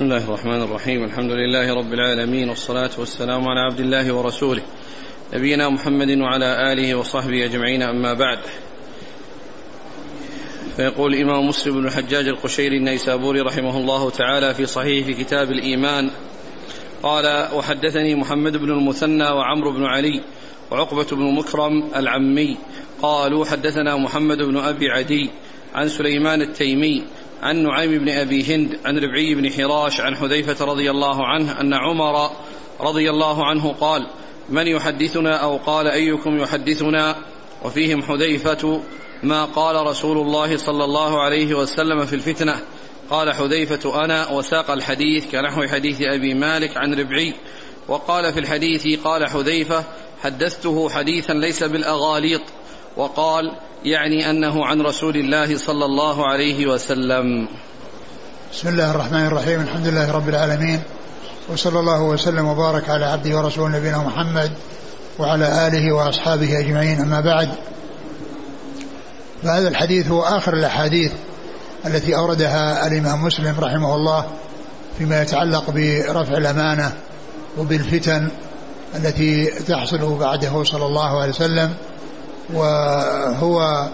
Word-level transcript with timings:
بسم 0.00 0.12
الله 0.12 0.24
الرحمن 0.24 0.62
الرحيم. 0.62 1.04
الحمد 1.04 1.30
لله 1.30 1.74
رب 1.74 1.92
العالمين 1.92 2.48
والصلاة 2.48 2.90
والسلام 2.98 3.48
على 3.48 3.60
عبد 3.60 3.80
الله 3.80 4.12
ورسوله. 4.12 4.62
نبينا 5.34 5.68
محمد 5.68 6.10
وعلى 6.10 6.72
آله 6.72 6.94
وصحبه 6.94 7.44
أجمعين 7.44 7.82
أما 7.82 8.14
بعد. 8.14 8.38
فيقول 10.76 11.14
الإمام 11.14 11.48
مسلم 11.48 11.74
بن 11.74 11.86
الحجاج 11.86 12.28
القشيري 12.28 12.76
النيسابوري 12.76 13.40
رحمه 13.40 13.78
الله 13.78 14.10
تعالى 14.10 14.54
في 14.54 14.66
صحيح 14.66 15.06
في 15.06 15.14
كتاب 15.14 15.50
الإيمان 15.50 16.10
قال 17.02 17.48
وحدثني 17.54 18.14
محمد 18.14 18.56
بن 18.56 18.70
المثنى 18.70 19.24
وعمرو 19.24 19.72
بن 19.72 19.84
علي 19.84 20.20
وعقبة 20.70 21.06
بن 21.12 21.34
مكرم 21.34 21.90
العمي 21.96 22.56
قالوا 23.02 23.44
حدثنا 23.44 23.96
محمد 23.96 24.38
بن 24.38 24.56
أبي 24.56 24.90
عدي 24.90 25.30
عن 25.74 25.88
سليمان 25.88 26.42
التيمي 26.42 27.04
عن 27.42 27.62
نعيم 27.62 27.98
بن 27.98 28.08
أبي 28.08 28.54
هند 28.54 28.78
عن 28.84 28.98
ربعي 28.98 29.34
بن 29.34 29.52
حراش 29.52 30.00
عن 30.00 30.16
حذيفة 30.16 30.64
رضي 30.64 30.90
الله 30.90 31.26
عنه 31.26 31.60
أن 31.60 31.74
عمر 31.74 32.30
رضي 32.80 33.10
الله 33.10 33.44
عنه 33.44 33.72
قال 33.72 34.06
من 34.48 34.66
يحدثنا 34.66 35.36
أو 35.36 35.56
قال 35.56 35.86
أيكم 35.86 36.38
يحدثنا؟ 36.38 37.16
وفيهم 37.64 38.02
حذيفة 38.02 38.82
ما 39.22 39.44
قال 39.44 39.86
رسول 39.86 40.18
الله 40.18 40.56
صلى 40.56 40.84
الله 40.84 41.20
عليه 41.20 41.54
وسلم 41.54 42.04
في 42.06 42.12
الفتنة؟ 42.12 42.60
قال 43.10 43.32
حذيفة 43.32 44.04
أنا 44.04 44.30
وساق 44.30 44.70
الحديث 44.70 45.30
كنحو 45.32 45.62
حديث 45.66 46.02
أبي 46.02 46.34
مالك 46.34 46.76
عن 46.76 46.94
ربعي. 46.94 47.34
وقال 47.88 48.32
في 48.32 48.40
الحديث 48.40 49.00
قال 49.00 49.30
حذيفة 49.30 49.84
حدثته 50.22 50.90
حديثا 50.90 51.32
ليس 51.32 51.62
بالأغاليط. 51.62 52.42
وقال 52.96 53.52
يعني 53.84 54.30
أنه 54.30 54.66
عن 54.66 54.80
رسول 54.80 55.16
الله 55.16 55.58
صلى 55.58 55.84
الله 55.84 56.26
عليه 56.26 56.66
وسلم. 56.66 57.48
بسم 58.52 58.68
الله 58.68 58.90
الرحمن 58.90 59.26
الرحيم، 59.26 59.60
الحمد 59.60 59.86
لله 59.86 60.12
رب 60.12 60.28
العالمين 60.28 60.82
وصلى 61.48 61.80
الله 61.80 62.02
وسلم 62.02 62.46
وبارك 62.46 62.90
على 62.90 63.04
عبده 63.04 63.36
ورسوله 63.36 63.78
نبينا 63.78 63.98
محمد 63.98 64.52
وعلى 65.18 65.66
آله 65.66 65.92
وأصحابه 65.92 66.58
أجمعين 66.58 67.00
أما 67.00 67.20
بعد. 67.20 67.48
فهذا 69.42 69.68
الحديث 69.68 70.08
هو 70.08 70.22
آخر 70.22 70.54
الأحاديث 70.54 71.12
التي 71.86 72.16
أوردها 72.16 72.86
الإمام 72.86 73.24
مسلم 73.24 73.60
رحمه 73.60 73.94
الله 73.94 74.24
فيما 74.98 75.22
يتعلق 75.22 75.70
برفع 75.70 76.36
الأمانة 76.36 76.92
وبالفتن 77.58 78.28
التي 78.94 79.46
تحصل 79.46 80.18
بعده 80.18 80.64
صلى 80.64 80.86
الله 80.86 81.20
عليه 81.20 81.30
وسلم 81.30 81.74
وهو 82.54 83.88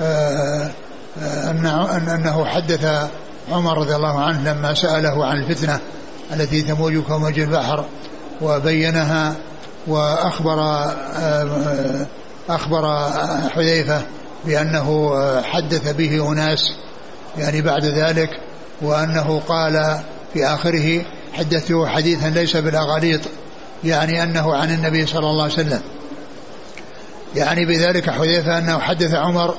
آه، 0.00 0.70
أنه 2.14 2.44
حدث 2.44 3.10
عمر 3.52 3.78
رضي 3.78 3.96
الله 3.96 4.20
عنه 4.20 4.52
لما 4.52 4.74
سأله 4.74 5.26
عن 5.26 5.36
الفتنة 5.36 5.80
التي 6.32 6.62
تموج 6.62 6.98
كموج 6.98 7.38
البحر 7.38 7.84
وبينها 8.42 9.34
وأخبر 9.86 10.60
آه، 10.60 12.06
أخبر 12.48 13.10
حذيفة 13.54 14.02
بأنه 14.46 15.12
حدث 15.42 15.92
به 15.92 16.32
أناس 16.32 16.60
يعني 17.38 17.62
بعد 17.62 17.84
ذلك 17.84 18.30
وأنه 18.82 19.40
قال 19.48 20.00
في 20.34 20.46
آخره 20.46 21.02
حدثته 21.32 21.86
حديثا 21.86 22.28
ليس 22.28 22.56
بالأغاليط 22.56 23.20
يعني 23.84 24.22
أنه 24.22 24.54
عن 24.54 24.74
النبي 24.74 25.06
صلى 25.06 25.30
الله 25.30 25.42
عليه 25.42 25.52
وسلم. 25.52 25.80
يعني 27.36 27.64
بذلك 27.64 28.10
حذيفة 28.10 28.58
أنه 28.58 28.78
حدث 28.78 29.14
عمر 29.14 29.54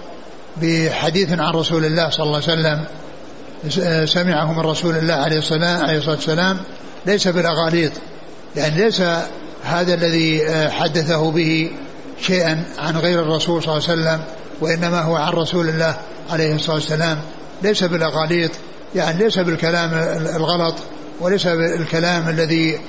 بحديث 0.62 1.40
عن 1.40 1.54
رسول 1.54 1.86
الله 1.86 2.10
صلى 2.10 2.24
الله 2.24 2.42
عليه 2.48 2.54
وسلم. 2.54 2.86
سمعه 4.06 4.54
من 4.54 4.60
رسول 4.60 4.96
الله 4.96 5.14
عليه 5.14 5.38
الصلاة, 5.38 6.10
والسلام. 6.10 6.58
ليس 7.06 7.28
بالأغاليط. 7.28 7.92
يعني 8.56 8.84
ليس 8.84 9.02
هذا 9.64 9.94
الذي 9.94 10.42
حدثه 10.72 11.32
به 11.32 11.72
شيئا 12.22 12.64
عن 12.78 12.98
غير 12.98 13.22
الرسول 13.22 13.64
صلى 13.64 13.78
الله 13.78 13.90
عليه 13.90 14.02
وسلم 14.02 14.24
وإنما 14.62 15.02
هو 15.02 15.16
عن 15.16 15.34
رسول 15.34 15.70
الله 15.70 15.98
عليه 16.30 16.56
الصلاة 16.56 16.76
والسلام. 16.76 17.18
ليس 17.62 17.84
بالأغاليط. 17.84 18.52
يعني 18.96 19.24
ليس 19.24 19.40
بالكلام 19.40 19.94
الغلط 20.36 20.76
وليس 21.20 21.48
بالكلام 21.48 22.30
الذي 22.30 22.80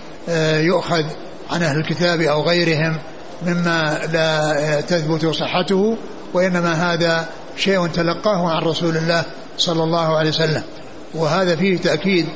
يؤخذ 0.66 1.04
عن 1.50 1.62
أهل 1.62 1.76
الكتاب 1.78 2.20
أو 2.20 2.42
غيرهم. 2.42 2.98
مما 3.42 4.00
لا 4.12 4.80
تثبت 4.80 5.26
صحته 5.26 5.96
وإنما 6.34 6.72
هذا 6.72 7.28
شيء 7.56 7.86
تلقاه 7.86 8.50
عن 8.50 8.62
رسول 8.62 8.96
الله 8.96 9.24
صلى 9.58 9.82
الله 9.82 10.16
عليه 10.16 10.28
وسلم. 10.28 10.62
وهذا 11.14 11.56
فيه 11.56 11.78
تأكيد 11.78 12.26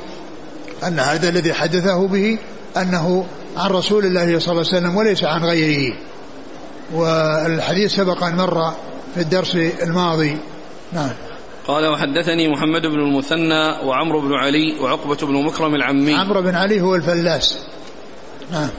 أن 0.87 0.99
هذا 0.99 1.29
الذي 1.29 1.53
حدثه 1.53 2.07
به 2.07 2.37
أنه 2.77 3.25
عن 3.57 3.69
رسول 3.69 4.05
الله 4.05 4.39
صلى 4.39 4.51
الله 4.51 4.65
عليه 4.67 4.79
وسلم 4.79 4.95
وليس 4.95 5.23
عن 5.23 5.45
غيره. 5.45 5.95
والحديث 6.93 7.95
سبق 7.95 8.23
أن 8.23 8.35
مر 8.35 8.73
في 9.15 9.21
الدرس 9.21 9.55
الماضي. 9.55 10.37
نعم. 10.93 11.09
قال 11.67 11.87
وحدثني 11.87 12.47
محمد 12.47 12.81
بن 12.81 12.99
المثنى 12.99 13.87
وعمرو 13.87 14.21
بن 14.21 14.33
علي 14.33 14.79
وعقبة 14.81 15.15
بن 15.15 15.45
مكرم 15.45 15.75
العمي. 15.75 16.15
عمرو 16.15 16.41
بن 16.41 16.55
علي 16.55 16.81
هو 16.81 16.95
الفلاس. 16.95 17.57
نعم. 18.51 18.69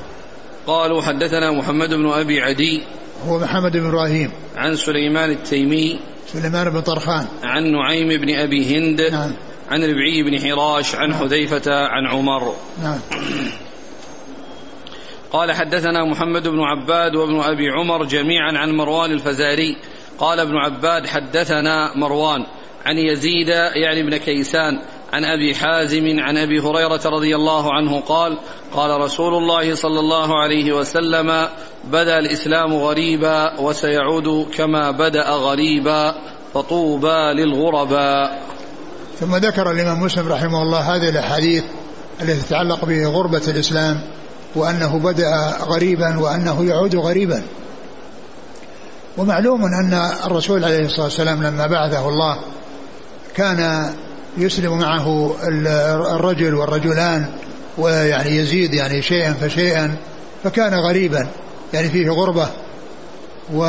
قالوا 0.66 1.02
حدثنا 1.02 1.50
محمد 1.50 1.94
بن 1.94 2.08
أبي 2.08 2.40
عدي 2.40 2.82
هو 3.26 3.38
محمد 3.38 3.72
بن 3.72 3.86
إبراهيم. 3.86 4.30
عن 4.56 4.76
سليمان 4.76 5.30
التيمي 5.30 6.00
سليمان 6.26 6.70
بن 6.70 6.80
طرخان. 6.80 7.26
عن 7.42 7.72
نعيم 7.72 8.08
بن 8.08 8.34
أبي 8.34 8.76
هند 8.76 9.00
نعم. 9.00 9.32
عن 9.70 9.82
ربعي 9.84 10.22
بن 10.22 10.40
حراش 10.40 10.94
عن 10.94 11.10
نعم 11.10 11.20
حذيفة 11.20 11.72
عن 11.74 12.06
عمر. 12.06 12.54
نعم. 12.82 12.98
قال 15.32 15.52
حدثنا 15.52 16.04
محمد 16.04 16.48
بن 16.48 16.60
عباد 16.60 17.16
وابن 17.16 17.40
أبي 17.40 17.70
عمر 17.70 18.04
جميعا 18.04 18.52
عن 18.58 18.76
مروان 18.76 19.10
الفزاري. 19.10 19.76
قال 20.18 20.40
ابن 20.40 20.56
عباد 20.56 21.06
حدثنا 21.06 21.96
مروان 21.96 22.46
عن 22.84 22.98
يزيد 22.98 23.48
يعني 23.74 24.00
ابن 24.00 24.16
كيسان 24.16 24.80
عن 25.12 25.24
أبي 25.24 25.54
حازم 25.54 26.20
عن 26.20 26.36
أبي 26.36 26.60
هريرة 26.60 27.00
رضي 27.06 27.36
الله 27.36 27.74
عنه 27.74 28.00
قال 28.00 28.38
قال 28.74 29.00
رسول 29.00 29.34
الله 29.34 29.74
صلى 29.74 30.00
الله 30.00 30.42
عليه 30.42 30.72
وسلم 30.72 31.48
بدأ 31.84 32.18
الإسلام 32.18 32.74
غريبا 32.74 33.60
وسيعود 33.60 34.46
كما 34.56 34.90
بدأ 34.90 35.30
غريبا 35.30 36.14
فطوبى 36.54 37.32
للغرباء. 37.34 38.42
ثم 39.20 39.36
ذكر 39.36 39.70
الإمام 39.70 40.02
مسلم 40.02 40.32
رحمه 40.32 40.62
الله 40.62 40.96
هذه 40.96 41.08
الأحاديث 41.08 41.64
التي 42.22 42.42
تتعلق 42.42 42.84
بغربة 42.84 43.42
الإسلام 43.48 44.00
وأنه 44.54 44.98
بدأ 44.98 45.56
غريبا 45.60 46.18
وأنه 46.18 46.64
يعود 46.64 46.96
غريبا. 46.96 47.42
ومعلوم 49.18 49.64
أن 49.64 50.10
الرسول 50.26 50.64
عليه 50.64 50.86
الصلاة 50.86 51.04
والسلام 51.04 51.42
لما 51.42 51.66
بعثه 51.66 52.08
الله 52.08 52.38
كان 53.36 53.90
يسلم 54.36 54.78
معه 54.78 55.34
الرجل 56.16 56.54
والرجلان 56.54 57.26
ويعني 57.78 58.36
يزيد 58.36 58.74
يعني 58.74 59.02
شيئا 59.02 59.32
فشيئا 59.32 59.96
فكان 60.44 60.74
غريبا 60.74 61.26
يعني 61.74 61.88
فيه 61.88 62.10
غربة. 62.10 62.48
و 63.54 63.64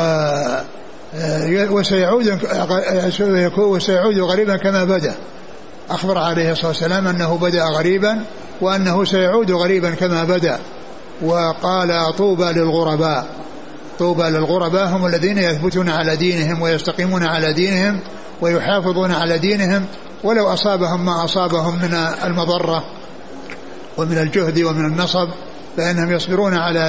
وسيعود 1.70 2.38
وسيعود 3.58 4.18
غريبا 4.18 4.56
كما 4.56 4.84
بدأ. 4.84 5.14
أخبر 5.90 6.18
عليه 6.18 6.52
الصلاة 6.52 6.68
والسلام 6.68 7.08
أنه 7.08 7.38
بدأ 7.38 7.64
غريبا 7.64 8.24
وأنه 8.60 9.04
سيعود 9.04 9.50
غريبا 9.50 9.90
كما 9.90 10.24
بدأ. 10.24 10.58
وقال 11.22 12.16
طوبى 12.16 12.44
للغرباء. 12.44 13.26
طوبى 13.98 14.22
للغرباء 14.22 14.86
هم 14.86 15.06
الذين 15.06 15.38
يثبتون 15.38 15.88
على 15.88 16.16
دينهم 16.16 16.62
ويستقيمون 16.62 17.22
على 17.22 17.52
دينهم 17.52 18.00
ويحافظون 18.40 19.12
على 19.12 19.38
دينهم 19.38 19.86
ولو 20.24 20.52
أصابهم 20.52 21.04
ما 21.04 21.24
أصابهم 21.24 21.74
من 21.74 21.94
المضرة 22.24 22.84
ومن 23.96 24.18
الجهد 24.18 24.62
ومن 24.62 24.84
النصب 24.84 25.28
فإنهم 25.76 26.12
يصبرون 26.12 26.54
على 26.54 26.80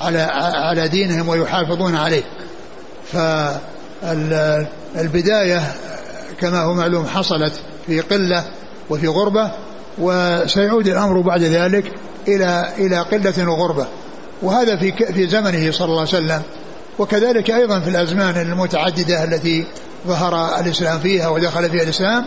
على 0.00 0.20
على 0.54 0.88
دينهم 0.88 1.28
ويحافظون 1.28 1.96
عليه. 1.96 2.22
فالبداية 4.02 5.62
كما 6.40 6.62
هو 6.62 6.74
معلوم 6.74 7.06
حصلت 7.06 7.52
في 7.86 8.00
قلة 8.00 8.44
وفي 8.90 9.08
غربة 9.08 9.52
وسيعود 9.98 10.88
الأمر 10.88 11.20
بعد 11.20 11.42
ذلك 11.42 11.92
إلى 12.28 12.72
إلى 12.78 12.98
قلة 12.98 13.50
وغربة 13.50 13.86
وهذا 14.42 14.76
في 14.76 14.92
في 14.92 15.26
زمنه 15.28 15.70
صلى 15.70 15.84
الله 15.84 16.00
عليه 16.00 16.08
وسلم 16.08 16.42
وكذلك 16.98 17.50
أيضا 17.50 17.80
في 17.80 17.90
الأزمان 17.90 18.36
المتعددة 18.36 19.24
التي 19.24 19.66
ظهر 20.06 20.60
الإسلام 20.60 20.98
فيها 20.98 21.28
ودخل 21.28 21.70
فيها 21.70 21.82
الإسلام 21.82 22.24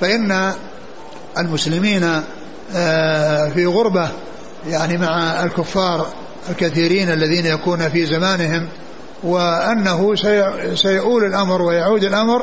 فإن 0.00 0.52
المسلمين 1.38 2.22
آه، 2.74 3.48
في 3.48 3.66
غربة 3.66 4.08
يعني 4.68 4.98
مع 4.98 5.44
الكفار 5.44 6.06
الكثيرين 6.50 7.12
الذين 7.12 7.46
يكون 7.46 7.88
في 7.88 8.06
زمانهم 8.06 8.68
وأنه 9.22 10.14
سيؤول 10.74 11.24
الأمر 11.24 11.62
ويعود 11.62 12.04
الأمر 12.04 12.42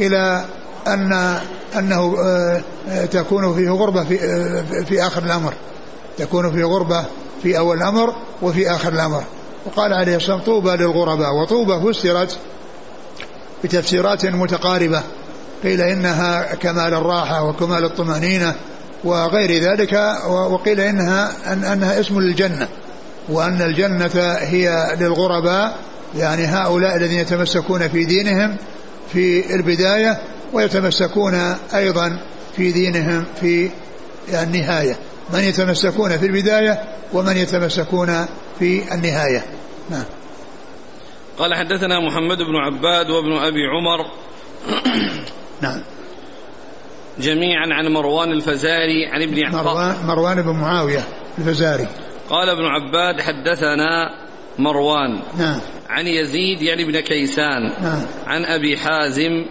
إلى 0.00 0.44
أن 0.86 1.40
أنه 1.78 2.16
آه، 2.24 2.62
تكون 3.04 3.54
فيه 3.54 3.70
غربة 3.70 4.04
في, 4.04 4.18
في 4.84 5.06
آخر 5.06 5.22
الأمر. 5.22 5.54
تكون 6.18 6.52
فيه 6.52 6.64
غربة 6.64 7.04
في 7.42 7.58
أول 7.58 7.76
الأمر 7.76 8.14
وفي 8.42 8.70
آخر 8.70 8.92
الأمر. 8.92 9.24
وقال 9.66 9.92
عليه 9.92 10.16
الصلاة 10.16 10.36
والسلام 10.36 10.60
طوبى 10.60 10.76
للغرباء 10.76 11.34
وطوبى 11.34 11.92
فسرت 11.92 12.38
بتفسيرات 13.64 14.26
متقاربة. 14.26 15.02
قيل 15.62 15.80
إنها 15.80 16.54
كمال 16.54 16.94
الراحة 16.94 17.44
وكمال 17.44 17.84
الطمأنينة 17.84 18.54
وغير 19.04 19.62
ذلك 19.62 19.92
وقيل 20.28 20.80
إنها 20.80 21.52
أن 21.52 21.64
أنها 21.64 22.00
اسم 22.00 22.20
للجنة 22.20 22.68
وأن 23.28 23.62
الجنة 23.62 24.36
هي 24.38 24.96
للغرباء 25.00 25.76
يعني 26.16 26.44
هؤلاء 26.44 26.96
الذين 26.96 27.18
يتمسكون 27.18 27.88
في 27.88 28.04
دينهم 28.04 28.56
في 29.12 29.54
البداية 29.54 30.18
ويتمسكون 30.52 31.34
أيضا 31.74 32.18
في 32.56 32.72
دينهم 32.72 33.24
في 33.40 33.70
النهاية. 34.28 34.96
من 35.32 35.40
يتمسكون 35.40 36.18
في 36.18 36.26
البداية 36.26 36.82
ومن 37.12 37.36
يتمسكون 37.36 38.26
في 38.58 38.94
النهاية. 38.94 39.44
نعم. 39.90 40.04
قال 41.38 41.54
حدثنا 41.54 42.00
محمد 42.00 42.38
بن 42.38 42.56
عباد 42.56 43.10
وابن 43.10 43.32
أبي 43.32 43.66
عمر 43.66 44.06
نعم. 45.62 45.82
جميعا 47.18 47.66
عن 47.70 47.92
مروان 47.92 48.32
الفزاري 48.32 49.06
عن 49.12 49.22
ابن 49.22 49.56
مروان, 49.56 49.96
مروان 50.06 50.42
بن 50.42 50.52
معاوية 50.52 51.04
الفزاري. 51.38 51.86
قال 52.30 52.48
ابن 52.48 52.64
عباد 52.64 53.20
حدثنا 53.20 54.10
مروان. 54.58 55.20
نعم. 55.38 55.60
عن 55.90 56.06
يزيد 56.06 56.62
يعني 56.62 56.82
ابن 56.82 57.00
كيسان. 57.00 57.62
نعم. 57.82 58.02
عن 58.26 58.44
أبي 58.44 58.76
حازم. 58.76 59.44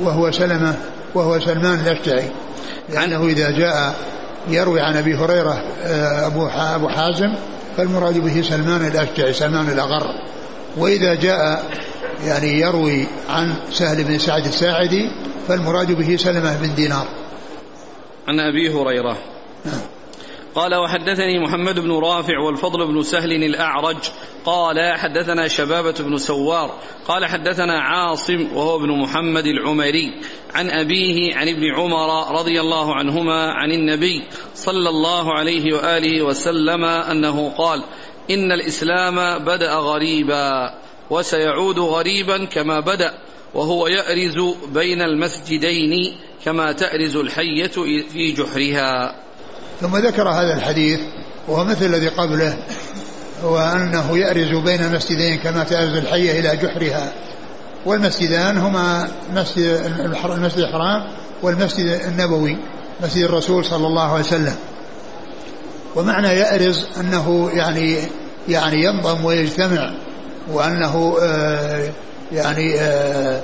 وهو 0.00 0.30
سلمة 0.30 0.74
وهو 1.14 1.40
سلمان 1.40 1.80
الأشجعي. 1.80 2.30
لأنه 2.88 3.26
إذا 3.26 3.50
جاء 3.50 3.94
يروي 4.48 4.80
عن 4.80 4.96
أبي 4.96 5.14
هريرة 5.14 5.62
آه، 5.82 6.26
أبو 6.26 6.46
أبو 6.46 6.88
حازم 6.88 7.34
فالمراد 7.76 8.18
به 8.18 8.42
سلمان 8.42 8.86
الأشجعي 8.86 9.32
سلمان 9.32 9.68
الأغر. 9.68 10.14
وإذا 10.76 11.14
جاء 11.14 11.64
يعني 12.26 12.60
يروي 12.60 13.06
عن 13.28 13.54
سهل 13.72 14.04
بن 14.04 14.18
سعد 14.18 14.46
الساعدي 14.46 15.10
فالمراد 15.48 15.92
به 15.92 16.16
سلمة 16.16 16.56
بن 16.62 16.74
دينار. 16.74 17.08
عن 18.28 18.40
أبي 18.40 18.70
هريرة. 18.70 19.18
نعم. 19.64 19.80
قال 20.54 20.74
وحدثني 20.74 21.38
محمد 21.38 21.78
بن 21.78 21.92
رافع 21.92 22.38
والفضل 22.38 22.86
بن 22.86 23.02
سهل 23.02 23.32
الأعرج. 23.32 23.96
قال 24.44 24.98
حدثنا 24.98 25.48
شبابة 25.48 25.94
بن 26.00 26.16
سوار. 26.16 26.78
قال 27.08 27.26
حدثنا 27.26 27.80
عاصم 27.80 28.56
وهو 28.56 28.76
ابن 28.76 28.98
محمد 28.98 29.46
العمري. 29.46 30.20
عن 30.54 30.70
أبيه 30.70 31.36
عن 31.36 31.48
ابن 31.48 31.74
عمر 31.74 32.38
رضي 32.40 32.60
الله 32.60 32.94
عنهما 32.94 33.52
عن 33.52 33.72
النبي 33.72 34.24
صلى 34.54 34.88
الله 34.88 35.32
عليه 35.34 35.74
وآله 35.74 36.22
وسلم 36.22 36.84
أنه 36.84 37.52
قال 37.58 37.84
إن 38.30 38.52
الإسلام 38.52 39.44
بدأ 39.44 39.74
غريبا 39.74 40.74
وسيعود 41.10 41.78
غريبا 41.78 42.44
كما 42.44 42.80
بدأ. 42.80 43.27
وهو 43.54 43.86
يأرز 43.86 44.54
بين 44.74 45.02
المسجدين 45.02 46.14
كما 46.44 46.72
تأرز 46.72 47.16
الحية 47.16 47.70
في 48.12 48.32
جحرها. 48.32 49.14
ثم 49.80 49.96
ذكر 49.96 50.28
هذا 50.28 50.54
الحديث 50.54 51.00
وهو 51.48 51.64
مثل 51.64 51.86
الذي 51.86 52.08
قبله 52.08 52.58
وأنه 53.42 54.18
يأرز 54.18 54.64
بين 54.64 54.80
المسجدين 54.80 55.38
كما 55.38 55.64
تأرز 55.64 55.96
الحية 55.96 56.40
إلى 56.40 56.56
جحرها. 56.56 57.12
والمسجدان 57.86 58.58
هما 58.58 59.10
مسجد 59.34 59.92
المسجد 60.24 60.58
الحرام 60.58 61.10
والمسجد 61.42 61.86
النبوي 61.86 62.56
مسجد 63.02 63.24
الرسول 63.24 63.64
صلى 63.64 63.86
الله 63.86 64.12
عليه 64.12 64.24
وسلم. 64.24 64.56
ومعنى 65.96 66.28
يأرز 66.28 66.86
أنه 67.00 67.50
يعني 67.52 67.98
يعني 68.48 68.84
ينضم 68.84 69.24
ويجتمع 69.24 69.94
وأنه 70.52 71.16
آه 71.22 71.90
يعني 72.32 72.80
آه 72.80 73.42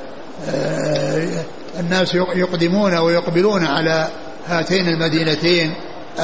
آه 0.48 1.28
الناس 1.80 2.14
يقدمون 2.14 2.96
ويقبلون 2.96 3.64
على 3.64 4.08
هاتين 4.46 4.88
المدينتين 4.88 5.74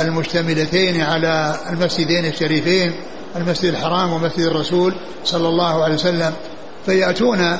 المشتملتين 0.00 1.00
على 1.00 1.56
المسجدين 1.70 2.26
الشريفين 2.26 2.92
المسجد 3.36 3.64
الحرام 3.64 4.12
ومسجد 4.12 4.46
الرسول 4.46 4.94
صلى 5.24 5.48
الله 5.48 5.84
عليه 5.84 5.94
وسلم. 5.94 6.32
فيأتون 6.86 7.58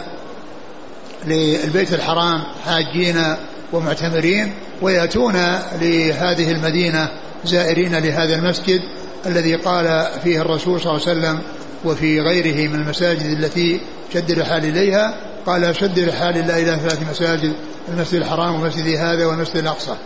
للبيت 1.27 1.93
الحرام 1.93 2.43
حاجين 2.65 3.37
ومعتمرين 3.73 4.53
ويأتون 4.83 5.35
لهذه 5.81 6.53
المدينة 6.53 7.09
زائرين 7.45 7.99
لهذا 7.99 8.35
المسجد 8.35 8.81
الذي 9.27 9.55
قال 9.55 10.09
فيه 10.25 10.41
الرسول 10.41 10.81
صلى 10.81 10.93
الله 10.93 11.09
عليه 11.09 11.19
وسلم 11.21 11.41
وفي 11.85 12.21
غيره 12.21 12.69
من 12.69 12.75
المساجد 12.75 13.27
التي 13.27 13.81
شد 14.15 14.31
الرحال 14.31 14.65
إليها. 14.65 15.15
قال 15.47 15.77
شد 15.77 15.99
الرحال 15.99 16.37
الله 16.37 16.59
إلى 16.59 16.77
ثلاث 16.77 17.11
مساجد 17.11 17.55
المسجد 17.89 18.15
الحرام 18.15 18.55
ومسجد 18.55 18.97
هذا 18.97 19.27
والمسجد 19.27 19.57
الأقصى. 19.57 19.97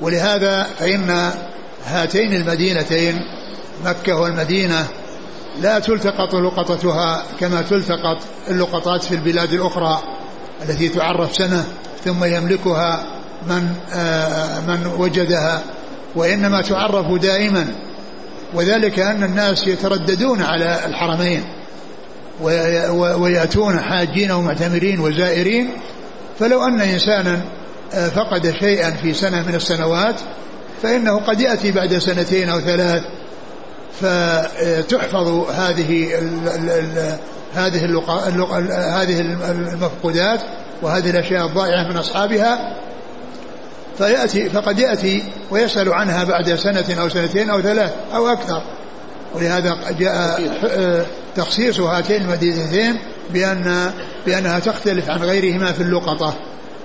ولهذا 0.00 0.66
فإن 0.78 1.30
هاتين 1.86 2.34
المدينتين 2.34 3.20
مكة 3.84 4.16
والمدينة 4.16 4.86
لا 5.60 5.78
تلتقط 5.78 6.34
لقطتها 6.34 7.22
كما 7.40 7.62
تلتقط 7.62 8.18
اللقطات 8.48 9.02
في 9.02 9.14
البلاد 9.14 9.52
الأخرى 9.52 10.02
التي 10.68 10.88
تعرف 10.88 11.34
سنة 11.36 11.64
ثم 12.04 12.24
يملكها 12.24 13.04
من 13.48 13.68
آه، 13.92 14.60
من 14.60 14.86
وجدها 14.98 15.62
وإنما 16.14 16.62
تعرف 16.62 17.20
دائما. 17.22 17.66
وذلك 18.54 18.98
أن 18.98 19.22
الناس 19.22 19.66
يترددون 19.66 20.42
على 20.42 20.86
الحرمين. 20.86 21.44
ويأتون 22.92 23.80
حاجين 23.80 24.32
ومعتمرين 24.32 25.00
وزائرين 25.00 25.70
فلو 26.38 26.64
أن 26.64 26.80
إنسانا 26.80 27.40
آه، 27.94 28.08
فقد 28.08 28.54
شيئا 28.60 28.90
في 28.90 29.14
سنة 29.14 29.42
من 29.42 29.54
السنوات 29.54 30.14
فإنه 30.82 31.20
قد 31.20 31.40
يأتي 31.40 31.72
بعد 31.72 31.98
سنتين 31.98 32.48
أو 32.48 32.60
ثلاث 32.60 33.02
فتحفظ 34.00 35.50
هذه 35.50 36.18
ال 36.18 36.48
ال 36.48 36.70
ال 36.70 37.16
هذه 37.54 37.84
اللقاء 37.84 38.28
هذه 38.70 39.20
المفقودات 39.50 40.40
وهذه 40.82 41.10
الأشياء 41.10 41.46
الضائعة 41.46 41.88
من 41.88 41.96
أصحابها 41.96 42.76
فيأتي 43.98 44.50
فقد 44.50 44.78
يأتي 44.78 45.24
ويسأل 45.50 45.92
عنها 45.92 46.24
بعد 46.24 46.54
سنة 46.54 47.00
أو 47.00 47.08
سنتين 47.08 47.50
أو 47.50 47.60
ثلاث 47.60 47.92
أو 48.14 48.28
أكثر. 48.28 48.62
ولهذا 49.34 49.76
جاء 49.98 50.40
تخصيص 51.36 51.80
هاتين 51.80 52.22
المدينتين 52.22 52.98
بأن 53.32 53.92
بأنها 54.26 54.58
تختلف 54.58 55.10
عن 55.10 55.22
غيرهما 55.22 55.72
في 55.72 55.82
اللقطة. 55.82 56.34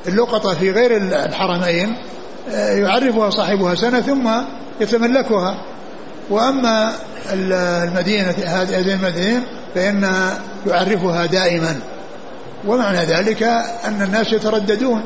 اللقطة 0.07 0.53
في 0.53 0.71
غير 0.71 0.97
الحرمين 0.97 1.95
آه، 2.51 2.71
يعرفها 2.71 3.29
صاحبها 3.29 3.75
سنة 3.75 4.01
ثم 4.01 4.29
يتملكها. 4.81 5.57
وأما 6.29 6.93
المدينة 7.33 8.35
هذه 8.45 8.93
المدينة 8.93 9.43
فإنها 9.75 10.39
يعرفها 10.67 11.25
دائما. 11.25 11.79
ومعنى 12.67 12.97
ذلك 12.97 13.43
أن 13.85 14.01
الناس 14.01 14.33
يترددون. 14.33 15.05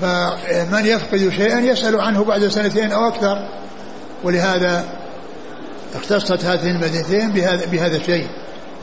فمن 0.00 0.86
يفقد 0.86 1.32
شيئا 1.36 1.60
يسأل 1.60 2.00
عنه 2.00 2.24
بعد 2.24 2.48
سنتين 2.48 2.92
أو 2.92 3.08
أكثر. 3.08 3.48
ولهذا 4.24 4.84
اختصت 5.94 6.44
هذه 6.44 6.70
المدينتين 6.70 7.30
بهذا, 7.30 7.66
بهذا 7.66 7.96
الشيء. 7.96 8.26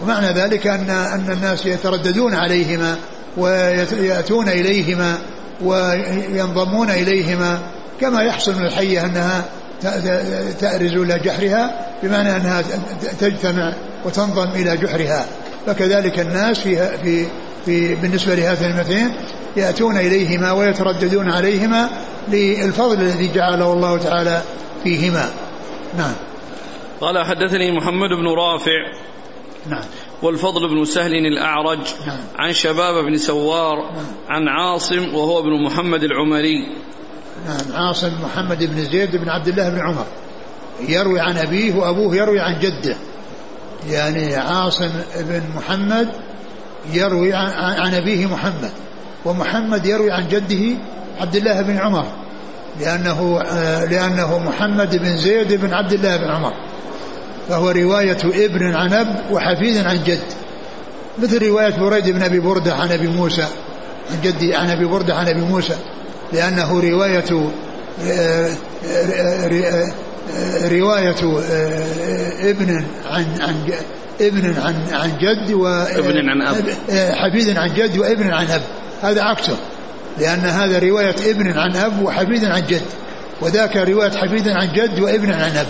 ومعنى 0.02 0.28
ذلك 0.28 0.68
أن 0.68 0.90
أن 0.90 1.32
الناس 1.32 1.66
يترددون 1.66 2.34
عليهما 2.34 2.98
ويأتون 3.38 4.50
إليهما 4.50 5.18
وينضمون 5.62 6.90
إليهما 6.90 7.60
كما 8.02 8.22
يحصل 8.22 8.56
من 8.56 8.66
الحية 8.66 9.06
أنها 9.06 9.46
تأرز 10.60 10.94
إلى 10.94 11.20
جحرها 11.20 11.88
بمعنى 12.04 12.36
أنها 12.36 12.64
تجتمع 13.20 13.74
وتنضم 14.06 14.50
إلى 14.56 14.78
جحرها. 14.78 15.26
فكذلك 15.66 16.20
الناس 16.20 16.60
في, 16.60 16.98
في, 17.04 17.26
في 17.66 17.96
بالنسبة 17.96 18.36
لهذين 18.36 18.72
المثلين 18.72 19.10
يأتون 19.58 19.98
إليهما 19.98 20.52
ويترددون 20.52 21.32
عليهما 21.32 21.90
للفضل 22.28 23.02
الذي 23.02 23.32
جعله 23.36 23.74
الله 23.74 23.98
تعالى 23.98 24.42
فيهما. 24.84 25.30
نعم. 25.98 26.14
قال 27.02 27.26
حدثني 27.26 27.72
محمد 27.72 28.10
بن 28.10 28.28
رافع 28.28 29.04
نعم. 29.70 29.84
والفضل 30.22 30.70
بن 30.70 30.86
سهل 30.86 31.12
الأعرج 31.14 31.80
نعم. 32.08 32.18
عن 32.36 32.54
شباب 32.54 33.06
بن 33.06 33.18
سوار 33.18 33.76
نعم. 33.76 34.06
عن 34.30 34.48
عاصم 34.48 35.16
وهو 35.16 35.40
ابن 35.40 35.64
محمد 35.64 36.04
العمري. 36.04 36.68
نعم. 37.48 37.86
عاصم 37.86 38.12
محمد 38.24 38.64
بن 38.64 38.84
زيد 38.92 39.16
بن 39.16 39.30
عبد 39.30 39.48
الله 39.48 39.70
بن 39.70 39.80
عمر. 39.80 40.06
يروي 40.88 41.20
عن 41.20 41.38
أبيه 41.38 41.76
وأبوه 41.76 42.16
يروي 42.16 42.40
عن 42.40 42.60
جده. 42.60 42.96
يعني 43.90 44.36
عاصم 44.36 44.92
بن 45.16 45.44
محمد 45.56 46.10
يروي 46.94 47.34
عن, 47.34 47.94
أبيه 47.94 48.26
محمد. 48.26 48.72
ومحمد 49.26 49.86
يروي 49.86 50.12
عن 50.12 50.28
جده 50.28 50.78
عبد 51.20 51.36
الله 51.36 51.62
بن 51.62 51.78
عمر. 51.78 52.06
لأنه 52.80 53.42
آه، 53.42 53.86
لأنه 53.86 54.40
محمد 54.40 54.96
بن 54.96 55.18
زيد 55.18 55.54
بن 55.54 55.74
عبد 55.74 55.94
الله 55.94 56.18
بن 56.18 56.30
عمر. 56.30 56.54
فهو 57.50 57.70
رواية 57.70 58.18
ابن 58.46 58.76
عن 58.76 58.94
أب 58.94 59.32
وحفيد 59.32 59.78
عن 59.78 60.04
جد. 60.04 60.24
مثل 61.20 61.48
رواية 61.48 61.78
بريد 61.80 62.10
بن 62.10 62.24
أبي 62.24 62.40
بردة 62.40 62.74
عن 62.74 62.92
أبي 62.92 63.08
موسى. 63.08 63.48
عن 64.12 64.22
جدي 64.24 64.56
عن 64.56 64.70
أبي 64.70 64.86
بردة 64.86 65.16
عن 65.16 65.28
أبي 65.28 65.42
موسى. 65.42 65.76
لأنه 66.34 66.80
رواية 66.80 67.52
آه، 68.08 68.50
آه، 68.86 70.68
رواية 70.68 71.16
ابن 72.50 72.86
عن 73.06 73.26
عن 73.40 73.56
ابن 74.22 74.56
عن 74.60 74.76
عن 74.92 75.12
جد 75.18 75.54
وابن 75.54 76.30
عن 76.30 76.42
أب. 76.42 76.70
حفيد 77.16 77.58
عن 77.58 77.74
جد 77.74 77.98
وابن 77.98 78.32
عن 78.32 78.46
أب. 78.48 78.62
هذا 79.02 79.22
عكسه. 79.24 79.58
لأن 80.20 80.40
هذا 80.40 80.80
رواية 80.80 81.16
ابن 81.32 81.58
عن 81.58 81.76
أب 81.76 82.02
وحفيد 82.02 82.46
عن 82.46 82.64
جد. 82.68 82.82
وذاك 83.42 83.78
رواية 83.78 84.12
حفيد 84.12 84.48
عن 84.48 84.68
جد 84.74 85.00
وابن 85.00 85.32
عن 85.32 85.58
أب. 85.58 85.68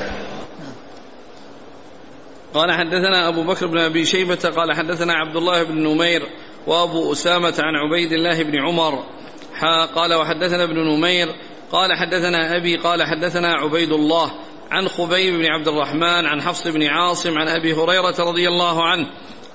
قال 2.53 2.71
حدثنا 2.71 3.27
أبو 3.27 3.43
بكر 3.43 3.67
بن 3.67 3.77
أبي 3.77 4.05
شيبة 4.05 4.35
قال 4.35 4.75
حدثنا 4.75 5.13
عبد 5.13 5.35
الله 5.35 5.63
بن 5.63 5.87
نمير 5.87 6.21
وأبو 6.67 7.11
أسامة 7.11 7.55
عن 7.59 7.75
عبيد 7.75 8.11
الله 8.11 8.43
بن 8.43 8.59
عمر. 8.67 9.03
قال 9.95 10.13
وحدثنا 10.13 10.63
ابن 10.63 10.79
نمير 10.79 11.27
قال 11.71 11.93
حدثنا 11.93 12.55
أبي 12.57 12.77
قال 12.77 13.03
حدثنا 13.03 13.53
عبيد 13.53 13.91
الله 13.91 14.31
عن 14.71 14.87
خبيب 14.87 15.33
بن 15.33 15.45
عبد 15.45 15.67
الرحمن 15.67 16.25
عن 16.25 16.41
حفص 16.41 16.67
بن 16.67 16.83
عاصم 16.83 17.37
عن 17.37 17.47
أبي 17.47 17.73
هريرة 17.73 18.15
رضي 18.19 18.47
الله 18.47 18.83
عنه 18.83 19.07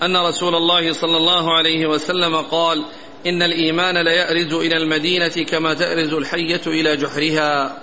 أن 0.03 0.17
رسول 0.17 0.55
الله 0.55 0.93
صلى 0.93 1.17
الله 1.17 1.57
عليه 1.57 1.87
وسلم 1.87 2.37
قال 2.37 2.85
إن 3.27 3.43
الإيمان 3.43 4.05
ليأرز 4.05 4.55
إلى 4.55 4.77
المدينة 4.77 5.45
كما 5.49 5.75
تأرز 5.75 6.15
الحية 6.15 6.61
إلى 6.67 6.97
جحرها. 6.97 7.77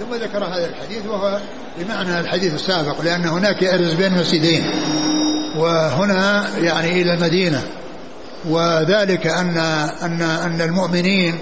ثم 0.00 0.14
ذكر 0.14 0.44
هذا 0.44 0.66
الحديث 0.66 1.06
وهو 1.06 1.40
بمعنى 1.78 2.20
الحديث 2.20 2.54
السابق 2.54 3.00
لأن 3.00 3.24
هناك 3.26 3.62
يأرز 3.62 3.94
بين 3.94 4.18
مسجدين 4.18 4.70
وهنا 5.56 6.48
يعني 6.58 7.02
إلى 7.02 7.14
المدينة. 7.14 7.62
وذلك 8.48 9.26
أن 9.26 9.58
أن 10.02 10.22
أن 10.22 10.60
المؤمنين 10.60 11.38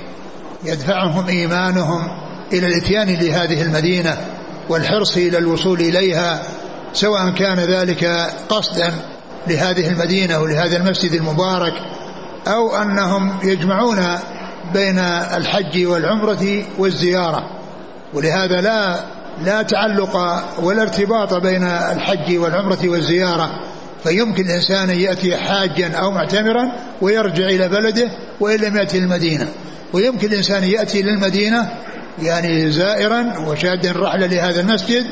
يدفعهم 0.65 1.29
إيمانهم 1.29 2.09
إلى 2.53 2.67
الإتيان 2.67 3.09
لهذه 3.09 3.63
المدينة 3.63 4.17
والحرص 4.69 5.17
إلى 5.17 5.39
الوصول 5.39 5.81
إليها 5.81 6.43
سواء 6.93 7.31
كان 7.31 7.59
ذلك 7.59 8.05
قصدا 8.49 8.93
لهذه 9.49 9.89
المدينة 9.89 10.39
ولهذا 10.41 10.77
المسجد 10.77 11.13
المبارك 11.13 11.75
أو 12.47 12.77
أنهم 12.77 13.39
يجمعون 13.43 14.19
بين 14.75 14.99
الحج 14.99 15.87
والعمرة 15.87 16.65
والزيارة. 16.79 17.58
ولهذا 18.15 18.61
لا 18.61 19.01
لا 19.45 19.63
تعلق 19.63 20.17
ولا 20.63 20.83
ارتباط 20.83 21.35
بين 21.35 21.65
الحج 21.65 22.37
والعمرة 22.37 22.79
والزيارة. 22.85 23.51
فيمكن 24.05 24.45
الإنسان 24.47 24.91
أن 24.91 24.99
يأتي 24.99 25.37
حاجا 25.37 25.97
أو 25.97 26.11
معتمرا 26.11 26.73
ويرجع 27.01 27.47
إلى 27.47 27.69
بلده 27.69 28.11
وإن 28.41 28.61
لم 28.61 28.77
يأتي 28.77 28.99
المدينة 28.99 29.49
ويمكن 29.93 30.29
الإنسان 30.29 30.65
يأتي 30.65 31.03
للمدينة 31.03 31.69
يعني 32.23 32.71
زائرا 32.71 33.39
وشادا 33.47 33.93
رحلة 33.97 34.27
لهذا 34.27 34.61
المسجد 34.61 35.07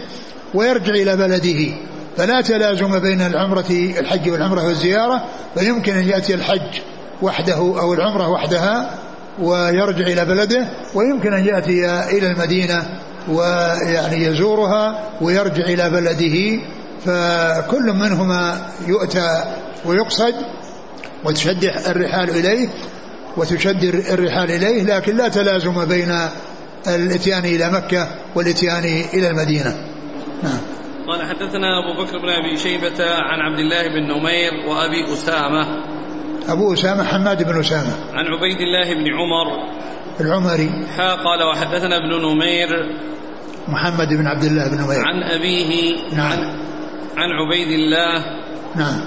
ويرجع 0.54 0.92
إلى 0.92 1.16
بلده. 1.16 1.74
فلا 2.16 2.40
تلازم 2.40 2.98
بين 2.98 3.20
العمرة 3.20 3.70
الحج 3.70 4.30
والعمرة 4.30 4.66
والزيارة. 4.66 5.24
فيمكن 5.54 5.96
أن 5.96 6.08
يأتي 6.08 6.34
الحج 6.34 6.80
وحده 7.22 7.56
أو 7.56 7.94
العمرة 7.94 8.28
وحدها 8.28 8.90
ويرجع 9.38 10.06
إلى 10.06 10.24
بلده 10.24 10.68
ويمكن 10.94 11.32
أن 11.32 11.44
يأتي 11.44 11.86
إلى 12.16 12.26
المدينة 12.26 13.00
ويعني 13.28 14.24
يزورها 14.24 15.10
ويرجع 15.20 15.64
إلى 15.64 15.90
بلده. 15.90 16.60
فكل 17.06 17.92
منهما 17.92 18.68
يؤتى 18.86 19.44
ويقصد 19.84 20.34
وتشد 21.24 21.64
الرحال 21.64 22.30
إليه 22.30 22.68
وتشد 23.36 23.84
الرحال 23.84 24.50
إليه 24.50 24.82
لكن 24.82 25.16
لا 25.16 25.28
تلازم 25.28 25.84
بين 25.84 26.18
الاتيان 26.86 27.44
إلى 27.44 27.70
مكة 27.70 28.08
والاتيان 28.34 28.84
إلى 29.14 29.30
المدينة. 29.30 29.76
نعم. 30.42 30.58
قال 31.08 31.22
حدثنا 31.22 31.68
أبو 31.78 32.04
بكر 32.04 32.18
بن 32.18 32.28
أبي 32.28 32.56
شيبة 32.56 33.04
عن 33.04 33.40
عبد 33.40 33.58
الله 33.58 33.82
بن 33.88 34.02
نمير 34.02 34.68
وأبي 34.68 35.12
أسامة 35.12 35.66
أبو 36.48 36.72
أسامة 36.72 37.04
حماد 37.04 37.42
بن 37.42 37.60
أسامة. 37.60 37.92
عن 38.12 38.26
عبيد 38.26 38.60
الله 38.60 38.94
بن 38.94 39.14
عمر. 39.14 39.46
العمري. 40.20 40.86
حا 40.96 41.14
قال 41.14 41.42
وحدثنا 41.42 41.96
ابن 41.96 42.22
نمير. 42.22 42.68
محمد 43.68 44.08
بن 44.08 44.26
عبد 44.26 44.44
الله 44.44 44.68
بن 44.68 44.74
نمير. 44.74 45.00
عن 45.00 45.22
أبيه. 45.22 45.96
نعم. 46.12 46.32
عن, 46.32 46.38
عن 47.16 47.30
عبيد 47.30 47.68
الله. 47.68 48.24
نعم. 48.76 49.00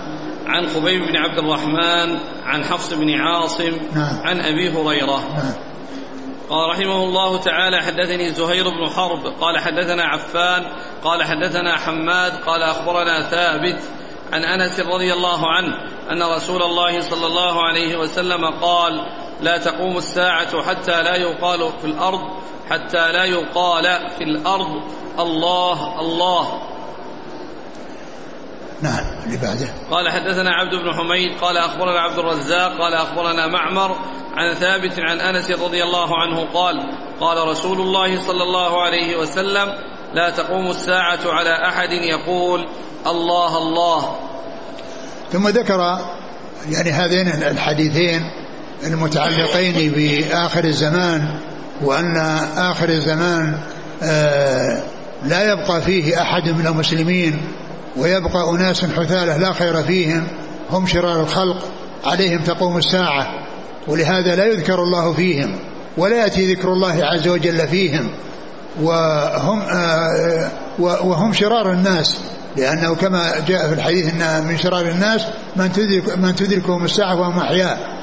عن 0.47 0.67
خبيب 0.67 1.01
بن 1.01 1.17
عبد 1.17 1.37
الرحمن. 1.37 2.19
عن 2.45 2.63
حفص 2.63 2.93
بن 2.93 3.09
عاصم. 3.19 3.77
نعم. 3.95 4.19
عن 4.23 4.41
أبي 4.41 4.69
هريرة. 4.69 5.19
نعم. 5.19 5.53
قال 6.49 6.69
رحمه 6.69 7.03
الله 7.03 7.39
تعالى 7.39 7.81
حدثني 7.81 8.29
زهير 8.29 8.63
بن 8.63 8.89
حرب. 8.89 9.19
قال 9.41 9.59
حدثنا 9.59 10.03
عفان. 10.03 10.63
قال 11.03 11.23
حدثنا 11.23 11.77
حماد. 11.77 12.31
قال 12.31 12.63
أخبرنا 12.63 13.29
ثابت. 13.29 13.79
عن 14.33 14.43
انس 14.43 14.79
رضي 14.79 15.13
الله 15.13 15.51
عنه 15.51 15.73
ان 16.11 16.23
رسول 16.23 16.63
الله 16.63 17.01
صلى 17.01 17.27
الله 17.27 17.63
عليه 17.63 17.97
وسلم 17.97 18.45
قال 18.61 19.05
لا 19.41 19.57
تقوم 19.57 19.97
الساعة 19.97 20.63
حتى 20.63 21.03
لا 21.03 21.15
يقال 21.15 21.71
في 21.81 21.85
الأرض 21.87 22.19
حتى 22.69 23.11
لا 23.11 23.23
يقال 23.23 23.83
في 24.17 24.23
الأرض 24.23 24.81
الله 25.19 25.99
الله. 25.99 26.61
نعم 28.81 29.03
اللي 29.25 29.37
بعده. 29.37 29.67
قال 29.91 30.09
حدثنا 30.09 30.49
عبد 30.49 30.75
بن 30.75 30.93
حميد 30.93 31.39
قال 31.41 31.57
أخبرنا 31.57 31.99
عبد 31.99 32.19
الرزاق 32.19 32.77
قال 32.81 32.93
أخبرنا 32.93 33.47
معمر 33.47 33.95
عن 34.33 34.53
ثابت 34.53 34.99
عن 34.99 35.19
أنس 35.19 35.51
رضي 35.51 35.83
الله 35.83 36.17
عنه 36.17 36.45
قال 36.53 36.89
قال 37.19 37.47
رسول 37.47 37.81
الله 37.81 38.21
صلى 38.21 38.43
الله 38.43 38.81
عليه 38.81 39.17
وسلم 39.17 39.73
لا 40.13 40.29
تقوم 40.29 40.67
الساعة 40.67 41.19
على 41.25 41.67
أحد 41.67 41.91
يقول 41.91 42.65
الله 43.07 43.57
الله. 43.57 44.15
ثم 45.33 45.47
ذكر 45.47 45.99
يعني 46.69 46.91
هذين 46.91 47.27
الحديثين 47.27 48.21
المتعلقين 48.83 49.91
بآخر 49.91 50.63
الزمان 50.63 51.39
وأن 51.81 52.17
آخر 52.57 52.89
الزمان 52.89 53.57
آه، 54.03 54.83
لا 55.25 55.51
يبقى 55.51 55.81
فيه 55.81 56.21
أحد 56.21 56.49
من 56.49 56.67
المسلمين 56.67 57.41
ويبقى 57.97 58.49
أناس 58.49 58.85
حثالة 58.85 59.37
لا 59.37 59.53
خير 59.53 59.83
فيهم 59.83 60.27
هم 60.71 60.87
شرار 60.87 61.21
الخلق 61.21 61.71
عليهم 62.05 62.43
تقوم 62.43 62.77
الساعة. 62.77 63.27
ولهذا 63.87 64.35
لا 64.35 64.45
يذكر 64.45 64.83
الله 64.83 65.13
فيهم 65.13 65.59
ولا 65.97 66.15
يأتي 66.15 66.53
ذكر 66.53 66.73
الله 66.73 67.05
عز 67.05 67.27
وجل 67.27 67.67
فيهم. 67.67 68.09
وهم 68.81 69.61
آه، 69.61 70.49
وهم 70.79 71.33
شرار 71.33 71.71
الناس. 71.71 72.17
لأنه 72.57 72.95
كما 72.95 73.39
جاء 73.47 73.67
في 73.67 73.73
الحديث 73.73 74.13
أن 74.13 74.43
من 74.47 74.57
شرار 74.57 74.85
الناس 74.85 75.25
من 75.55 75.71
تدرك 75.71 76.17
من 76.17 76.35
تدركهم 76.35 76.85
الساعة 76.85 77.15
وهم 77.19 77.39
أحياء. 77.39 77.99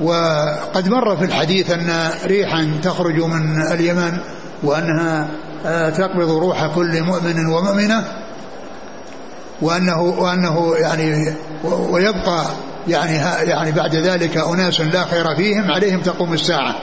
وقد 0.00 0.88
مر 0.88 1.16
في 1.16 1.24
الحديث 1.24 1.70
أن 1.70 2.10
ريحا 2.26 2.70
تخرج 2.82 3.20
من 3.22 3.62
اليمن 3.72 4.18
وأنها 4.62 5.28
آه، 5.66 5.90
تقبض 5.90 6.30
روح 6.30 6.66
كل 6.66 7.02
مؤمن 7.02 7.46
ومؤمنة 7.46 8.04
وأنه 9.62 10.02
وأنه 10.02 10.76
يعني 10.76 11.34
ويبقى 11.64 12.44
يعني 12.88 13.16
يعني 13.50 13.72
بعد 13.72 13.94
ذلك 13.94 14.36
أناس 14.36 14.80
لا 14.80 15.04
خير 15.04 15.36
فيهم 15.36 15.70
عليهم 15.70 16.00
تقوم 16.00 16.32
الساعة. 16.32 16.74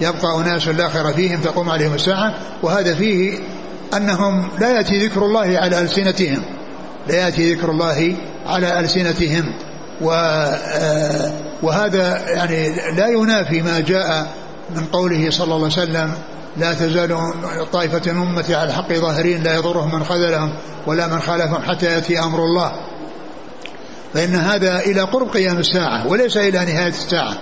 يبقى 0.00 0.36
أناس 0.40 0.68
لا 0.68 0.88
خير 0.88 1.12
فيهم 1.12 1.40
تقوم 1.40 1.70
عليهم 1.70 1.94
الساعة. 1.94 2.34
وهذا 2.62 2.94
فيه 2.94 3.38
أنهم 3.96 4.48
لا 4.60 4.70
يأتي 4.70 5.06
ذكر 5.06 5.24
الله 5.24 5.58
على 5.58 5.78
ألسنتهم. 5.78 6.42
لا 7.08 7.14
يأتي 7.14 7.54
ذكر 7.54 7.70
الله 7.70 8.16
على 8.46 8.80
ألسنتهم. 8.80 9.52
آه، 10.02 11.32
وهذا 11.62 12.28
يعني 12.28 12.74
لا 12.96 13.08
ينافي 13.08 13.62
ما 13.62 13.80
جاء 13.80 14.26
من 14.76 14.84
قوله 14.84 15.30
صلى 15.30 15.44
الله 15.44 15.56
عليه 15.56 15.66
وسلم 15.66 16.12
لا 16.56 16.74
تزال 16.74 17.32
طائفة 17.72 18.12
من 18.12 18.22
أمتي 18.22 18.54
على 18.54 18.68
الحق 18.68 18.92
ظاهرين 18.92 19.42
لا 19.42 19.54
يضرهم 19.54 19.94
من 19.94 20.04
خذلهم 20.04 20.52
ولا 20.86 21.06
من 21.06 21.20
خالفهم 21.20 21.62
حتى 21.62 21.86
يأتي 21.86 22.18
أمر 22.18 22.38
الله. 22.44 22.72
فإن 24.14 24.34
هذا 24.34 24.78
إلى 24.78 25.00
قرب 25.00 25.28
قيام 25.28 25.58
الساعة 25.58 26.06
وليس 26.06 26.36
إلى 26.36 26.64
نهاية 26.64 26.88
الساعة 26.88 27.34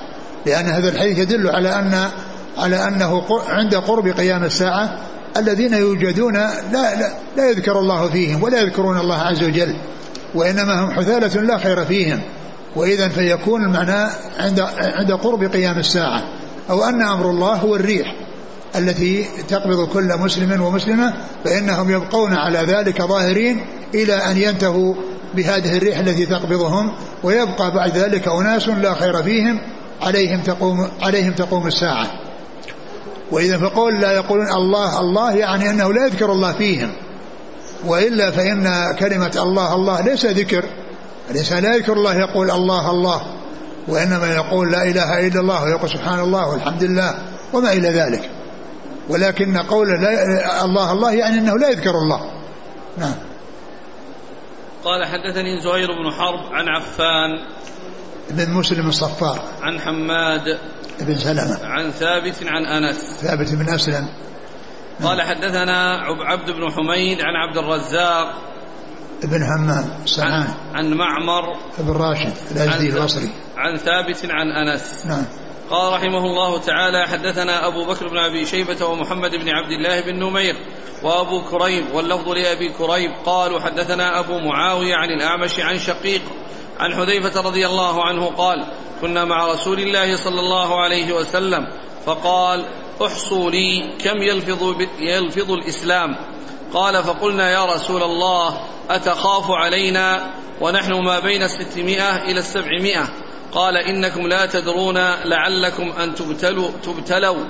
لأن 0.47 0.67
هذا 0.67 0.89
الحديث 0.89 1.19
يدل 1.19 1.51
على 1.51 1.69
أن 1.69 2.11
على 2.59 2.89
أنه 2.89 3.23
عند 3.49 3.75
قرب 3.75 4.09
قيام 4.09 4.45
الساعة 4.45 4.99
الذين 5.37 5.75
يوجدون 5.75 6.35
لا, 6.35 6.73
لا, 6.73 7.13
لا 7.37 7.51
يذكر 7.51 7.79
الله 7.79 8.09
فيهم 8.09 8.43
ولا 8.43 8.61
يذكرون 8.61 8.99
الله 8.99 9.19
عز 9.19 9.43
وجل 9.43 9.77
وإنما 10.35 10.85
هم 10.85 10.91
حثالة 10.91 11.41
لا 11.43 11.59
خير 11.59 11.85
فيهم. 11.85 12.21
وإذا 12.77 13.09
فيكون 13.09 13.65
المعنى 13.65 14.11
عند 14.39 14.61
عند 14.79 15.13
قرب 15.13 15.45
قيام 15.45 15.79
الساعة 15.79 16.23
أو 16.71 16.85
أن 16.85 17.03
أمر 17.03 17.31
الله 17.31 17.55
هو 17.55 17.77
الريح 17.77 18.15
التي 18.77 19.27
تقبض 19.49 19.89
كل 19.89 20.19
مسلم 20.19 20.63
ومسلمة 20.63 21.15
فإنهم 21.45 21.91
يبقون 21.91 22.35
على 22.35 22.59
ذلك 22.59 23.03
ظاهرين 23.03 23.67
إلى 23.95 24.15
أن 24.15 24.37
ينتهوا 24.37 24.95
بهذه 25.35 25.77
الريح 25.77 25.99
التي 25.99 26.27
تقبضهم 26.27 26.93
ويبقى 27.23 27.71
بعد 27.75 27.99
ذلك 27.99 28.29
أناس 28.29 28.69
لا 28.69 28.95
خير 28.95 29.23
فيهم 29.23 29.61
عليهم 30.03 30.41
تقوم 30.41 30.89
عليهم 31.03 31.33
تقوم 31.33 31.67
الساعة. 31.67 32.07
وإذا 33.33 33.59
فقول 33.59 34.01
لا 34.01 34.13
يقولون 34.13 34.49
الله 34.49 35.01
الله 35.01 35.37
يعني 35.37 35.71
أنه 35.71 35.93
لا 35.93 36.07
يذكر 36.07 36.33
الله 36.33 36.53
فيهم. 36.53 36.93
وإلا 37.87 38.31
فإن 38.31 38.95
كلمة 38.99 39.33
الله 39.37 39.75
الله 39.75 40.01
ليس 40.01 40.27
ذكر. 40.27 40.65
الإنسان 41.31 41.63
لا 41.63 41.77
يذكر 41.77 41.93
الله 41.93 42.15
يقول 42.15 42.51
الله 42.51 42.91
الله. 42.91 43.23
وإنما 43.89 44.35
يقول 44.35 44.73
لا 44.73 44.83
إله 44.83 45.27
إلا 45.27 45.41
الله 45.41 45.65
ويقول 45.65 45.91
سبحان 45.91 46.21
الله 46.21 46.49
والحمد 46.49 46.85
لله 46.85 47.15
وما 47.53 47.73
إلى 47.73 47.89
ذلك. 47.89 48.31
ولكن 49.09 49.59
قول 49.59 49.89
لا 49.89 50.65
الله 50.65 50.93
الله 50.93 51.13
يعني 51.13 51.39
أنه 51.39 51.59
لا 51.59 51.69
يذكر 51.69 51.91
الله. 51.91 52.31
نعم. 52.99 53.15
قال 54.85 55.07
حدثني 55.07 55.61
زهير 55.65 55.89
بن 55.89 56.11
حرب 56.13 56.53
عن 56.53 56.69
عفان 56.69 57.47
بن 58.31 58.51
مسلم 58.51 58.89
الصفار. 58.89 59.43
عن 59.63 59.81
حماد 59.81 60.59
بن 61.03 61.17
سلمة. 61.17 61.59
عن 61.63 61.91
ثابت 61.91 62.37
عن 62.43 62.67
أنس. 62.67 62.97
ثابت 63.21 63.53
بن 63.53 63.69
أسلم 63.69 64.09
قال 65.03 65.23
حدثنا 65.23 65.97
عبد 66.05 66.51
بن 66.51 66.71
حميد 66.73 67.19
عن 67.21 67.37
عبد 67.37 67.57
الرزاق. 67.57 68.35
بن 69.23 69.43
همام 69.43 69.91
عن, 70.19 70.49
عن 70.75 70.95
معمر. 70.95 71.57
بن 71.79 71.93
راشد 71.93 72.33
الأزدي 72.51 72.89
البصري. 72.89 73.31
عن 73.57 73.77
ثابت 73.77 74.31
عن 74.31 74.51
أنس. 74.51 75.07
نعم. 75.07 75.25
قال 75.71 75.93
رحمه 75.93 76.19
الله 76.19 76.59
تعالى 76.59 77.07
حدثنا 77.07 77.67
أبو 77.67 77.85
بكر 77.87 78.09
بن 78.09 78.19
أبي 78.19 78.47
شيبة 78.47 78.87
ومحمد 78.87 79.31
بن 79.31 79.49
عبد 79.49 79.71
الله 79.71 80.01
بن 80.01 80.19
نمير 80.19 80.55
وأبو 81.03 81.45
كريب 81.45 81.85
واللفظ 81.95 82.29
لأبي 82.29 82.73
كريب 82.79 83.11
قالوا 83.27 83.61
حدثنا 83.61 84.21
أبو 84.21 84.39
معاوية 84.39 84.95
عن 84.95 85.09
الأعمش 85.11 85.61
عن 85.61 85.79
شقيق 85.79 86.23
عن 86.79 86.95
حذيفة 86.95 87.41
رضي 87.41 87.67
الله 87.67 88.05
عنه 88.05 88.27
قال 88.27 88.67
كنا 89.01 89.25
مع 89.25 89.47
رسول 89.47 89.81
الله 89.81 90.17
صلى 90.17 90.41
الله 90.41 90.81
عليه 90.81 91.13
وسلم 91.13 91.67
فقال 92.07 92.65
احصوا 93.07 93.51
لي 93.51 93.91
كم 94.05 94.23
يلفظ, 94.23 94.83
يلفظ 95.01 95.53
الإسلام. 95.53 96.17
قال 96.73 97.05
فقلنا 97.05 97.51
يا 97.51 97.65
رسول 97.75 98.03
الله 98.03 98.61
أتخاف 98.91 99.51
علينا 99.51 100.31
ونحن 100.61 100.93
ما 100.93 101.21
بين 101.21 101.43
الستمائة 101.43 102.23
إلى 102.23 102.39
السبعمائة. 102.39 103.09
قال 103.53 103.77
إنكم 103.77 104.27
لا 104.27 104.47
تدرون 104.47 104.99
لعلكم 105.25 105.93
أن 105.93 106.15
تبتلوا, 106.15 106.71
تبتلوا. 106.83 107.45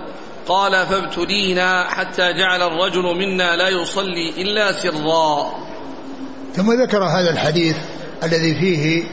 قال 0.48 0.86
فابتلينا 0.86 1.84
حتى 1.90 2.32
جعل 2.32 2.62
الرجل 2.62 3.02
منا 3.02 3.56
لا 3.56 3.68
يصلي 3.68 4.30
إلا 4.38 4.72
سرا. 4.72 5.52
ثم 6.54 6.82
ذكر 6.82 7.04
هذا 7.04 7.30
الحديث 7.30 7.76
الذي 8.22 8.54
فيه 8.54 9.04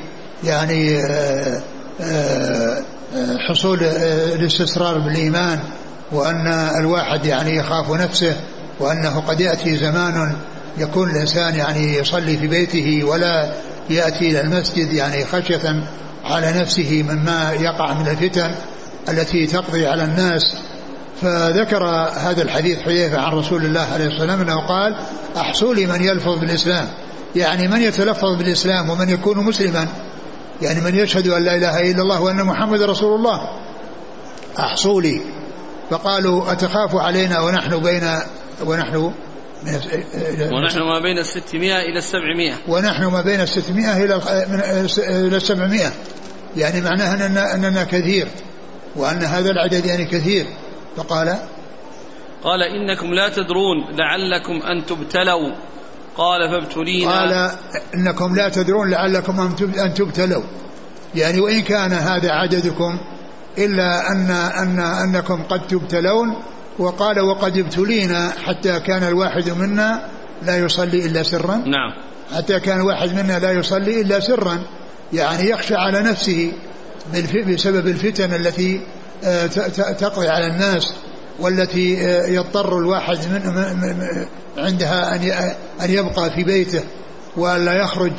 يعني 0.44 1.00
آه، 1.00 1.62
حصول 3.50 3.84
الاستسرار 4.34 4.98
بالإيمان 4.98 5.60
وأن 6.12 6.48
الواحد 6.80 7.26
يعني 7.26 7.56
يخاف 7.56 7.92
نفسه 7.92 8.36
وأنه 8.80 9.20
قد 9.28 9.40
يأتي 9.40 9.78
زمان 9.78 10.36
يكون 10.78 11.10
الإنسان 11.10 11.56
يعني 11.56 11.98
يصلي 11.98 12.38
في 12.38 12.48
بيته 12.48 13.04
ولا 13.04 13.54
يأتي 13.90 14.30
إلى 14.32 14.42
المسجد 14.42 14.94
يعني 14.94 15.26
خشية 15.26 15.84
على 16.26 16.52
نفسه 16.52 17.06
مما 17.10 17.52
يقع 17.54 17.94
من 17.94 18.08
الفتن 18.08 18.52
التي 19.10 19.48
تقضي 19.48 19.88
على 19.88 20.04
الناس. 20.04 20.44
فذكر 21.22 21.84
هذا 22.16 22.42
الحديث 22.42 22.80
حذيفة 22.80 23.22
عن 23.22 23.32
رسول 23.32 23.66
الله 23.66 23.88
عليه 23.94 24.06
الصلاة 24.08 24.22
والسلام 24.22 24.42
أنه 24.42 24.68
قال 24.68 24.96
أحصوا 25.38 25.76
لي 25.76 25.86
من 25.86 26.04
يلفظ 26.04 26.40
بالإسلام. 26.40 26.88
يعني 27.36 27.68
من 27.68 27.82
يتلفظ 27.82 28.38
بالإسلام 28.38 28.90
ومن 28.90 29.10
يكون 29.10 29.38
مسلما؟ 29.38 29.88
يعني 30.62 30.82
من 30.82 30.96
يشهد 30.96 31.28
أن 31.28 31.44
لا 31.44 31.56
إله 31.56 31.92
إلا 31.92 32.02
الله 32.02 32.22
وأن 32.22 32.44
محمد 32.44 32.82
رسول 32.82 33.16
الله. 33.16 33.40
أحصوا 34.60 35.02
لي. 35.02 35.22
فقالوا 35.90 36.52
أتخاف 36.52 36.96
علينا 36.96 37.40
ونحن 37.40 37.78
بين 37.78 38.20
ونحن 38.66 39.14
ونحن 40.52 40.80
ما 40.80 41.00
بين 41.00 41.18
الستمائة 41.18 41.80
إلى 41.80 41.98
السبعمائة. 41.98 42.54
ونحن 42.68 43.06
ما 43.06 43.22
بين 43.22 43.42
الستمائة 43.42 44.04
إلى 44.04 44.22
إلى 44.98 45.38
السبعمائة. 45.38 45.92
يعني 46.58 46.82
معناها 46.82 47.14
أننا, 47.14 47.56
أننا 47.56 47.84
كثير 47.84 48.28
وأن 48.96 49.24
هذا 49.24 49.50
العدد 49.50 49.86
يعني 49.86 50.06
كثير. 50.06 50.46
فقال 50.98 51.38
قال 52.44 52.64
إنكم 52.64 53.14
لا 53.14 53.30
تدرون 53.30 53.78
لعلكم 53.92 54.66
أن 54.66 54.86
تبتلوا. 54.86 55.52
قال 56.18 56.50
فابتلينا. 56.52 57.12
قال 57.12 57.52
إنكم 57.96 58.36
لا 58.36 58.50
تدرون 58.50 58.90
لعلكم 58.90 59.40
أن 59.80 59.94
تبتلوا. 59.94 60.44
يعني 61.16 61.40
وإن 61.40 61.62
كان 61.62 61.94
هذا 61.94 62.32
عددكم 62.32 63.00
إلا 63.58 64.12
أن 64.12 64.32
أن 64.32 64.80
أنكم 64.80 65.44
قد 65.44 65.68
تبتلون. 65.68 66.36
وقال 66.80 67.20
وقد 67.20 67.58
ابتلينا 67.58 68.34
حتى 68.46 68.80
كان 68.80 69.04
الواحد 69.04 69.50
منا 69.50 70.10
لا 70.46 70.58
يصلي 70.58 71.06
إلا 71.06 71.24
سرا. 71.24 71.56
نعم. 71.56 71.94
حتى 72.36 72.60
كان 72.60 72.80
الواحد 72.80 73.16
منا 73.16 73.40
لا 73.40 73.52
يصلي 73.52 74.02
إلا 74.02 74.20
سرا. 74.20 74.64
يعني 75.14 75.50
يخشى 75.50 75.76
على 75.76 76.02
نفسه 76.02 76.52
بسبب 77.48 77.88
الفتن 77.88 78.34
التي 78.34 78.82
آه، 79.24 79.48
تقضي 79.94 80.28
على 80.28 80.48
الناس. 80.48 80.94
والتي 81.40 82.06
آه، 82.06 82.28
يضطر 82.28 82.78
الواحد 82.78 83.18
من 83.28 84.08
عندها 84.58 85.16
أن 85.82 85.90
يبقى 85.90 86.32
في 86.32 86.44
بيته 86.44 86.84
وألا 87.38 87.74
يخرج 87.74 88.12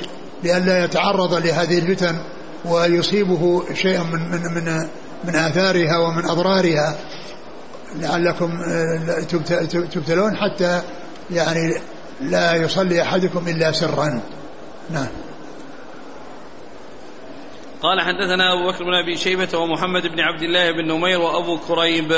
لئلا 0.44 0.84
يتعرض 0.84 1.34
لهذه 1.34 1.78
الفتن 1.78 2.18
ويصيبه 2.64 3.62
شيء 3.74 3.98
من 3.98 4.30
من 4.30 4.40
من 4.54 4.88
من 5.24 5.34
آثارها 5.34 5.98
ومن 5.98 6.24
أضرارها. 6.24 6.98
لعلكم 7.96 8.60
آه، 8.62 9.20
تبتلون 9.92 10.36
حتى 10.36 10.82
يعني 11.30 11.74
لا 12.20 12.54
يصلي 12.54 13.02
أحدكم 13.02 13.48
إلا 13.48 13.72
سرا. 13.72 14.20
نعم. 14.90 15.08
قال 17.82 18.00
حدثنا 18.00 18.52
أبو 18.52 18.72
بكر 18.72 18.84
بن 18.84 18.94
أبي 18.94 19.16
شيبة 19.16 19.58
ومحمد 19.58 20.02
بن 20.02 20.20
عبد 20.20 20.42
الله 20.42 20.70
بن 20.70 20.92
نمير 20.92 21.20
وأبو 21.20 21.58
كريب. 21.68 22.12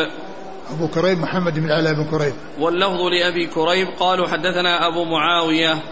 أبو 0.71 0.89
كريب 0.89 1.19
محمد 1.19 1.59
بن 1.59 1.71
علاء 1.73 1.93
بن 1.93 2.05
كريب. 2.05 2.35
واللفظ 2.59 3.01
لأبي 3.01 3.47
كريب 3.47 3.89
قالوا 4.01 4.29
حدثنا 4.29 4.87
أبو 4.87 5.05
معاوية 5.05 5.83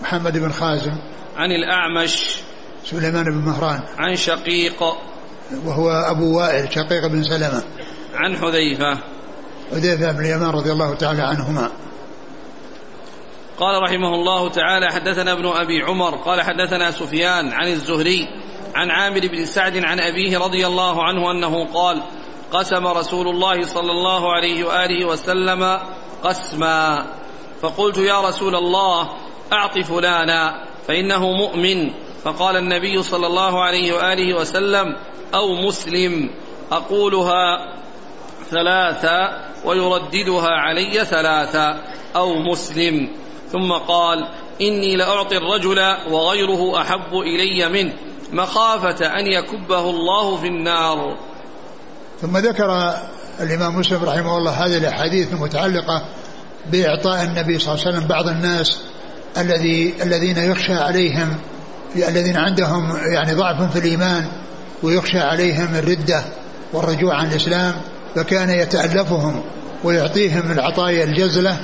محمد 0.00 0.38
بن 0.38 0.52
خازم. 0.52 0.98
عن 1.36 1.50
الأعمش 1.50 2.40
سليمان 2.84 3.24
بن 3.24 3.38
مهران. 3.38 3.80
عن 3.98 4.16
شقيق 4.16 4.82
وهو 5.64 5.90
أبو 5.90 6.38
وائل 6.38 6.72
شقيق 6.72 7.06
بن 7.06 7.22
سلمة. 7.22 7.62
عن 8.14 8.36
حذيفة. 8.36 8.98
حذيفة 9.70 10.12
بن 10.12 10.20
اليمان 10.20 10.50
رضي 10.50 10.72
الله 10.72 10.94
تعالى 10.94 11.22
عنهما. 11.22 11.70
قال 13.58 13.82
رحمه 13.82 14.14
الله 14.14 14.50
تعالى 14.50 14.86
حدثنا 14.92 15.32
ابن 15.32 15.46
أبي 15.46 15.82
عمر 15.82 16.16
قال 16.16 16.42
حدثنا 16.42 16.90
سفيان 16.90 17.52
عن 17.52 17.68
الزهري 17.68 18.28
عن 18.74 18.90
عامر 18.90 19.20
بن 19.20 19.44
سعد 19.44 19.76
عن 19.76 20.00
أبيه 20.00 20.38
رضي 20.38 20.66
الله 20.66 21.04
عنه 21.04 21.30
أنه 21.30 21.64
قال 21.74 22.02
قسم 22.52 22.86
رسول 22.86 23.28
الله 23.28 23.62
صلى 23.62 23.92
الله 23.92 24.32
عليه 24.32 24.64
وآله 24.64 25.06
وسلم 25.06 25.80
قسما. 26.24 27.06
فقلت 27.60 27.98
يا 27.98 28.20
رسول 28.20 28.54
الله 28.54 29.08
أعط 29.52 29.78
فلانا 29.78 30.64
فإنه 30.88 31.32
مؤمن. 31.32 31.90
فقال 32.24 32.56
النبي 32.56 33.02
صلى 33.02 33.26
الله 33.26 33.62
عليه 33.62 33.92
وآله 33.92 34.36
وسلم 34.36 34.96
أو 35.34 35.54
مسلم. 35.54 36.30
أقولها 36.72 37.74
ثلاثة 38.50 39.48
ويرددها 39.64 40.48
علي 40.48 41.04
ثلاثة 41.04 41.76
أو 42.16 42.34
مسلم. 42.34 43.08
ثم 43.48 43.72
قال 43.72 44.28
إني 44.60 44.96
لأعطي 44.96 45.36
الرجل 45.36 45.96
وغيره 46.10 46.80
أحب 46.80 47.14
إلي 47.14 47.68
منه 47.68 47.92
مخافة 48.32 49.06
أن 49.06 49.26
يكبه 49.26 49.90
الله 49.90 50.36
في 50.36 50.46
النار. 50.46 51.16
ثم 52.22 52.38
ذكر 52.38 52.94
الإمام 53.40 53.76
مسلم 53.76 54.04
رحمه 54.04 54.38
الله 54.38 54.66
هذه 54.66 54.76
الأحاديث 54.76 55.32
المتعلقة 55.32 56.04
بإعطاء 56.72 57.24
النبي 57.24 57.58
صلى 57.58 57.74
الله 57.74 57.86
عليه 57.86 57.96
وسلم 57.96 58.08
بعض 58.08 58.28
الناس 58.28 58.78
الذي 59.38 59.94
الذين 60.02 60.38
يخشى 60.38 60.74
عليهم 60.74 61.36
الذين 61.96 62.36
عندهم 62.36 62.96
يعني 63.14 63.34
ضعف 63.34 63.72
في 63.72 63.78
الإيمان 63.78 64.26
ويخشى 64.82 65.18
عليهم 65.18 65.74
الردة 65.74 66.24
والرجوع 66.72 67.14
عن 67.14 67.26
الإسلام 67.30 67.74
فكان 68.14 68.50
يتألفهم 68.50 69.42
ويعطيهم 69.84 70.52
العطايا 70.52 71.04
الجزلة 71.04 71.56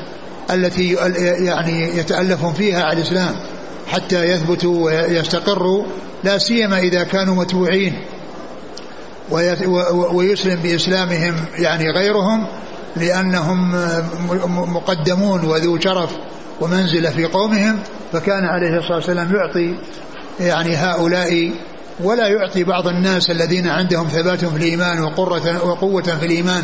التي 0.50 0.96
يعني 1.44 1.98
يتألفهم 1.98 2.52
فيها 2.52 2.82
على 2.82 2.98
الإسلام 2.98 3.34
حتى 3.86 4.24
يثبتوا 4.24 4.84
ويستقروا 4.84 5.86
لا 6.24 6.38
سيما 6.38 6.78
إذا 6.78 7.04
كانوا 7.04 7.34
متبوعين. 7.34 8.00
ويسلم 10.12 10.60
بإسلامهم 10.62 11.34
يعني 11.58 11.90
غيرهم 11.90 12.46
لأنهم 12.96 13.74
مقدمون 14.74 15.44
وذو 15.44 15.80
شرف 15.80 16.10
ومنزلة 16.60 17.10
في 17.10 17.24
قومهم 17.24 17.78
فكان 18.12 18.44
عليه 18.44 18.78
الصلاة 18.78 18.96
والسلام 18.96 19.34
يعطي 19.34 19.74
يعني 20.40 20.76
هؤلاء 20.76 21.52
ولا 22.02 22.28
يعطي 22.28 22.64
بعض 22.64 22.88
الناس 22.88 23.30
الذين 23.30 23.68
عندهم 23.68 24.06
ثبات 24.08 24.44
في 24.44 24.56
الإيمان 24.56 25.02
وقرة 25.02 25.66
وقوة 25.66 26.02
في 26.02 26.26
الإيمان 26.26 26.62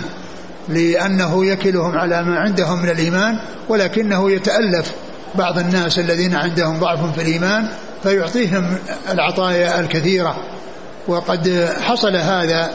لأنه 0.68 1.46
يكلهم 1.46 1.98
على 1.98 2.22
ما 2.22 2.38
عندهم 2.38 2.82
من 2.82 2.88
الإيمان 2.88 3.34
ولكنه 3.68 4.30
يتألف 4.30 4.92
بعض 5.34 5.58
الناس 5.58 5.98
الذين 5.98 6.34
عندهم 6.34 6.78
ضعف 6.78 7.14
في 7.14 7.22
الإيمان 7.22 7.68
فيعطيهم 8.02 8.78
العطايا 9.10 9.80
الكثيرة. 9.80 10.36
وقد 11.10 11.74
حصل 11.80 12.16
هذا 12.16 12.70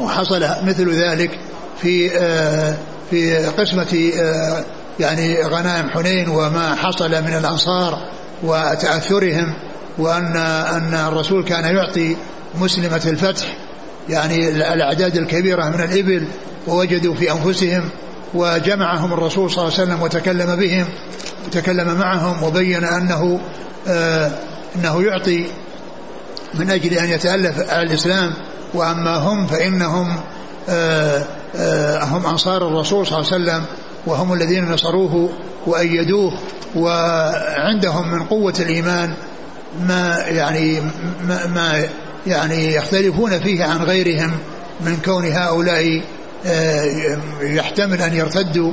وحصل 0.00 0.46
مثل 0.62 0.90
ذلك 0.90 1.38
في 1.82 2.10
آه، 2.18 2.74
في 3.10 3.36
قسمة 3.36 4.12
آه، 4.20 4.64
يعني 5.00 5.42
غنائم 5.42 5.90
حنين 5.90 6.28
وما 6.28 6.74
حصل 6.74 7.10
من 7.10 7.36
الأنصار 7.36 7.98
وتأثرهم 8.42 9.54
وأن 9.98 10.36
أن 10.36 10.94
الرسول 10.94 11.44
كان 11.44 11.76
يعطي 11.76 12.16
مسلمة 12.54 13.02
الفتح 13.06 13.56
يعني 14.08 14.48
الأعداد 14.48 15.16
الكبيرة 15.16 15.68
من 15.68 15.80
الإبل 15.80 16.26
ووجدوا 16.66 17.14
في 17.14 17.32
أنفسهم 17.32 17.88
وجمعهم 18.34 19.12
الرسول 19.12 19.50
صلى 19.50 19.62
الله 19.64 19.74
عليه 19.74 19.84
وسلم 19.84 20.02
وتكلم 20.02 20.56
بهم 20.56 20.86
وتكلم 21.46 21.94
معهم 21.94 22.42
وبين 22.42 22.84
أنه 22.84 23.40
آه 23.88 24.30
أنه 24.76 25.02
يعطي 25.02 25.46
من 26.58 26.70
أجل 26.70 26.92
أن 26.92 27.08
يتألف 27.08 27.58
الإسلام 27.72 28.32
وأما 28.74 29.16
هم 29.16 29.46
فإنهم 29.46 30.20
آه 30.68 31.24
آه 31.56 32.04
هم 32.04 32.26
أنصار 32.26 32.68
الرسول 32.68 33.06
صلى 33.06 33.18
الله 33.18 33.32
عليه 33.32 33.44
وسلم 33.44 33.64
وهم 34.06 34.32
الذين 34.32 34.72
نصروه 34.72 35.28
وأيدوه 35.66 36.32
وعندهم 36.76 38.10
من 38.10 38.22
قوة 38.22 38.54
الإيمان 38.60 39.14
ما 39.88 40.24
يعني 40.28 40.80
ما, 41.28 41.46
ما 41.46 41.84
يعني 42.26 42.74
يختلفون 42.74 43.40
فيه 43.40 43.64
عن 43.64 43.82
غيرهم 43.82 44.32
من 44.80 44.96
كون 45.04 45.32
هؤلاء 45.32 46.02
آه، 46.46 47.18
يحتمل 47.40 48.02
أن 48.02 48.16
يرتدوا 48.16 48.72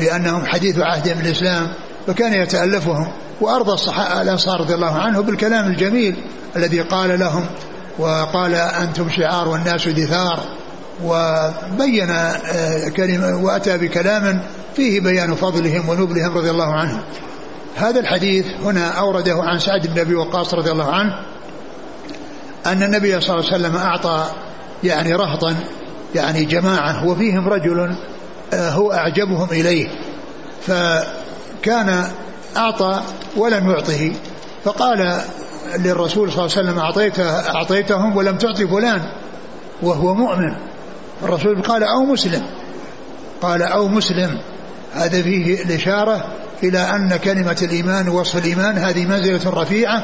لأنهم 0.00 0.46
حديث 0.46 0.78
عهد 0.78 1.18
بالإسلام 1.18 1.68
فكان 2.06 2.32
يتألفهم. 2.32 3.08
وأرضى 3.40 3.72
الصحابة 3.72 4.22
الأنصار 4.22 4.60
رضي 4.60 4.74
الله 4.74 4.92
عنه 4.92 5.20
بالكلام 5.20 5.66
الجميل 5.66 6.16
الذي 6.56 6.80
قال 6.80 7.20
لهم 7.20 7.46
وقال 7.98 8.54
أنتم 8.54 9.10
شعار 9.10 9.48
والناس 9.48 9.88
دثار 9.88 10.40
وبين 11.04 12.10
آه، 12.10 12.88
كلمة 12.88 13.36
وأتى 13.44 13.78
بكلام 13.78 14.42
فيه 14.76 15.00
بيان 15.00 15.34
فضلهم 15.34 15.88
ونبلهم 15.88 16.38
رضي 16.38 16.50
الله 16.50 16.72
عنهم. 16.72 17.02
هذا 17.76 18.00
الحديث 18.00 18.46
هنا 18.64 18.88
أورده 18.88 19.36
عن 19.42 19.58
سعد 19.58 19.86
بن 19.86 20.00
أبي 20.00 20.14
وقاص 20.14 20.54
رضي 20.54 20.70
الله 20.70 20.92
عنه 20.92 21.18
أن 22.66 22.82
النبي 22.82 23.20
صلى 23.20 23.34
الله 23.34 23.52
عليه 23.52 23.56
وسلم 23.56 23.76
أعطى 23.76 24.26
يعني 24.84 25.12
رهطا 25.14 25.54
يعني 26.14 26.44
جماعة 26.44 27.06
وفيهم 27.06 27.48
رجل 27.48 27.96
آه، 28.52 28.70
هو 28.70 28.92
أعجبهم 28.92 29.48
إليه. 29.50 29.88
فكان 30.66 32.04
أعطى 32.56 33.02
ولم 33.36 33.70
يعطه. 33.70 34.12
فقال 34.64 35.20
للرسول 35.78 36.32
صلى 36.32 36.44
الله 36.44 36.56
عليه 36.56 36.68
وسلم 36.68 36.78
أعطيته 36.78 37.30
أعطيتهم 37.30 38.16
ولم 38.16 38.36
تعطي 38.36 38.66
فلان 38.66 39.02
وهو 39.82 40.14
مؤمن. 40.14 40.54
الرسول 41.22 41.62
قال 41.62 41.82
أو 41.82 42.04
مسلم. 42.04 42.42
قال 43.42 43.62
أو 43.62 43.88
مسلم. 43.88 44.38
هذا 44.94 45.22
فيه 45.22 45.62
الإشارة 45.62 46.24
إلى 46.62 46.78
أن 46.78 47.16
كلمة 47.16 47.56
الإيمان 47.62 48.08
ووصف 48.08 48.36
الإيمان 48.36 48.78
هذه 48.78 49.06
منزلة 49.06 49.50
رفيعة. 49.50 50.02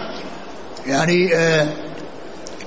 يعني 0.86 1.36
آه، 1.36 1.66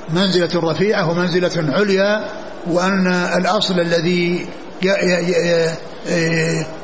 منزلة 0.10 0.72
رفيعة 0.72 1.10
ومنزلة 1.10 1.74
عليا 1.74 2.30
وأن 2.68 3.08
الأصل 3.08 3.80
الذي 3.80 4.48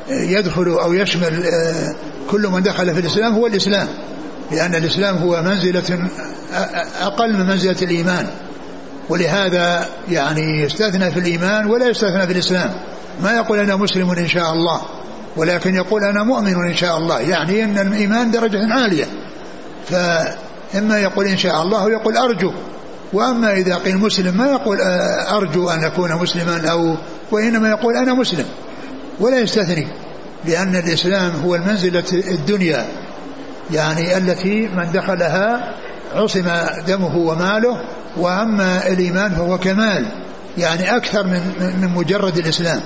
يدخل 0.08 0.68
أو 0.68 0.92
يشمل 0.92 1.46
آه، 1.46 1.94
كل 2.32 2.48
من 2.48 2.62
دخل 2.62 2.94
في 2.94 3.00
الإسلام 3.00 3.34
هو 3.34 3.46
الإسلام 3.46 3.88
لأن 4.52 4.74
الإسلام 4.74 5.16
هو 5.16 5.42
منزلة 5.42 6.08
أقل 7.00 7.32
من 7.36 7.46
منزلة 7.46 7.76
الإيمان. 7.82 8.26
ولهذا 9.08 9.86
يعني 10.08 10.62
يستثنى 10.62 11.10
في 11.10 11.20
الإيمان 11.20 11.66
ولا 11.66 11.88
يستثنى 11.88 12.26
في 12.26 12.32
الإسلام. 12.32 12.70
ما 13.22 13.32
يقول 13.32 13.58
أنا 13.58 13.76
مسلم 13.76 14.10
إن 14.10 14.28
شاء 14.28 14.52
الله 14.52 14.80
ولكن 15.36 15.74
يقول 15.74 16.04
أنا 16.04 16.22
مؤمن 16.22 16.54
إن 16.54 16.76
شاء 16.76 16.98
الله. 16.98 17.20
يعني 17.20 17.64
أن 17.64 17.78
الإيمان 17.78 18.30
درجة 18.30 18.74
عالية. 18.74 19.04
فإما 19.90 20.98
يقول 20.98 21.26
إن 21.26 21.36
شاء 21.36 21.62
الله 21.62 21.84
ويقول 21.84 22.16
أرجو. 22.16 22.52
وأما 23.12 23.52
إذا 23.52 23.76
قيل 23.76 23.98
مسلم 23.98 24.36
ما 24.36 24.46
يقول 24.46 24.80
آه، 24.80 25.36
أرجو 25.36 25.70
أن 25.70 25.84
أكون 25.84 26.12
مسلما 26.12 26.70
أو 26.70 26.96
وإنما 27.30 27.68
يقول 27.68 27.96
أنا 27.96 28.14
مسلم. 28.14 28.46
ولا 29.20 29.38
يستثني. 29.38 29.88
لأن 30.44 30.76
الإسلام 30.76 31.32
هو 31.44 31.54
المنزلة 31.54 32.04
الدنيا 32.12 32.86
يعني 33.70 34.16
التي 34.16 34.68
من 34.68 34.92
دخلها 34.92 35.74
عصم 36.14 36.50
دمه 36.86 37.16
وماله 37.16 37.80
وأما 38.16 38.86
الإيمان 38.86 39.30
فهو 39.30 39.58
كمال 39.58 40.06
يعني 40.58 40.96
أكثر 40.96 41.26
من 41.26 41.40
من 41.82 41.88
مجرد 41.88 42.38
الإسلام. 42.38 42.80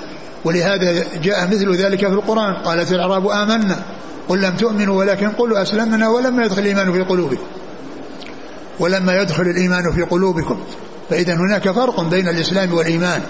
ولهذا 0.44 1.04
جاء 1.22 1.46
مثل 1.46 1.74
ذلك 1.74 1.98
في 1.98 2.12
القرآن 2.12 2.54
قالت 2.54 2.92
الأعراب 2.92 3.26
آمنا 3.26 3.76
قل 4.28 4.42
لم 4.42 4.56
تؤمنوا 4.56 4.98
ولكن 4.98 5.28
قلوا 5.28 5.62
أسلمنا 5.62 6.08
ولما 6.08 6.44
يدخل 6.44 6.62
الإيمان 6.62 6.92
في 6.92 7.00
قلوبكم. 7.00 7.44
ولما 8.80 9.20
يدخل 9.22 9.42
الإيمان 9.42 9.92
في 9.92 10.02
قلوبكم 10.02 10.60
فإذا 11.10 11.34
هناك 11.34 11.70
فرق 11.70 12.00
بين 12.00 12.28
الإسلام 12.28 12.74
والإيمان 12.74 13.22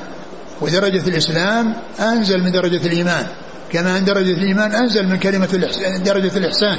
ودرجة 0.61 1.09
الإسلام 1.09 1.75
أنزل 2.01 2.45
من 2.45 2.53
درجة 2.53 2.87
الإيمان. 2.87 3.27
كما 3.73 3.99
أن 3.99 4.05
درجة 4.05 4.31
الإيمان 4.31 4.73
أنزل 4.73 5.09
من 5.09 5.19
كلمة 5.19 5.49
الإحسان 5.55 6.03
درجة 6.03 6.37
الإحسان 6.37 6.77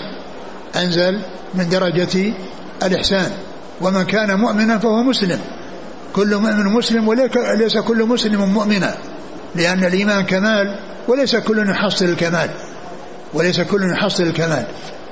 أنزل 0.75 1.21
من 1.53 1.69
درجة 1.69 2.33
الإحسان. 2.83 3.31
ومن 3.81 4.03
كان 4.03 4.39
مؤمنا 4.39 4.77
فهو 4.77 5.03
مسلم. 5.03 5.39
كل 6.13 6.35
مؤمن 6.35 6.65
مسلم 6.65 7.07
وليس 7.07 7.77
كل 7.77 8.03
مسلم 8.03 8.41
مؤمنا 8.41 8.95
لأن 9.55 9.83
الإيمان 9.83 10.25
كمال 10.25 10.79
وليس 11.07 11.35
كل 11.35 11.69
يحصل 11.69 12.05
الكمال 12.05 12.49
وليس 13.33 13.61
كل 13.61 13.91
يحصل 13.91 14.23
الكمال. 14.23 14.65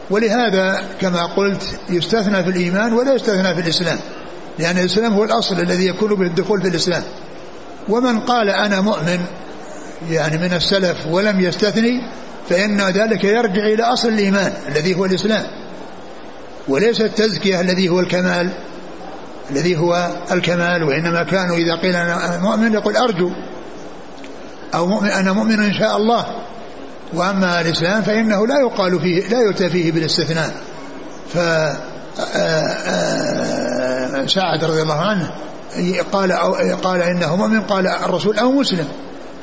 ولهذا 0.10 0.82
كما 1.02 1.26
قلت 1.26 1.64
يستثنى 1.90 2.44
في 2.44 2.50
الإيمان 2.50 2.94
ولا 2.94 3.14
يستثنى 3.14 3.56
في 3.56 3.62
الإسلام 3.62 4.00
لأن 4.60 4.78
الإسلام 4.78 5.14
هو 5.14 5.24
الأصل 5.24 5.60
الذي 5.60 5.86
يكون 5.88 6.16
به 6.16 6.26
الدخول 6.26 6.62
في 6.62 6.68
الإسلام. 6.68 7.04
ومن 7.90 8.20
قال 8.20 8.50
أنا 8.50 8.82
مؤمن 8.82 9.20
يعني 10.10 10.38
من 10.38 10.54
السلف 10.54 10.98
ولم 11.08 11.40
يستثني 11.40 11.92
فإن 12.50 12.82
ذلك 12.82 13.24
يرجع 13.24 13.66
إلى 13.66 13.84
أصل 13.84 14.08
الإيمان 14.08 14.54
الذي 14.68 14.96
هو 14.96 15.06
الإسلام. 15.06 15.46
وليس 16.68 17.02
التزكية 17.02 17.62
الذي 17.62 17.90
هو 17.90 18.00
الكمال 18.00 18.54
الذي 19.52 19.78
هو 19.78 20.10
الكمال 20.32 20.84
وإنما 20.84 21.24
كانوا 21.24 21.58
إذا 21.58 21.76
قيل 21.76 21.96
أنا 21.96 22.40
مؤمن 22.44 22.74
يقول 22.74 22.98
أرجو 22.98 23.30
أو 24.74 24.88
مؤمن 24.88 25.10
أنا 25.10 25.34
مؤمن 25.34 25.60
إن 25.60 25.74
شاء 25.74 25.98
الله. 25.98 26.26
وأما 27.14 27.62
الإسلام 27.62 28.02
فإنه 28.02 28.48
لا 28.48 28.60
يقال 28.60 29.00
فيه 29.00 29.28
لا 29.28 29.40
يؤتى 29.40 29.70
فيه 29.70 29.92
بالاستثناء. 29.92 30.54
ف 31.34 31.38
سعد 34.30 34.64
رضي 34.64 34.82
الله 34.82 35.02
عنه 35.02 35.32
قال 36.12 36.32
أو 36.32 36.54
قال 36.84 37.02
إنه 37.02 37.36
مؤمن 37.36 37.62
قال 37.62 37.88
الرسول 37.88 38.40
أو 38.40 38.52
مسلم. 38.52 38.88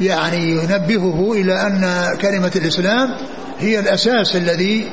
يعني 0.07 0.51
ينبهه 0.51 1.33
إلى 1.33 1.67
أن 1.67 2.09
كلمة 2.21 2.53
الإسلام 2.57 3.09
هي 3.59 3.79
الأساس 3.79 4.37
الذي 4.37 4.89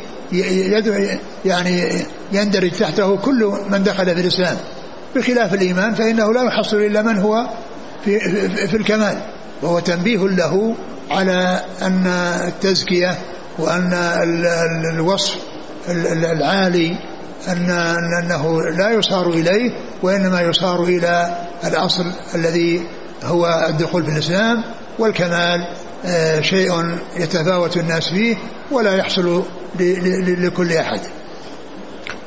يعني 1.46 2.06
يندرج 2.32 2.72
تحته 2.72 3.18
كل 3.18 3.54
من 3.70 3.84
دخل 3.84 4.06
في 4.06 4.22
الإسلام. 4.22 4.58
بخلاف 5.16 5.54
الإيمان 5.54 5.94
فإنه 5.94 6.34
لا 6.34 6.44
يحصل 6.44 6.78
إلا 6.78 7.02
من 7.02 7.18
هو 7.18 7.48
في, 8.06 8.20
في, 8.20 8.68
في 8.68 8.78
الكمال. 8.78 9.18
وهو 9.62 9.80
تنبيه 9.80 10.28
له 10.28 10.76
على 11.12 11.62
أن 11.82 12.08
التزكية 12.48 13.18
وأن 13.60 13.94
الوصف 14.94 15.38
العالي 16.24 16.98
أن 17.48 17.70
أنه 18.24 18.62
لا 18.62 18.92
يصار 18.92 19.30
إليه 19.30 19.72
وإنما 20.04 20.42
يصار 20.42 20.84
إلى 20.84 21.38
الأصل 21.64 22.06
الذي 22.36 22.82
هو 23.24 23.66
الدخول 23.70 24.04
في 24.04 24.12
الإسلام. 24.12 24.64
والكمال 25.00 25.68
آه، 26.06 26.42
شيء 26.42 26.98
يتفاوت 27.18 27.78
الناس 27.78 28.10
فيه 28.10 28.38
ولا 28.72 28.96
يحصل 28.96 29.44
لكل 30.28 30.74
أحد. 30.74 31.00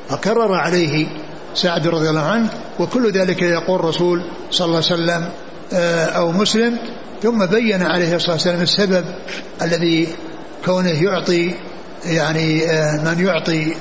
فكرر 0.09 0.53
عليه 0.53 1.07
سعد 1.55 1.87
رضي 1.87 2.09
الله 2.09 2.21
عنه 2.21 2.49
وكل 2.79 3.11
ذلك 3.11 3.41
يقول 3.41 3.79
الرسول 3.79 4.19
صلى 4.51 4.65
الله 4.65 4.77
عليه 4.77 4.85
وسلم 4.85 5.29
آه، 5.73 6.05
أو 6.05 6.31
مسلم 6.31 6.77
ثم 7.23 7.45
بين 7.45 7.83
عليه 7.83 8.15
الصلاة 8.15 8.33
والسلام 8.33 8.61
السبب 8.61 9.05
الذي 9.61 10.07
كونه 10.65 11.03
يعطي 11.03 11.53
يعني 12.05 12.71
آه، 12.71 13.03
من 13.03 13.25
يعطي 13.25 13.73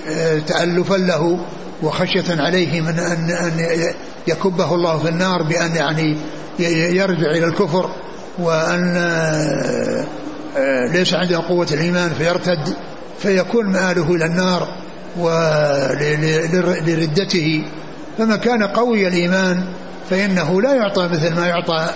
تألفا 0.46 0.94
له 0.94 1.38
وخشية 1.82 2.42
عليه 2.42 2.80
من 2.80 2.98
أن 2.98 3.30
أن 3.30 3.92
يكبه 4.26 4.74
الله 4.74 4.98
في 4.98 5.08
النار 5.08 5.42
بأن 5.42 5.76
يعني 5.76 6.16
يرجع 6.96 7.30
إلى 7.30 7.44
الكفر. 7.46 7.90
وأن 8.38 8.94
ليس 10.92 11.14
عنده 11.14 11.38
قوة 11.48 11.66
الإيمان 11.72 12.10
فيرتد 12.10 12.74
فيكون 13.18 13.66
مآله 13.66 14.14
إلى 14.14 14.24
النار 14.24 14.68
ولردته 16.78 17.64
فما 18.18 18.36
كان 18.36 18.62
قوي 18.62 19.08
الإيمان 19.08 19.64
فإنه 20.10 20.62
لا 20.62 20.74
يعطى 20.74 21.08
مثل 21.08 21.34
ما 21.34 21.46
يعطى 21.46 21.90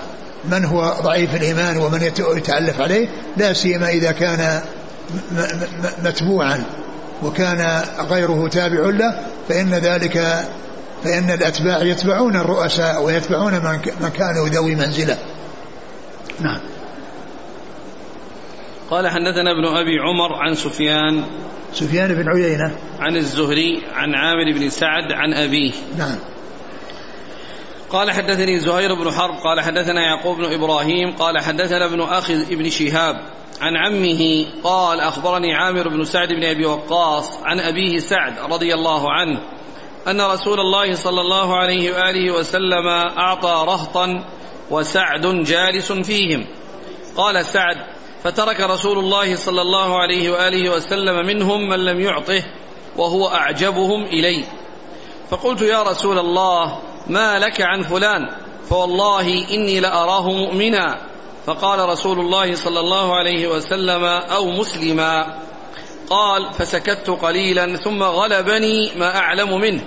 من 0.44 0.64
هو 0.64 0.94
ضعيف 1.02 1.34
الإيمان 1.34 1.76
ومن 1.76 2.02
يتألف 2.36 2.80
عليه 2.80 3.08
لا 3.36 3.52
سيما 3.52 3.88
إذا 3.88 4.12
كان 4.12 4.60
متبوعا 6.04 6.64
وكان 7.22 7.82
غيره 8.10 8.48
تابع 8.48 8.80
له 8.80 9.18
فإن 9.48 9.74
ذلك 9.74 10.44
فإن 11.04 11.30
الأتباع 11.30 11.82
يتبعون 11.82 12.36
الرؤساء 12.36 13.02
ويتبعون 13.02 13.52
من 14.00 14.08
كانوا 14.08 14.48
ذوي 14.48 14.74
منزلة. 14.74 15.16
نعم. 16.40 16.60
قال 18.90 19.08
حدثنا 19.08 19.50
ابن 19.50 19.64
أبي 19.64 19.98
عمر 19.98 20.34
عن 20.34 20.54
سفيان 20.54 21.24
سفيان 21.72 22.14
بن 22.14 22.28
عيينة. 22.28 22.76
عن 22.98 23.16
الزهري 23.16 23.82
عن 23.94 24.14
عامر 24.14 24.52
بن 24.52 24.70
سعد 24.70 25.12
عن 25.12 25.34
أبيه. 25.34 25.72
نعم. 25.98 26.18
قال 27.90 28.10
حدثني 28.10 28.58
زهير 28.58 28.94
بن 28.94 29.10
حرب 29.10 29.34
قال 29.44 29.60
حدثنا 29.60 30.00
يعقوب 30.00 30.36
بن 30.36 30.44
إبراهيم 30.44 31.16
قال 31.16 31.38
حدثنا 31.38 31.84
ابن 31.84 32.00
أخي 32.00 32.34
ابن 32.34 32.70
شهاب 32.70 33.16
عن 33.60 33.76
عمه 33.76 34.46
قال 34.64 35.00
أخبرني 35.00 35.54
عامر 35.54 35.88
بن 35.88 36.04
سعد 36.04 36.28
بن 36.28 36.44
أبي 36.44 36.66
وقاص 36.66 37.38
عن 37.44 37.60
أبيه 37.60 37.98
سعد 37.98 38.38
رضي 38.52 38.74
الله 38.74 39.12
عنه 39.12 39.40
أن 40.08 40.20
رسول 40.20 40.60
الله 40.60 40.94
صلى 40.94 41.20
الله 41.20 41.56
عليه 41.56 41.92
وآله 41.92 42.34
وسلم 42.34 42.86
أعطى 43.18 43.64
رهطا 43.66 44.24
وسعد 44.70 45.26
جالس 45.44 45.92
فيهم. 45.92 46.46
قال 47.16 47.44
سعد 47.44 47.76
فترك 48.24 48.60
رسول 48.60 48.98
الله 48.98 49.34
صلى 49.34 49.62
الله 49.62 49.98
عليه 49.98 50.30
وآله 50.30 50.70
وسلم 50.70 51.26
منهم 51.26 51.68
من 51.68 51.84
لم 51.84 52.00
يعطه 52.00 52.42
وهو 52.96 53.28
أعجبهم 53.28 54.04
الي 54.04 54.44
فقلت 55.30 55.62
يا 55.62 55.82
رسول 55.82 56.18
الله 56.18 56.82
ما 57.06 57.38
لك 57.38 57.60
عن 57.60 57.82
فلان؟ 57.82 58.28
فوالله 58.68 59.50
إني 59.50 59.80
لأراه 59.80 60.28
مؤمنا. 60.28 60.96
فقال 61.46 61.88
رسول 61.88 62.20
الله 62.20 62.54
صلى 62.54 62.80
الله 62.80 63.16
عليه 63.16 63.48
وسلم 63.48 64.04
أو 64.04 64.50
مسلما. 64.50 65.38
قال 66.10 66.52
فسكت 66.52 67.10
قليلا 67.10 67.76
ثم 67.76 68.02
غلبني 68.02 68.92
ما 68.96 69.16
أعلم 69.16 69.60
منه. 69.60 69.82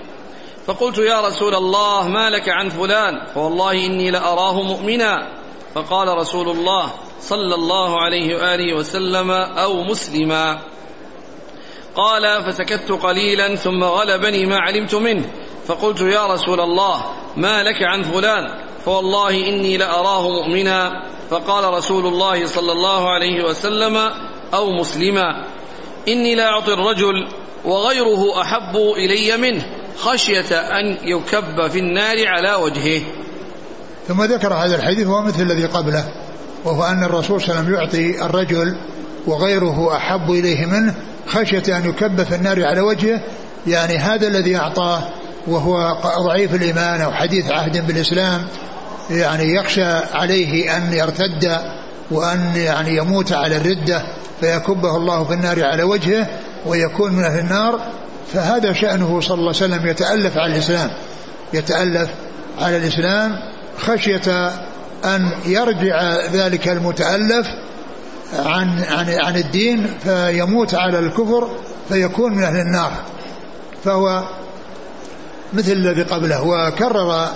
فقلت 0.69 0.97
يا 0.97 1.21
رسول 1.21 1.55
الله 1.55 2.07
ما 2.07 2.29
لك 2.29 2.49
عن 2.49 2.69
فلان؟ 2.69 3.25
فوالله 3.33 3.71
إني 3.71 4.11
لأراه 4.11 4.61
مؤمنا. 4.61 5.27
فقال 5.75 6.17
رسول 6.17 6.49
الله 6.49 6.91
صلى 7.19 7.55
الله 7.55 8.01
عليه 8.01 8.35
وآله 8.35 8.73
وسلم 8.75 9.31
أو 9.31 9.83
مسلما. 9.83 10.59
قال 11.95 12.43
فسكت 12.43 12.91
قليلا 12.91 13.55
ثم 13.55 13.83
غلبني 13.83 14.45
ما 14.45 14.57
علمت 14.59 14.95
منه. 14.95 15.31
فقلت 15.65 16.01
يا 16.01 16.27
رسول 16.27 16.59
الله 16.59 17.05
ما 17.37 17.63
لك 17.63 17.83
عن 17.83 18.03
فلان؟ 18.03 18.63
فوالله 18.85 19.29
إني 19.29 19.77
لأراه 19.77 20.29
مؤمنا. 20.29 21.03
فقال 21.29 21.73
رسول 21.73 22.05
الله 22.05 22.45
صلى 22.45 22.71
الله 22.71 23.09
عليه 23.09 23.43
وسلم 23.43 23.97
أو 24.53 24.71
مسلما. 24.71 25.45
إني 26.07 26.35
لا 26.35 26.49
أعطي 26.49 26.73
الرجل 26.73 27.27
وغيره 27.65 28.41
أحب 28.41 28.77
إلي 28.77 29.37
منه. 29.37 29.78
خشية 29.99 30.55
أن 30.55 30.97
يكب 31.03 31.67
في 31.67 31.79
النار 31.79 32.27
على 32.27 32.53
وجهه. 32.55 33.01
ثم 34.07 34.23
ذكر 34.23 34.53
هذا 34.53 34.75
الحديث 34.75 35.07
هو 35.07 35.21
مثل 35.21 35.41
الذي 35.41 35.65
قبله 35.65 36.05
وهو 36.65 36.83
أن 36.83 37.03
الرسول 37.03 37.41
صلى 37.41 37.49
الله 37.49 37.59
عليه 37.59 37.69
وسلم 37.69 37.73
يعطي 37.73 38.25
الرجل 38.25 38.77
وغيره 39.27 39.97
أحب 39.97 40.31
إليه 40.31 40.65
منه 40.65 40.95
خشية 41.27 41.77
أن 41.77 41.89
يكب 41.89 42.23
في 42.23 42.35
النار 42.35 42.65
على 42.65 42.81
وجهه. 42.81 43.21
يعني 43.67 43.97
هذا 43.97 44.27
الذي 44.27 44.55
أعطاه 44.57 45.09
وهو 45.47 45.97
ضعيف 46.19 46.55
الإيمان 46.55 47.01
أو 47.01 47.11
حديث 47.11 47.51
عهد 47.51 47.87
بالإسلام 47.87 48.45
يعني 49.09 49.55
يخشى 49.55 49.91
عليه 50.13 50.77
أن 50.77 50.93
يرتد 50.93 51.59
وأن 52.11 52.53
يعني 52.55 52.95
يموت 52.95 53.31
على 53.31 53.57
الردة 53.57 54.03
فيكبه 54.41 54.95
الله 54.95 55.23
في 55.23 55.33
النار 55.33 55.65
على 55.65 55.83
وجهه 55.83 56.27
ويكون 56.65 57.13
من 57.13 57.23
أهل 57.23 57.39
النار. 57.39 57.79
فهذا 58.33 58.73
شأنه 58.73 59.21
صلى 59.21 59.37
الله 59.37 59.53
عليه 59.55 59.73
وسلم 59.73 59.87
يتألف 59.87 60.37
على 60.37 60.53
الإسلام. 60.53 60.91
يتألف 61.53 62.09
على 62.61 62.77
الإسلام 62.77 63.35
خشية 63.77 64.51
أن 65.05 65.31
يرجع 65.45 66.25
ذلك 66.33 66.67
المتألف 66.67 67.47
عن 68.45 68.83
عن 68.83 69.09
عن 69.09 69.35
الدين 69.35 69.87
فيموت 70.03 70.75
على 70.75 70.99
الكفر 70.99 71.49
فيكون 71.89 72.33
من 72.33 72.43
أهل 72.43 72.59
النار. 72.59 72.91
فهو 73.83 74.23
مثل 75.53 75.71
الذي 75.71 76.03
قبله 76.03 76.43
وكرر 76.43 77.27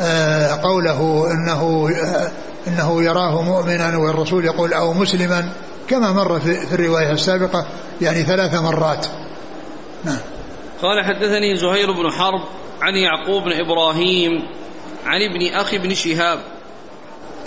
آه، 0.00 0.48
قوله 0.62 1.30
إنه 1.32 1.90
إنه 2.66 3.02
يراه 3.02 3.42
مؤمنا 3.42 3.96
والرسول 3.96 4.44
يقول 4.44 4.72
أو 4.72 4.92
مسلما 4.92 5.48
كما 5.88 6.12
مر 6.12 6.40
في 6.40 6.74
الرواية 6.74 7.12
السابقة 7.12 7.66
يعني 8.00 8.22
ثلاث 8.22 8.54
مرات. 8.54 9.06
نعم. 10.04 10.18
قال 10.82 11.04
حدثني 11.04 11.56
زهير 11.56 11.92
بن 11.92 12.10
حرب 12.10 12.40
عن 12.82 12.94
يعقوب 12.94 13.42
بن 13.42 13.52
إبراهيم 13.52 14.32
عن 15.06 15.20
ابن 15.22 15.54
أخي 15.54 15.78
بن 15.78 15.94
شهاب. 15.94 16.38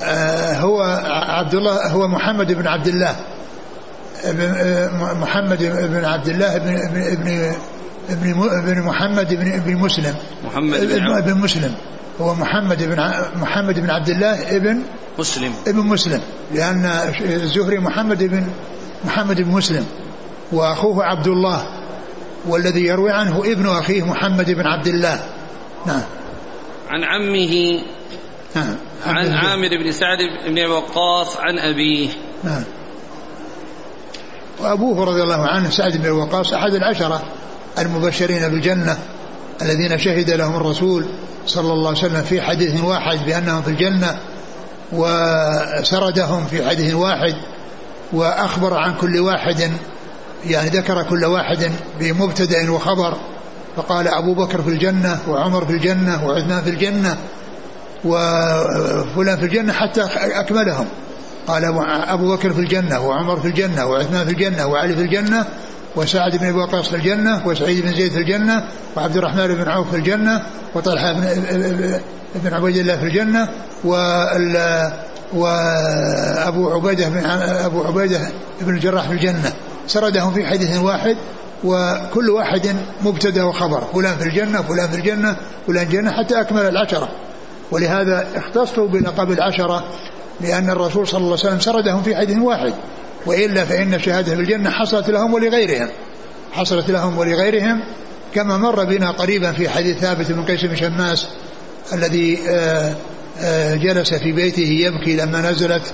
آه، 0.03 0.53
هو 0.53 0.81
عبد 1.09 1.53
الله 1.53 1.91
هو 1.91 2.07
محمد 2.07 2.53
بن 2.53 2.67
عبد 2.67 2.87
الله. 2.87 3.15
آه، 4.25 5.13
محمد 5.13 5.63
بن 5.91 6.05
عبد 6.05 6.27
الله 6.27 6.57
بن 6.57 6.75
ابن 6.77 7.53
ابن 8.09 8.49
ابن 8.49 8.81
محمد 8.81 9.33
بن 9.33 9.51
ابن 9.51 9.75
مسلم. 9.75 10.15
محمد 10.45 10.79
بن 10.79 11.11
ابن 11.11 11.33
مسلم. 11.33 11.75
هو 12.21 12.35
محمد 12.35 12.83
بن 12.83 13.13
محمد 13.41 13.79
بن 13.79 13.89
عبد 13.89 14.09
الله 14.09 14.55
ابن 14.55 14.81
مسلم. 15.19 15.53
ابن 15.67 15.79
مسلم. 15.79 16.21
لأن 16.53 16.85
الزهري 17.21 17.79
محمد 17.79 18.23
بن 18.23 18.47
محمد 19.05 19.41
بن 19.41 19.51
مسلم. 19.51 19.85
وأخوه 20.51 21.03
عبد 21.03 21.27
الله. 21.27 21.76
والذي 22.47 22.85
يروي 22.85 23.11
عنه 23.11 23.39
ابن 23.45 23.67
أخيه 23.67 24.03
محمد 24.03 24.51
بن 24.51 24.67
عبد 24.67 24.87
الله. 24.87 25.19
نعم. 25.85 26.03
عن 26.89 27.03
عمه 27.03 27.81
نعم. 28.55 28.75
عن 29.05 29.33
عامر 29.33 29.69
بن 29.83 29.91
سعد 29.91 30.17
بن 30.47 30.65
وقاص 30.65 31.37
عن 31.37 31.59
أبيه. 31.59 32.09
نعم. 32.43 32.63
وأبوه 34.59 35.05
رضي 35.05 35.23
الله 35.23 35.47
عنه 35.47 35.69
سعد 35.69 35.97
بن 35.97 36.09
وقاص 36.09 36.53
أحد 36.53 36.73
العشرة 36.73 37.23
المبشرين 37.79 38.49
بالجنة 38.49 38.97
الذين 39.61 39.97
شهد 39.97 40.29
لهم 40.29 40.55
الرسول 40.55 41.05
صلى 41.45 41.73
الله 41.73 41.89
عليه 41.89 41.99
وسلم 41.99 42.21
في 42.21 42.41
حديث 42.41 42.83
واحد 42.83 43.25
بأنهم 43.25 43.61
في 43.61 43.67
الجنة 43.67 44.19
وسردهم 44.91 46.45
في 46.45 46.69
حديث 46.69 46.93
واحد 46.93 47.35
وأخبر 48.13 48.73
عن 48.73 48.95
كل 48.95 49.19
واحد 49.19 49.71
يعني 50.45 50.69
ذكر 50.69 51.03
كل 51.03 51.25
واحد 51.25 51.71
بمبتدأ 51.99 52.71
وخبر 52.71 53.17
فقال 53.75 54.07
أبو 54.07 54.33
بكر 54.33 54.61
في 54.61 54.69
الجنة 54.69 55.19
وعمر 55.27 55.65
في 55.65 55.71
الجنة 55.71 56.25
وعثمان 56.27 56.61
في 56.61 56.69
الجنة 56.69 57.17
وفلان 58.05 59.37
في 59.37 59.45
الجنة 59.45 59.73
حتى 59.73 60.01
أكملهم 60.15 60.85
قال 61.47 61.65
أبو 62.07 62.35
بكر 62.35 62.53
في 62.53 62.59
الجنة 62.59 62.99
وعمر 63.07 63.39
في 63.39 63.47
الجنة 63.47 63.85
وعثمان 63.85 64.25
في 64.25 64.31
الجنة 64.31 64.67
وعلي 64.67 64.95
في 64.95 65.01
الجنة 65.01 65.45
وسعد 65.95 66.35
بن 66.35 66.45
ابي 66.45 66.57
وقاص 66.57 66.89
في 66.89 66.95
الجنه 66.95 67.47
وسعيد 67.47 67.85
بن 67.85 67.93
زيد 67.93 68.11
في 68.11 68.17
الجنه 68.17 68.63
وعبد 68.97 69.17
الرحمن 69.17 69.47
بن 69.47 69.69
عوف 69.69 69.89
في 69.89 69.95
الجنه 69.95 70.43
وطلحه 70.75 71.13
بن 71.13 71.23
ابن 72.35 72.53
عبيد 72.53 72.77
الله 72.77 72.97
في 72.97 73.03
الجنه 73.03 73.49
وابو 75.33 76.69
عبيده 76.69 77.09
بن 77.09 77.25
ابو 77.25 77.83
عبيده 77.83 78.19
بن 78.61 78.75
الجراح 78.75 79.07
في 79.07 79.13
الجنه 79.13 79.53
سردهم 79.87 80.33
في 80.33 80.45
حديث 80.45 80.77
واحد 80.77 81.17
وكل 81.63 82.29
واحد 82.29 82.75
مبتدأ 83.01 83.43
وخبر. 83.43 83.83
فلان 83.93 84.17
في 84.17 84.23
الجنة 84.23 84.61
فلان 84.61 84.87
في 84.87 84.97
الجنة 84.97 85.37
فلان 85.67 85.85
في 85.87 85.95
الجنة 85.95 86.11
حتى 86.11 86.41
أكمل 86.41 86.61
العشرة. 86.61 87.09
ولهذا 87.71 88.27
اختصوا 88.35 88.87
بلقب 88.87 89.31
العشرة 89.31 89.83
لأن 90.41 90.69
الرسول 90.69 91.07
صلى 91.07 91.17
الله 91.17 91.37
عليه 91.39 91.47
وسلم 91.47 91.59
سردهم 91.59 92.03
في 92.03 92.15
حديث 92.15 92.37
واحد. 92.37 92.73
وإلا 93.25 93.65
فإن 93.65 93.99
شهادة 93.99 94.35
بالجنة 94.35 94.69
حصلت 94.69 95.09
لهم 95.09 95.33
ولغيرهم. 95.33 95.89
حصلت 96.51 96.89
لهم 96.89 97.17
ولغيرهم 97.17 97.83
كما 98.35 98.57
مر 98.57 98.83
بنا 98.83 99.11
قريبا 99.11 99.51
في 99.51 99.69
حديث 99.69 99.97
ثابت 99.97 100.31
بن 100.31 100.43
قيس 100.43 100.65
بن 100.65 100.75
شماس 100.75 101.27
الذي 101.93 102.39
آه، 102.49 102.95
آه، 103.41 103.75
جلس 103.75 104.13
في 104.13 104.31
بيته 104.31 104.61
يبكي 104.61 105.15
لما 105.15 105.51
نزلت 105.51 105.93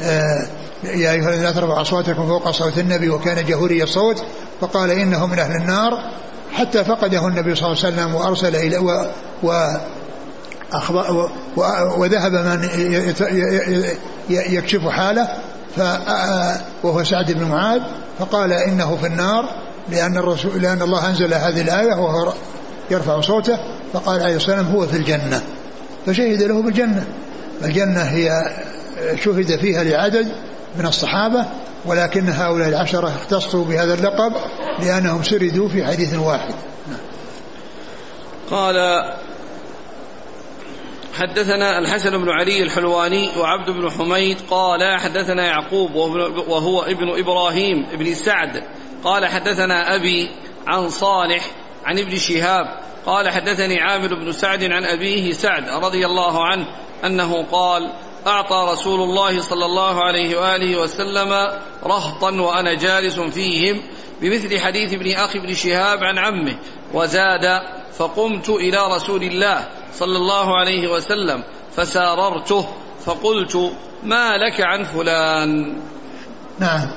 يا 0.00 1.12
أيها 1.12 1.28
الذين 1.28 1.42
لا 1.42 1.52
ترفعوا 1.52 1.80
أصواتكم 1.80 2.26
فوق 2.26 2.50
صوت 2.50 2.78
النبي 2.78 3.10
وكان 3.10 3.44
جهوري 3.46 3.82
الصوت 3.82 4.24
فقال 4.60 4.90
إنه 4.90 5.26
من 5.26 5.38
أهل 5.38 5.56
النار 5.56 6.10
حتى 6.52 6.84
فقده 6.84 7.28
النبي 7.28 7.54
صلى 7.54 7.66
الله 7.66 7.84
عليه 7.84 7.94
وسلم 7.94 8.14
وأرسل 8.14 8.56
إلى 8.56 8.78
و, 8.78 9.06
و 9.42 9.78
وذهب 11.96 12.32
من 12.32 12.68
يكشف 14.28 14.88
حاله 14.88 15.28
وهو 16.82 17.04
سعد 17.04 17.32
بن 17.32 17.44
معاذ 17.44 17.80
فقال 18.18 18.52
إنه 18.52 18.96
في 18.96 19.06
النار 19.06 19.44
لأن 19.88 20.16
الرسول 20.16 20.62
لأن 20.62 20.82
الله 20.82 21.08
أنزل 21.08 21.34
هذه 21.34 21.60
الآية 21.60 21.94
وهو 21.94 22.32
يرفع 22.90 23.20
صوته 23.20 23.58
فقال 23.92 24.22
عليه 24.22 24.36
الصلاه 24.36 24.56
والسلام 24.56 24.76
هو 24.76 24.86
في 24.86 24.96
الجنة 24.96 25.42
فشهد 26.06 26.42
له 26.42 26.62
بالجنة 26.62 27.04
الجنه 27.64 28.02
هي 28.02 28.30
شهد 29.24 29.56
فيها 29.56 29.84
لعدد 29.84 30.32
من 30.78 30.86
الصحابة 30.86 31.44
ولكن 31.84 32.28
هؤلاء 32.28 32.68
العشرة 32.68 33.08
اختصوا 33.08 33.64
بهذا 33.64 33.94
اللقب 33.94 34.32
لأنهم 34.82 35.22
سردوا 35.22 35.68
في 35.68 35.84
حديث 35.84 36.14
واحد. 36.14 36.54
قال 38.50 39.04
حدثنا 41.14 41.78
الحسن 41.78 42.10
بن 42.10 42.30
علي 42.30 42.62
الحلواني 42.62 43.28
وعبد 43.38 43.70
بن 43.70 43.90
حميد 43.90 44.38
قال 44.50 45.00
حدثنا 45.00 45.46
يعقوب 45.46 45.94
وهو 46.48 46.82
ابن 46.82 47.18
إبراهيم 47.18 47.86
بن 47.98 48.14
سعد. 48.14 48.62
قال 49.04 49.26
حدثنا 49.26 49.96
أبي 49.96 50.30
عن 50.66 50.88
صالح 50.88 51.50
عن 51.84 51.98
ابن 51.98 52.16
شهاب. 52.16 52.66
قال 53.06 53.30
حدثني 53.30 53.80
عامر 53.80 54.14
بن 54.14 54.32
سعد 54.32 54.64
عن 54.64 54.84
أبيه 54.84 55.32
سعد 55.32 55.68
رضي 55.68 56.06
الله 56.06 56.44
عنه 56.44 56.66
أنه 57.04 57.42
قال 57.52 57.92
أعطى 58.26 58.72
رسول 58.72 59.00
الله 59.00 59.42
صلى 59.42 59.64
الله 59.64 60.04
عليه 60.04 60.36
وآله 60.38 60.80
وسلم 60.80 61.32
رهطا 61.84 62.30
وأنا 62.30 62.74
جالس 62.74 63.20
فيهم 63.20 63.80
بمثل 64.20 64.60
حديث 64.60 64.92
ابن 64.92 65.12
أخي 65.12 65.38
ابن 65.38 65.54
شهاب 65.54 66.04
عن 66.04 66.18
عمه 66.18 66.56
وزاد 66.94 67.60
فقمت 67.98 68.48
إلى 68.48 68.78
رسول 68.96 69.22
الله 69.22 69.68
صلى 69.94 70.16
الله 70.16 70.58
عليه 70.58 70.88
وسلم 70.88 71.44
فساررته 71.76 72.68
فقلت 73.04 73.72
ما 74.02 74.36
لك 74.36 74.60
عن 74.60 74.84
فلان 74.84 75.80
نعم 76.58 76.90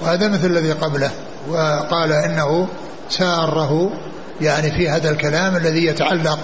وهذا 0.00 0.28
مثل 0.28 0.46
الذي 0.46 0.72
قبله 0.72 1.10
وقال 1.48 2.12
إنه 2.12 2.68
ساره 3.08 3.90
يعني 4.40 4.70
في 4.70 4.88
هذا 4.88 5.10
الكلام 5.10 5.56
الذي 5.56 5.86
يتعلق 5.86 6.38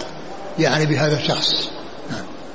يعني 0.58 0.86
بهذا 0.86 1.16
الشخص. 1.16 1.70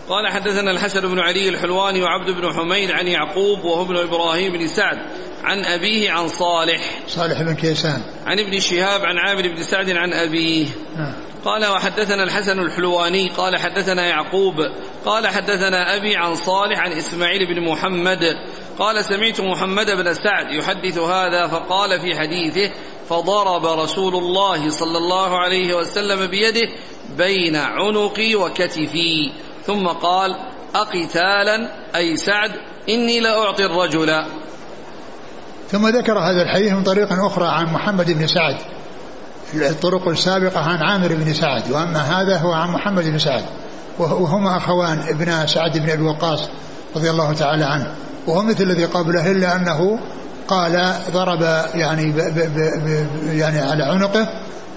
قال 0.09 0.27
حدثنا 0.27 0.71
الحسن 0.71 1.01
بن 1.01 1.19
علي 1.19 1.49
الحلواني 1.49 2.03
وعبد 2.03 2.29
بن 2.29 2.53
حميد 2.53 2.91
عن 2.91 3.07
يعقوب 3.07 3.63
وهو 3.63 3.81
ابن 3.81 3.97
إبراهيم 3.97 4.53
بن 4.53 4.67
سعد 4.67 4.97
عن 5.43 5.65
أبيه 5.65 6.11
عن 6.11 6.27
صالح. 6.27 6.81
صالح 7.07 7.41
بن 7.41 7.55
كيسان. 7.55 8.01
عن 8.25 8.39
ابن 8.39 8.59
شهاب 8.59 9.01
عن 9.05 9.17
عامر 9.17 9.47
بن 9.47 9.63
سعد 9.63 9.89
عن 9.89 10.13
أبيه. 10.13 10.65
نعم. 10.97 11.13
قال 11.45 11.65
وحدثنا 11.65 12.23
الحسن 12.23 12.59
الحلواني 12.59 13.29
قال 13.29 13.57
حدثنا 13.57 14.07
يعقوب 14.07 14.55
قال 15.05 15.27
حدثنا 15.27 15.95
أبي 15.95 16.15
عن 16.15 16.35
صالح 16.35 16.79
عن 16.79 16.91
إسماعيل 16.91 17.45
بن 17.45 17.71
محمد 17.71 18.19
قال 18.79 19.05
سمعت 19.05 19.41
محمد 19.41 19.91
بن 19.91 20.13
سعد 20.13 20.51
يحدث 20.51 20.97
هذا 20.97 21.47
فقال 21.47 21.99
في 21.99 22.19
حديثه 22.19 22.73
فضرب 23.09 23.65
رسول 23.65 24.15
الله 24.15 24.69
صلى 24.69 24.97
الله 24.97 25.37
عليه 25.39 25.73
وسلم 25.73 26.27
بيده 26.27 26.69
بين 27.17 27.55
عنقي 27.55 28.35
وكتفي. 28.35 29.31
ثم 29.67 29.87
قال 29.87 30.35
أقتالا؟ 30.75 31.69
أي 31.95 32.17
سعد 32.17 32.51
إني 32.89 33.19
لأعطي 33.19 33.65
الرجل. 33.65 34.25
ثم 35.71 35.87
ذكر 35.87 36.19
هذا 36.19 36.41
الحديث 36.41 36.73
من 36.73 36.83
طريق 36.83 37.07
أخرى 37.25 37.47
عن 37.47 37.73
محمد 37.73 38.11
بن 38.11 38.27
سعد. 38.27 38.55
الطرق 39.53 40.07
السابقة 40.07 40.59
عن 40.59 40.77
عامر 40.83 41.07
بن 41.07 41.33
سعد 41.33 41.71
وأما 41.71 41.99
هذا 41.99 42.37
هو 42.37 42.51
عن 42.51 42.69
محمد 42.69 43.03
بن 43.03 43.19
سعد. 43.19 43.43
وهما 43.99 44.57
أخوان 44.57 44.99
ابن 45.09 45.47
سعد 45.47 45.77
بن 45.77 45.89
أبي 45.89 46.03
وقاص 46.03 46.49
رضي 46.95 47.09
الله 47.09 47.33
تعالى 47.33 47.65
عنه. 47.65 47.95
وهو 48.27 48.41
مثل 48.41 48.63
الذي 48.63 48.85
قبله 48.85 49.31
إلا 49.31 49.55
أنه 49.55 49.99
قال 50.47 50.93
ضرب 51.13 51.41
يعني 51.75 52.11
ب 52.11 52.17
ب 52.17 52.39
ب 52.55 53.07
يعني 53.33 53.59
على 53.59 53.83
عنقه 53.83 54.27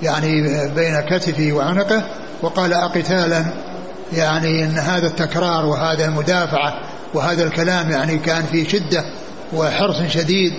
يعني 0.02 0.42
بين 0.74 1.00
كتفه 1.00 1.52
وعنقه 1.52 2.02
وقال 2.42 2.72
أقتالا؟ 2.72 3.69
يعني 4.12 4.64
أن 4.64 4.78
هذا 4.78 5.06
التكرار 5.06 5.66
وهذا 5.66 6.04
المدافعة 6.04 6.80
وهذا 7.14 7.44
الكلام 7.44 7.90
يعني 7.90 8.18
كان 8.18 8.42
في 8.42 8.70
شدة 8.70 9.04
وحرص 9.52 9.96
شديد 10.08 10.52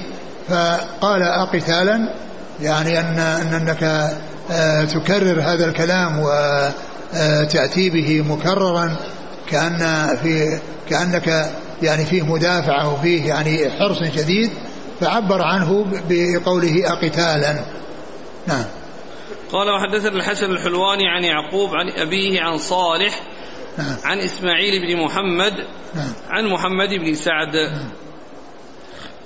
فقال 0.50 1.22
أقتالا 1.22 2.14
يعني 2.62 3.00
أن 3.00 3.20
أنك 3.54 4.12
آه، 4.52 4.84
تكرر 4.86 5.42
هذا 5.42 5.66
الكلام 5.66 6.20
وتأتي 6.20 7.90
به 7.90 8.22
مكررا 8.22 8.96
كأن 9.50 10.08
في 10.24 10.60
كأنك 10.90 11.52
يعني 11.82 12.06
فيه 12.06 12.22
مدافعة 12.22 12.94
وفيه 12.94 13.28
يعني 13.28 13.70
حرص 13.70 14.04
شديد 14.16 14.50
فعبر 15.02 15.42
عنه 15.42 15.86
بقوله 16.10 16.92
أقتالا. 16.92 17.60
نعم. 18.48 18.66
قال 19.52 19.70
وحدثنا 19.70 20.16
الحسن 20.16 20.52
الحلواني 20.52 21.08
عن 21.08 21.24
يعقوب 21.24 21.70
عن 21.76 21.90
أبيه 21.90 22.42
عن 22.42 22.58
صالح 22.58 23.20
نعم. 23.78 23.98
عن 24.04 24.20
إسماعيل 24.20 24.88
بن 24.88 25.04
محمد 25.04 25.54
نعم. 25.96 26.14
عن 26.30 26.46
محمد 26.48 26.90
بن 26.90 27.14
سعد 27.14 27.56
نعم. 27.56 27.92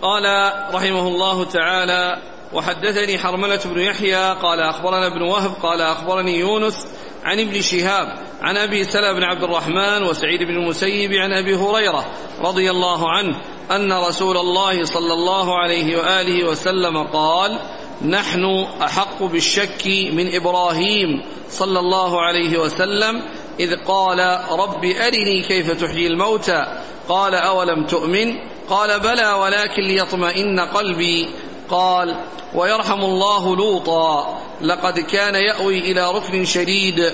قال 0.01 0.53
رحمه 0.73 1.07
الله 1.07 1.43
تعالى 1.43 2.21
وحدثني 2.53 3.17
حرملة 3.17 3.59
بن 3.65 3.79
يحيى 3.79 4.33
قال 4.33 4.59
أخبرنا 4.59 5.07
ابن 5.07 5.21
وهب 5.21 5.51
قال 5.63 5.81
أخبرني 5.81 6.39
يونس 6.39 6.87
عن 7.23 7.39
ابن 7.39 7.61
شهاب 7.61 8.07
عن 8.41 8.57
أبي 8.57 8.83
سلمة 8.83 9.13
بن 9.13 9.23
عبد 9.23 9.43
الرحمن 9.43 10.03
وسعيد 10.03 10.43
بن 10.43 10.55
المسيب 10.55 11.13
عن 11.13 11.33
أبي 11.33 11.55
هريرة 11.55 12.05
رضي 12.41 12.71
الله 12.71 13.09
عنه 13.11 13.41
أن 13.71 13.93
رسول 13.93 14.37
الله 14.37 14.83
صلى 14.83 15.13
الله 15.13 15.59
عليه 15.59 15.97
وآله 15.97 16.49
وسلم 16.49 17.07
قال 17.07 17.59
نحن 18.01 18.67
أحق 18.81 19.23
بالشك 19.23 19.87
من 19.87 20.35
إبراهيم 20.35 21.21
صلى 21.49 21.79
الله 21.79 22.21
عليه 22.21 22.57
وسلم 22.57 23.21
إذ 23.59 23.75
قال 23.87 24.19
رب 24.51 24.85
أرني 24.85 25.43
كيف 25.47 25.71
تحيي 25.71 26.07
الموتى. 26.07 26.65
قال 27.09 27.35
أولم 27.35 27.85
تؤمن؟ 27.85 28.35
قال 28.69 28.99
بلى 28.99 29.33
ولكن 29.33 29.81
ليطمئن 29.83 30.59
قلبي. 30.59 31.29
قال 31.69 32.15
ويرحم 32.55 33.01
الله 33.01 33.55
لوطا. 33.55 34.39
لقد 34.61 34.99
كان 34.99 35.35
يأوي 35.35 35.79
إلى 35.79 36.11
ركن 36.11 36.45
شديد. 36.45 37.11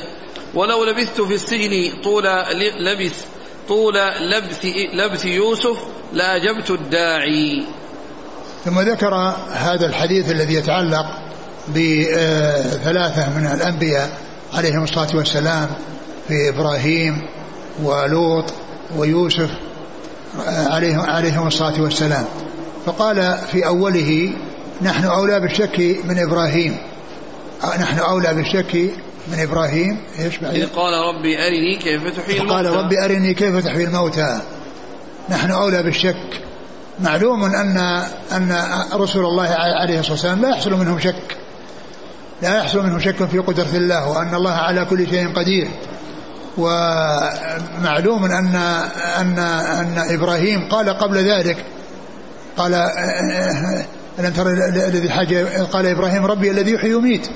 ولو 0.53 0.85
لبثت 0.85 1.21
في 1.21 1.33
السجن 1.33 2.01
طول 2.03 2.23
لبث 2.79 3.25
طول 3.67 3.95
لبث, 4.21 4.65
لبث 4.93 5.25
يوسف 5.25 5.77
لأجبت 6.13 6.69
الداعي. 6.69 7.63
ثم 8.65 8.79
ذكر 8.79 9.13
هذا 9.51 9.85
الحديث 9.85 10.31
الذي 10.31 10.53
يتعلق 10.53 11.05
بثلاثة 11.67 13.29
من 13.29 13.47
الأنبياء 13.55 14.17
عليهم 14.53 14.83
الصلاة 14.83 15.15
والسلام. 15.15 15.69
في 16.31 16.49
إبراهيم 16.49 17.21
ولوط 17.83 18.53
ويوسف 18.97 19.49
عليهم, 20.47 20.99
عليهم 20.99 21.47
الصلاة 21.47 21.81
والسلام. 21.81 22.25
فقال 22.85 23.37
في 23.51 23.65
أوله 23.67 24.33
نحن 24.81 25.05
أولى 25.05 25.39
بالشك 25.39 25.79
من 26.03 26.19
إبراهيم. 26.19 26.77
نحن 27.63 27.99
أولى 27.99 28.33
بالشك 28.33 28.75
من 29.27 29.39
إبراهيم. 29.39 29.97
إيش 30.19 30.37
بعد؟ 30.37 30.69
قال 30.75 30.93
ربي 30.95 31.45
أرني 31.45 31.75
كيف 31.75 32.17
تحيي 32.17 32.37
الموتى 32.37 32.55
قال 32.55 32.65
ربي 32.65 33.05
أرني 33.05 33.33
كيف 33.33 33.65
تحيي 33.65 33.83
الموتى. 33.83 34.41
نحن 35.29 35.51
أولى 35.51 35.83
بالشك. 35.83 36.41
معلوم 36.99 37.43
أن 37.43 37.77
أن 38.31 38.57
رسول 38.93 39.25
الله 39.25 39.55
عليه 39.83 39.99
الصلاة 39.99 40.13
والسلام 40.13 40.41
لا 40.41 40.49
يحصل 40.49 40.73
منهم 40.73 40.99
شك. 40.99 41.37
لا 42.41 42.57
يحصل 42.57 42.83
منهم 42.83 42.99
شك 42.99 43.25
في 43.25 43.39
قدرة 43.39 43.73
الله 43.73 44.09
وأن 44.09 44.35
الله 44.35 44.51
على 44.51 44.85
كل 44.85 45.09
شيء 45.09 45.33
قدير. 45.33 45.67
ومعلوم 46.57 48.25
أن 48.25 48.55
أن 49.19 49.39
أن 49.39 49.95
إبراهيم 49.97 50.69
قال 50.69 50.89
قبل 50.89 51.17
ذلك 51.17 51.65
قال 52.57 52.73
ألم 54.19 54.33
ترى 54.33 54.53
الذي 54.87 55.09
حاجة 55.09 55.63
قال 55.63 55.85
إبراهيم 55.85 56.25
ربي 56.25 56.51
الذي 56.51 56.71
يحيي 56.71 56.93
ويميت. 56.93 57.27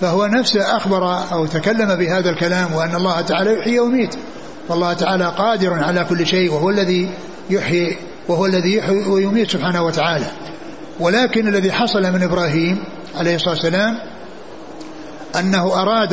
فهو 0.00 0.26
نفسه 0.26 0.76
أخبر 0.76 1.32
أو 1.32 1.46
تكلم 1.46 1.94
بهذا 1.94 2.30
الكلام 2.30 2.72
وأن 2.72 2.94
الله 2.94 3.20
تعالى 3.20 3.58
يحيي 3.58 3.80
ويميت. 3.80 4.14
والله 4.68 4.92
تعالى 4.92 5.34
قادر 5.38 5.72
على 5.72 6.04
كل 6.04 6.26
شيء 6.26 6.52
وهو 6.52 6.70
الذي 6.70 7.10
يحيي 7.50 7.96
وهو 8.28 8.46
الذي 8.46 8.76
يحيي 8.76 9.06
ويميت 9.06 9.50
سبحانه 9.50 9.82
وتعالى. 9.82 10.26
ولكن 11.00 11.48
الذي 11.48 11.72
حصل 11.72 12.12
من 12.12 12.22
إبراهيم 12.22 12.84
عليه 13.16 13.34
الصلاة 13.34 13.54
والسلام 13.54 13.98
أنه 15.38 15.82
أراد 15.82 16.12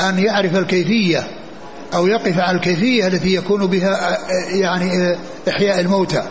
أن 0.00 0.18
يعرف 0.18 0.56
الكيفية 0.56 1.26
أو 1.94 2.06
يقف 2.06 2.38
على 2.38 2.56
الكيفية 2.56 3.06
التي 3.06 3.34
يكون 3.34 3.66
بها 3.66 4.18
يعني 4.52 5.16
إحياء 5.48 5.80
الموتى. 5.80 6.22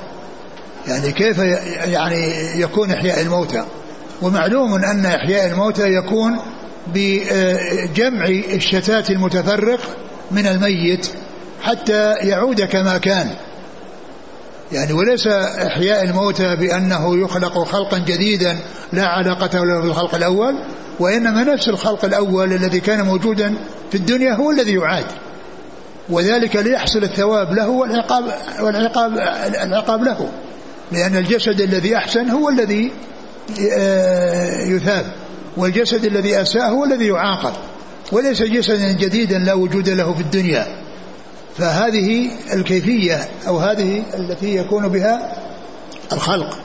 يعني 0.87 1.11
كيف 1.11 1.37
يعني 1.85 2.25
يكون 2.61 2.91
إحياء 2.91 3.21
الموتى؟ 3.21 3.65
ومعلوم 4.21 4.75
أن 4.75 5.05
إحياء 5.05 5.47
الموتى 5.47 5.87
يكون 5.93 6.39
بجمع 6.87 8.25
الشتات 8.27 9.11
المتفرق 9.11 9.79
من 10.31 10.47
الميت 10.47 11.07
حتى 11.61 12.13
يعود 12.13 12.61
كما 12.61 12.97
كان. 12.97 13.29
يعني 14.71 14.93
وليس 14.93 15.27
إحياء 15.27 16.03
الموتى 16.03 16.55
بأنه 16.55 17.17
يخلق 17.23 17.63
خلقا 17.63 17.97
جديدا 17.97 18.57
لا 18.93 19.05
علاقة 19.05 19.65
له 19.65 19.81
بالخلق 19.81 20.15
الأول 20.15 20.53
وإنما 20.99 21.43
نفس 21.43 21.69
الخلق 21.69 22.05
الأول 22.05 22.53
الذي 22.53 22.79
كان 22.79 23.05
موجودا 23.05 23.53
في 23.91 23.97
الدنيا 23.97 24.33
هو 24.33 24.51
الذي 24.51 24.73
يعاد. 24.73 25.05
وذلك 26.09 26.55
ليحصل 26.55 27.03
الثواب 27.03 27.53
له 27.53 27.69
والعقاب 27.69 28.23
والعقاب 28.61 29.13
العقاب 29.63 30.03
له. 30.03 30.29
لأن 30.91 31.15
الجسد 31.15 31.61
الذي 31.61 31.97
أحسن 31.97 32.29
هو 32.29 32.49
الذي 32.49 32.91
آه، 33.77 34.61
يثاب 34.61 35.05
والجسد 35.57 36.05
الذي 36.05 36.41
أساء 36.41 36.69
هو 36.69 36.83
الذي 36.83 37.07
يعاقب. 37.07 37.53
وليس 38.11 38.41
جسدا 38.41 38.91
جديدا 38.91 39.39
لا 39.39 39.53
وجود 39.53 39.89
له 39.89 40.13
في 40.13 40.21
الدنيا. 40.21 40.67
فهذه 41.57 42.29
الكيفية 42.53 43.29
أو 43.47 43.57
هذه 43.57 44.03
التي 44.13 44.55
يكون 44.55 44.87
بها 44.87 45.33
الخلق. 46.13 46.57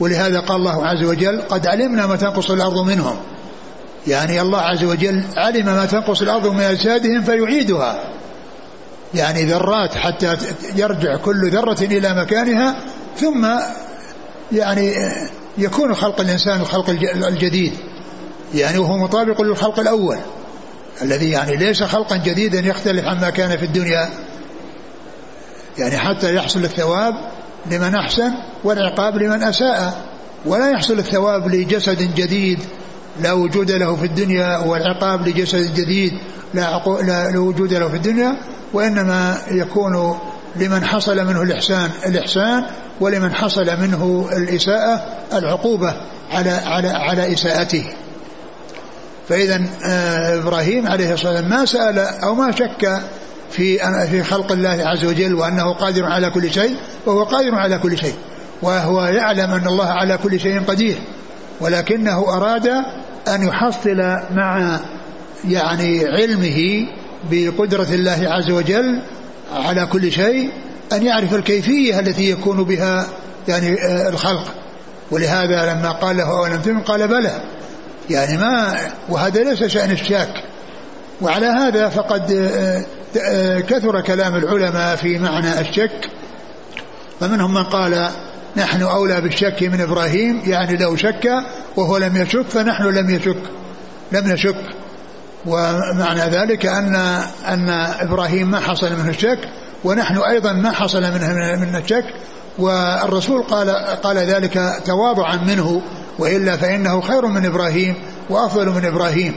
ولهذا 0.00 0.40
قال 0.40 0.56
الله 0.56 0.86
عز 0.86 1.04
وجل 1.04 1.40
قد 1.40 1.66
علمنا 1.66 2.06
ما 2.06 2.16
تنقص 2.16 2.50
الأرض 2.50 2.86
منهم. 2.86 3.16
يعني 4.06 4.40
الله 4.40 4.58
عز 4.58 4.84
وجل 4.84 5.24
علم 5.36 5.66
ما 5.66 5.86
تنقص 5.86 6.22
الأرض 6.22 6.46
من 6.46 6.60
أجسادهم 6.60 7.22
فيعيدها. 7.22 8.19
يعني 9.14 9.44
ذرات 9.44 9.94
حتى 9.94 10.36
يرجع 10.76 11.16
كل 11.16 11.50
ذرة 11.50 11.82
إلى 11.82 12.14
مكانها 12.14 12.84
ثم 13.16 13.48
يعني 14.52 14.94
يكون 15.58 15.94
خلق 15.94 16.20
الإنسان 16.20 16.60
الخلق 16.60 16.90
الجديد. 17.28 17.72
يعني 18.54 18.78
وهو 18.78 18.98
مطابق 18.98 19.42
للخلق 19.42 19.80
الأول 19.80 20.18
الذي 21.02 21.30
يعني 21.30 21.56
ليس 21.56 21.82
خلقا 21.82 22.16
جديدا 22.16 22.60
يختلف 22.60 23.04
عما 23.04 23.30
كان 23.30 23.56
في 23.56 23.64
الدنيا. 23.64 24.10
يعني 25.78 25.98
حتى 25.98 26.34
يحصل 26.34 26.64
الثواب 26.64 27.14
لمن 27.70 27.94
أحسن 27.94 28.32
والعقاب 28.64 29.16
لمن 29.16 29.42
أساء 29.42 30.04
ولا 30.46 30.70
يحصل 30.70 30.98
الثواب 30.98 31.54
لجسد 31.54 32.14
جديد 32.14 32.58
لا 33.22 33.32
وجود 33.32 33.70
له 33.70 33.96
في 33.96 34.06
الدنيا 34.06 34.58
والعقاب 34.58 35.28
لجسد 35.28 35.74
جديد 35.74 36.12
لا, 36.54 36.82
لا 37.02 37.38
وجود 37.38 37.72
له 37.72 37.88
في 37.88 37.96
الدنيا 37.96 38.36
وإنما 38.72 39.36
يكون 39.50 40.18
لمن 40.56 40.84
حصل 40.84 41.26
منه 41.26 41.42
الإحسان 41.42 41.90
الإحسان 42.06 42.64
ولمن 43.00 43.34
حصل 43.34 43.66
منه 43.80 44.28
الإساءة 44.32 45.04
العقوبة 45.32 45.94
على 46.30 46.50
على 46.50 46.88
على 46.88 47.32
إساءته. 47.32 47.84
فإذا 49.28 49.60
آه، 49.84 50.38
إبراهيم 50.38 50.86
عليه 50.86 51.14
الصلاة 51.14 51.32
والسلام 51.32 51.50
ما 51.50 51.64
سأل 51.64 51.98
أو 51.98 52.34
ما 52.34 52.50
شك 52.50 53.00
في 53.50 53.78
في 54.06 54.22
خلق 54.22 54.52
الله 54.52 54.82
عز 54.84 55.04
وجل 55.04 55.34
وأنه 55.34 55.72
قادر 55.72 56.04
على 56.04 56.30
كل 56.30 56.52
شيء 56.52 56.76
وهو 57.06 57.24
قادر 57.24 57.54
على 57.54 57.78
كل 57.78 57.98
شيء 57.98 58.14
وهو 58.62 59.04
يعلم 59.04 59.50
أن 59.50 59.66
الله 59.66 59.86
على 59.86 60.18
كل 60.18 60.40
شيء 60.40 60.60
قدير 60.60 60.98
ولكنه 61.60 62.36
أراد 62.36 62.70
أن 63.28 63.42
يحصل 63.42 63.96
مع 64.34 64.80
يعني 65.48 66.06
علمه 66.06 66.88
بقدرة 67.30 67.86
الله 67.90 68.18
عز 68.22 68.50
وجل 68.50 69.02
على 69.52 69.86
كل 69.86 70.12
شيء 70.12 70.50
أن 70.92 71.06
يعرف 71.06 71.34
الكيفية 71.34 72.00
التي 72.00 72.30
يكون 72.30 72.64
بها 72.64 73.06
يعني 73.48 73.84
آه، 73.84 74.08
الخلق. 74.08 74.54
ولهذا 75.10 75.72
لما 75.74 75.90
قال 75.90 76.16
له 76.16 76.38
أولم 76.38 76.62
تؤمن؟ 76.62 76.80
قال 76.80 77.08
بلى. 77.08 77.40
يعني 78.10 78.36
ما 78.36 78.76
وهذا 79.08 79.42
ليس 79.42 79.64
شأن 79.64 79.90
الشاك. 79.90 80.44
وعلى 81.20 81.46
هذا 81.46 81.88
فقد 81.88 82.32
آه، 82.32 82.84
آه، 83.20 83.60
كثر 83.60 84.00
كلام 84.00 84.36
العلماء 84.36 84.96
في 84.96 85.18
معنى 85.18 85.60
الشك. 85.60 86.10
فمنهم 87.20 87.54
من 87.54 87.64
قال 87.64 88.10
نحن 88.56 88.82
أولى 88.82 89.20
بالشك 89.20 89.62
من 89.62 89.80
إبراهيم 89.80 90.42
يعني 90.46 90.76
لو 90.76 90.96
شك 90.96 91.28
وهو 91.76 91.96
لم 91.96 92.16
يشك 92.16 92.46
فنحن 92.48 92.84
لم 92.84 93.10
يشك 93.10 93.42
لم 94.12 94.32
نشك. 94.32 94.56
ومعنى 95.46 96.20
ذلك 96.20 96.66
أن 96.66 96.94
أن 97.48 97.68
إبراهيم 98.00 98.50
ما 98.50 98.60
حصل 98.60 98.92
منه 98.92 99.08
الشك 99.08 99.38
ونحن 99.84 100.16
أيضا 100.16 100.52
ما 100.52 100.70
حصل 100.70 101.02
منه 101.02 101.56
من 101.56 101.76
الشك. 101.76 102.04
والرسول 102.58 103.42
قال 103.42 103.70
قال 104.02 104.18
ذلك 104.18 104.60
تواضعا 104.86 105.36
منه 105.36 105.82
وإلا 106.18 106.56
فإنه 106.56 107.00
خير 107.00 107.26
من 107.26 107.46
إبراهيم 107.46 107.94
وأفضل 108.30 108.68
من 108.68 108.84
إبراهيم 108.84 109.34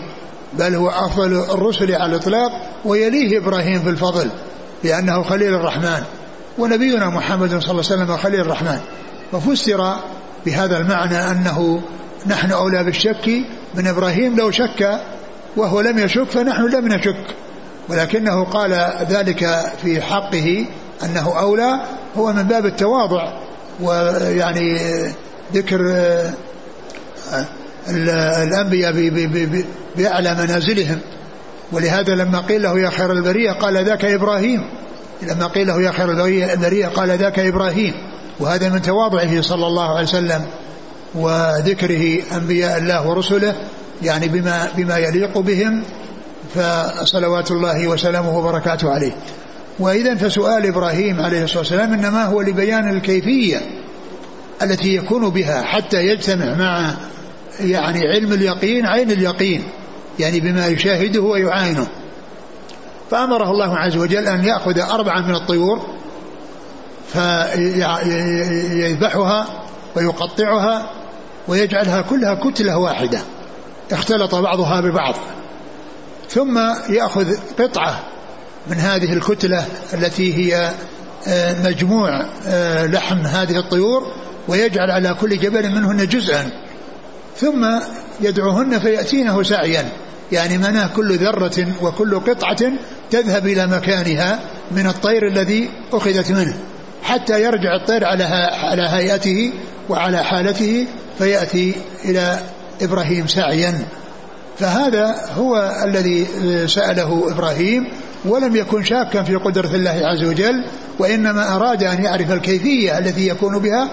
بل 0.54 0.76
هو 0.76 0.90
أفضل 0.90 1.34
الرسل 1.34 1.96
على 1.96 2.06
الإطلاق 2.06 2.52
ويليه 2.86 3.38
إبراهيم 3.38 3.84
في 3.84 3.90
الفضل 3.90 4.30
لأنه 4.84 5.24
خليل 5.24 5.54
الرحمن. 5.54 6.04
ونبينا 6.58 7.10
محمد 7.10 7.50
صلى 7.50 7.58
الله 7.58 7.84
عليه 7.92 8.04
وسلم 8.04 8.18
خليل 8.18 8.42
الرحمن. 8.42 8.80
وفسر 9.34 9.96
بهذا 10.46 10.78
المعنى 10.78 11.32
أنه 11.32 11.82
نحن 12.28 12.52
أولى 12.52 12.84
بالشك 12.84 13.30
من 13.76 13.88
إبراهيم 13.88 14.36
لو 14.38 14.52
شك 14.52 15.00
وهو 15.58 15.82
لم 15.82 16.00
يشك 16.00 16.24
فنحن 16.24 16.62
لم 16.62 16.88
نشك. 16.88 17.26
ولكنه 17.90 18.44
قال 18.44 18.94
ذلك 19.10 19.72
في 19.82 20.02
حقه 20.02 20.66
أنه 21.04 21.40
أولى 21.40 21.82
هو 22.18 22.34
من 22.34 22.44
باب 22.44 22.66
التواضع. 22.66 23.34
ويعني 23.82 24.80
ذكر 25.54 25.80
الأنبياء 27.90 28.94
بأعلى 29.98 30.36
منازلهم. 30.36 31.00
ولهذا 31.72 32.16
لما 32.16 32.40
قيل 32.40 32.62
له 32.62 32.80
يا 32.80 32.90
خير 32.90 33.12
البرية 33.12 33.52
قال 33.52 33.86
ذاك 33.86 34.06
إبراهيم. 34.06 34.70
لما 35.30 35.48
قيل 35.48 35.68
له 35.68 35.82
يا 35.82 35.92
خير 35.92 36.12
البرية 36.54 36.88
قال 36.88 37.10
ذاك 37.10 37.40
إبراهيم. 37.40 37.94
وهذا 38.40 38.70
من 38.70 38.82
تواضعه 38.82 39.42
صلى 39.42 39.68
الله 39.68 39.90
عليه 39.90 40.04
وسلم 40.04 40.46
وذكره 41.16 42.20
أنبياء 42.36 42.78
الله 42.78 43.08
ورسله 43.08 43.56
يعني 44.04 44.28
بما 44.28 44.70
بما 44.78 44.98
يليق 44.98 45.38
بهم 45.38 45.84
فصلوات 46.56 47.52
الله 47.52 47.88
وسلامه 47.88 48.38
وبركاته 48.38 48.90
عليه. 48.90 49.16
وإذا 49.80 50.16
فسؤال 50.16 50.66
إبراهيم 50.66 51.22
عليه 51.22 51.44
الصلاة 51.44 51.60
والسلام 51.60 51.94
إنما 51.94 52.26
هو 52.26 52.42
لبيان 52.42 52.90
الكيفية 52.90 53.62
التي 54.62 54.96
يكون 54.96 55.30
بها 55.30 55.62
حتى 55.62 55.98
يجتمع 55.98 56.56
مع 56.56 56.94
يعني 57.60 58.00
علم 58.08 58.34
اليقين 58.34 58.86
عين 58.86 59.12
اليقين 59.12 59.64
يعني 60.20 60.40
بما 60.40 60.68
يشاهده 60.68 61.22
ويعاينه 61.22 61.88
فأمره 63.12 63.52
الله 63.52 63.78
عز 63.78 63.98
وجل 63.98 64.28
أن 64.28 64.46
يأخذ 64.46 64.80
أربعة 64.80 65.22
من 65.22 65.36
الطيور 65.36 65.82
فيذبحها 68.34 69.48
ويقطعها 69.96 70.90
ويجعلها 71.48 72.02
كلها 72.02 72.34
كتلة 72.34 72.78
واحدة. 72.78 73.20
اختلط 73.92 74.36
بعضها 74.36 74.82
ببعض. 74.82 75.16
ثم 76.30 76.60
يأخذ 76.90 77.36
قطعة 77.60 78.00
من 78.68 78.78
هذه 78.78 79.14
الكتلة 79.14 79.66
التي 79.94 80.34
هي 80.34 80.72
آه، 81.28 81.70
مجموع 81.70 82.26
آه، 82.48 82.86
لحم 82.86 83.18
هذه 83.18 83.60
الطيور 83.60 84.08
ويجعل 84.48 84.92
على 84.92 85.14
كل 85.22 85.40
جبل 85.40 85.70
منهن 85.70 86.08
جزءا. 86.08 86.52
ثم 87.38 87.80
يدعوهن 88.22 88.80
فيأتينه 88.80 89.44
سعيا. 89.44 89.90
يعني 90.32 90.58
مناه 90.58 90.88
كل 90.96 91.18
ذرة 91.18 91.68
وكل 91.82 92.20
قطعة 92.20 92.72
تذهب 93.12 93.48
إلى 93.48 93.68
مكانها 93.68 94.40
من 94.72 94.88
الطير 94.88 95.28
الذي 95.28 95.70
أخذت 95.94 96.32
منه. 96.32 96.58
حتى 97.04 97.44
يرجع 97.44 97.76
الطير 97.82 98.06
على 98.06 98.24
على 98.64 98.82
هيئته 98.90 99.54
وعلى 99.90 100.24
حالته 100.24 100.88
فيأتي 101.18 101.74
إلى 102.06 102.40
إبراهيم 102.82 103.28
سعيا. 103.28 103.86
فهذا 104.60 105.16
هو 105.38 105.82
الذي 105.84 106.26
سأله 106.68 107.32
إبراهيم. 107.32 107.88
ولم 108.26 108.56
يكن 108.56 108.84
شاكا 108.84 109.24
في 109.24 109.36
قدرة 109.36 109.76
الله 109.76 110.02
عز 110.04 110.24
وجل 110.24 110.66
وإنما 111.00 111.56
أراد 111.56 111.84
أن 111.84 112.04
يعرف 112.04 112.32
الكيفية 112.32 112.98
التي 112.98 113.28
يكون 113.28 113.60
بها 113.60 113.90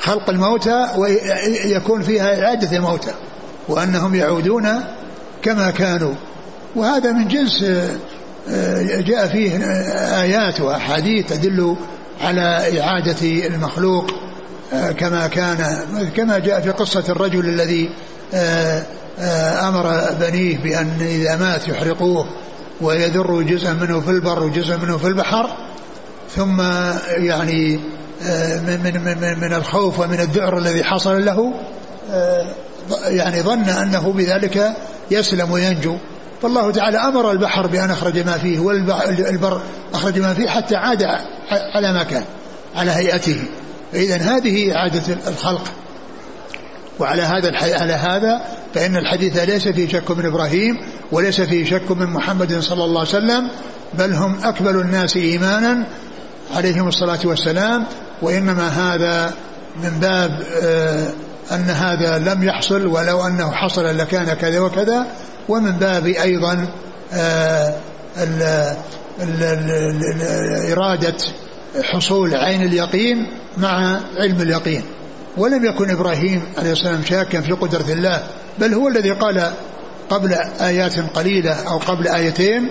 خلق 0.00 0.30
الموتى 0.30 0.86
ويكون 0.96 2.02
فيها 2.02 2.42
إعادة 2.42 2.76
الموتى. 2.76 3.10
وأنهم 3.68 4.14
يعودون 4.14 4.68
كما 5.42 5.70
كانوا. 5.70 6.14
وهذا 6.76 7.12
من 7.12 7.28
جنس 7.28 7.64
جاء 9.06 9.26
فيه 9.26 9.58
آيات 10.22 10.60
وأحاديث 10.60 11.28
تدل 11.28 11.76
على 12.20 12.80
إعادة 12.80 13.46
المخلوق 13.46 14.10
آه، 14.72 14.92
كما 14.92 15.26
كان 15.26 15.78
كما 16.16 16.38
جاء 16.38 16.60
في 16.60 16.70
قصة 16.70 17.04
الرجل 17.08 17.48
الذي 17.48 17.90
آه، 18.34 18.82
أمر 19.68 20.14
بنيه 20.20 20.58
بأن 20.58 20.96
إذا 21.00 21.36
مات 21.36 21.68
يحرقوه 21.68 22.26
ويذر 22.80 23.42
جزءا 23.42 23.72
منه 23.72 24.00
في 24.00 24.10
البر 24.10 24.42
وجزءا 24.42 24.76
منه 24.76 24.96
في 24.96 25.06
البحر 25.06 25.50
ثم 26.36 26.60
يعني 27.08 27.80
من 28.66 28.80
من 28.84 29.04
من, 29.04 29.40
من 29.40 29.54
الخوف 29.54 30.00
ومن 30.00 30.20
الذعر 30.20 30.58
الذي 30.58 30.84
حصل 30.84 31.24
له 31.24 31.52
يعني 33.04 33.42
ظن 33.42 33.68
أنه 33.68 34.12
بذلك 34.12 34.72
يسلم 35.10 35.50
وينجو. 35.50 35.96
فالله 36.42 36.72
تعالى 36.72 36.98
أمر 36.98 37.30
البحر 37.30 37.66
بأن 37.66 37.90
أخرج 37.90 38.18
ما 38.18 38.32
فيه 38.32 38.58
والبر 38.58 39.62
أخرج 39.94 40.18
ما 40.18 40.34
فيه 40.34 40.48
حتى 40.48 40.76
عاد 40.76 41.02
على 41.74 41.92
ما 41.92 42.02
كان 42.02 42.24
على 42.76 42.90
هيئته. 42.90 43.40
فاذا 43.92 44.16
هذه 44.16 44.76
إعادة 44.76 45.16
الخلق. 45.28 45.64
وعلى 46.98 47.22
هذا 47.22 47.52
على 47.56 47.92
هذا 47.92 48.40
فإن 48.74 48.96
الحديث 48.96 49.36
ليس 49.36 49.68
فيه 49.68 49.88
شك 49.88 50.10
من 50.10 50.26
إبراهيم 50.26 50.76
وليس 51.12 51.40
فيه 51.40 51.64
شك 51.64 51.90
من 51.90 52.06
محمد 52.06 52.60
صلى 52.60 52.84
الله 52.84 53.00
عليه 53.00 53.08
وسلم 53.08 53.48
بل 53.94 54.12
هم 54.12 54.36
أكمل 54.44 54.76
الناس 54.76 55.16
إيمانا 55.16 55.86
عليهم 56.56 56.88
الصلاة 56.88 57.18
والسلام. 57.24 57.84
وإنما 58.22 58.68
هذا 58.68 59.34
من 59.82 59.90
باب 60.00 60.42
آه، 60.62 61.08
أن 61.52 61.70
هذا 61.70 62.18
لم 62.18 62.42
يحصل 62.42 62.86
ولو 62.86 63.26
أنه 63.26 63.50
حصل 63.50 63.98
لكان 63.98 64.32
كذا 64.32 64.60
وكذا. 64.60 65.06
ومن 65.48 65.72
باب 65.72 66.06
أيضا 66.06 66.68
آه، 67.12 67.74
إرادة 70.72 71.16
حصول 71.82 72.34
عين 72.34 72.62
اليقين 72.62 73.16
مع 73.56 74.00
علم 74.16 74.40
اليقين. 74.40 74.82
ولم 75.36 75.64
يكن 75.64 75.90
إبراهيم 75.90 76.42
عليه 76.58 76.72
السلام 76.72 77.02
شاكا 77.02 77.40
في 77.40 77.52
قدرة 77.52 77.92
الله 77.92 78.22
بل 78.58 78.74
هو 78.74 78.88
الذي 78.88 79.10
قال 79.10 79.52
قبل 80.10 80.34
آيات 80.60 80.98
قليلة 80.98 81.52
أو 81.52 81.78
قبل 81.78 82.08
آيتين 82.08 82.68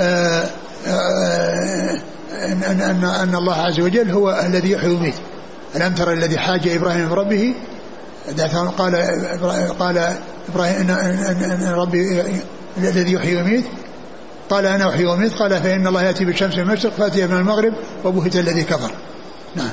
آآ 0.00 0.42
آه، 0.42 0.48
آآ 0.86 2.00
أن, 2.46 2.62
أن, 2.80 3.04
أن 3.04 3.34
الله 3.34 3.54
عز 3.54 3.80
وجل 3.80 4.10
هو 4.10 4.42
الذي 4.46 4.70
يحيي 4.70 4.88
ويميت. 4.88 5.14
ألم 5.76 5.94
ترى 5.94 6.12
الذي 6.12 6.38
حاج 6.38 6.68
إبراهيم 6.68 7.00
من 7.00 7.54
قال 8.78 8.96
قال 9.78 9.98
إبراهيم 10.48 10.90
إن, 10.90 10.90
إن 10.90 11.72
ربي 11.72 12.22
الذي 12.78 13.12
يحيي 13.12 13.36
ويميت. 13.36 13.64
قال 14.50 14.66
أنا 14.66 14.88
أحيي 14.88 15.06
وأميت. 15.06 15.32
قال 15.32 15.62
فإن 15.62 15.86
الله 15.86 16.02
يأتي 16.02 16.24
بالشمس 16.24 16.54
من 16.54 16.60
المشرق 16.60 16.92
فأتي 16.92 17.26
من 17.26 17.36
المغرب 17.36 17.72
وبهت 18.04 18.36
الذي 18.36 18.62
كفر. 18.62 18.90
نعم. 19.54 19.70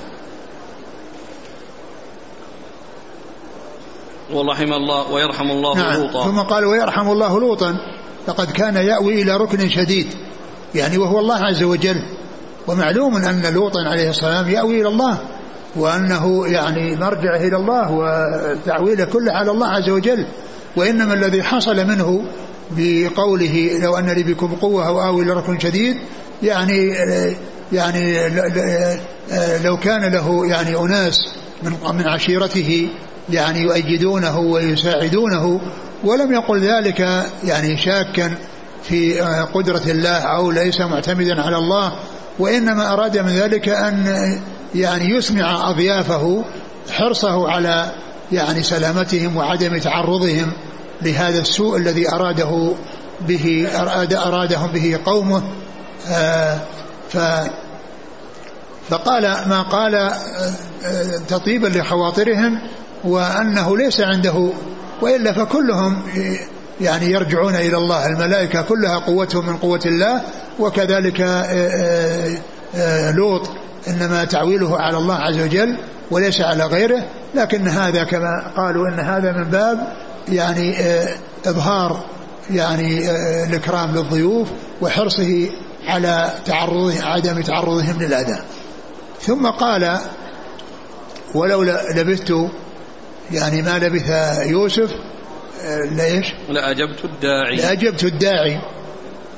ورحم 4.34 4.74
الله 4.74 5.12
ويرحم 5.12 5.51
الله 5.51 5.78
نعم. 5.78 6.01
لوطا. 6.01 6.24
ثم 6.24 6.39
قال 6.39 6.66
ويرحم 6.66 7.10
الله 7.10 7.39
لوطا. 7.39 7.78
لقد 8.28 8.51
كان 8.51 8.76
يأوي 8.76 9.22
إلى 9.22 9.38
ركن 9.38 9.70
شديد. 9.70 10.08
يعني 10.76 10.97
وهو 10.97 11.20
الله 11.20 11.45
عز 11.45 11.64
وجل. 11.64 12.01
ومعلوم 12.68 13.16
أن 13.16 13.53
لوطا 13.53 13.80
عليه 13.80 14.10
السلام 14.10 14.49
يأوي 14.49 14.82
إلى 14.82 14.88
الله. 14.88 15.18
وأنه 15.76 16.47
يعني 16.47 16.95
مرجعه 16.95 17.38
إلى 17.38 17.55
الله 17.55 17.91
وتعويله 17.91 19.05
كله 19.05 19.32
على 19.32 19.51
الله 19.51 19.67
عز 19.67 19.89
وجل 19.89 20.26
وإنما 20.76 21.13
الذي 21.13 21.43
حصل 21.43 21.88
منه 21.88 22.21
بقوله 22.71 23.80
لو 23.82 23.97
أن 23.97 24.09
لي 24.09 24.23
بكم 24.23 24.55
قوة 24.61 24.88
أو 24.88 25.01
آوي 25.01 25.23
إلى 25.23 25.34
ركن 25.34 25.59
شديد 25.59 25.97
يعني 26.43 26.88
يعني 27.71 28.30
لو 29.63 29.78
كان 29.78 30.11
له 30.11 30.47
يعني 30.47 30.76
أناس 30.76 31.15
من 31.63 31.71
من 31.93 32.07
عشيرته 32.07 32.88
يعني 33.30 33.59
يؤيدونه 33.59 34.39
ويساعدونه 34.39 35.61
ولم 36.03 36.34
يقل 36.34 36.59
ذلك 36.59 36.99
يعني 37.43 37.78
شاكا 37.78 38.32
في 38.84 39.21
قدرة 39.53 39.82
الله 39.88 40.17
أو 40.17 40.51
ليس 40.51 40.82
معتمدا 40.82 41.41
على 41.41 41.57
الله 41.57 41.93
وإنما 42.39 42.93
أراد 42.93 43.17
من 43.17 43.30
ذلك 43.30 43.69
أن 43.69 44.05
يعني 44.76 45.09
يسمع 45.09 45.70
أضيافه 45.70 46.43
حرصه 46.91 47.49
على 47.49 47.91
يعني 48.32 48.63
سلامتهم 48.63 49.38
وعدم 49.38 49.78
تعرضهم 49.78 50.51
لهذا 51.01 51.39
السوء 51.39 51.78
الذي 51.78 52.11
أراده 52.11 52.74
به 53.22 53.68
أراد 53.76 54.13
أرادهم 54.13 54.68
به 54.68 54.99
قومه. 55.05 55.43
آه 56.09 56.59
ف 57.09 57.18
فقال 58.89 59.24
ما 59.24 59.61
قال 59.61 59.95
آه، 59.95 60.13
تطيبا 61.28 61.68
لخواطرهم 61.68 62.59
وأنه 63.03 63.78
ليس 63.78 64.01
عنده 64.01 64.49
وإلا 65.01 65.34
فكلهم 65.34 66.01
يعني 66.82 67.05
يرجعون 67.05 67.55
إلى 67.55 67.78
الله 67.78 68.07
الملائكة 68.07 68.61
كلها 68.61 68.97
قوتهم 68.97 69.47
من 69.47 69.57
قوة 69.57 69.80
الله 69.86 70.22
وكذلك 70.59 71.22
آه، 71.22 71.43
آه، 71.43 72.38
آه، 72.76 73.11
لوط 73.11 73.49
إنما 73.88 74.25
تعويله 74.25 74.77
على 74.77 74.97
الله 74.97 75.15
عز 75.15 75.39
وجل 75.39 75.77
وليس 76.11 76.41
على 76.41 76.65
غيره 76.65 77.05
لكن 77.36 77.67
هذا 77.67 78.03
كما 78.03 78.51
قالوا 78.57 78.88
إن 78.88 78.99
هذا 78.99 79.31
من 79.31 79.43
باب 79.43 79.93
يعني 80.27 80.75
إظهار 81.45 82.05
يعني 82.51 83.09
الإكرام 83.43 83.95
للضيوف 83.95 84.47
وحرصه 84.81 85.49
على 85.88 86.33
تعرض 86.45 86.93
عدم 87.01 87.41
تعرضهم 87.41 88.01
للأذى 88.01 88.39
ثم 89.21 89.47
قال 89.47 89.99
ولو 91.36 91.63
لبثت 91.95 92.33
يعني 93.31 93.61
ما 93.61 93.79
لبث 93.79 94.09
يوسف 94.45 94.89
ليش؟ 95.91 96.33
لأجبت 96.49 97.05
الداعي. 97.05 97.55
لأجبت 97.55 98.03
الداعي. 98.03 98.59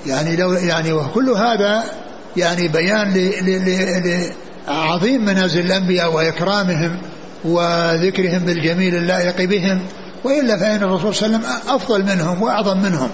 يعني 0.06 0.36
لو 0.36 0.54
يعني 0.54 0.94
وكل 0.94 1.30
هذا 1.30 1.84
يعني 2.38 2.68
بيان 2.68 3.14
لعظيم 4.68 5.26
منازل 5.26 5.66
الأنبياء 5.66 6.14
وإكرامهم 6.14 6.98
وذكرهم 7.46 8.40
بالجميل 8.40 8.96
اللائق 8.96 9.42
بهم 9.42 9.82
وإلا 10.24 10.58
فإن 10.58 10.84
الرسول 10.84 11.16
صلى 11.16 11.26
الله 11.26 11.38
عليه 11.38 11.48
وسلم 11.48 11.76
أفضل 11.76 12.04
منهم 12.04 12.42
وأعظم 12.42 12.78
منهم 12.78 13.10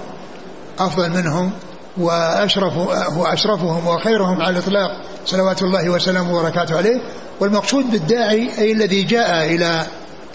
أفضل 0.78 1.10
منهم 1.10 1.52
وأشرف 1.96 2.76
وأشرفهم 3.16 3.86
وخيرهم 3.86 4.42
على 4.42 4.58
الإطلاق 4.58 4.90
صلوات 5.26 5.62
الله 5.62 5.90
وسلامه 5.90 6.38
وبركاته 6.38 6.76
عليه. 6.76 7.00
والمقصود 7.40 7.90
بالداعي 7.90 8.50
أي 8.58 8.72
الذي 8.72 9.02
جاء 9.02 9.54
إلى 9.54 9.86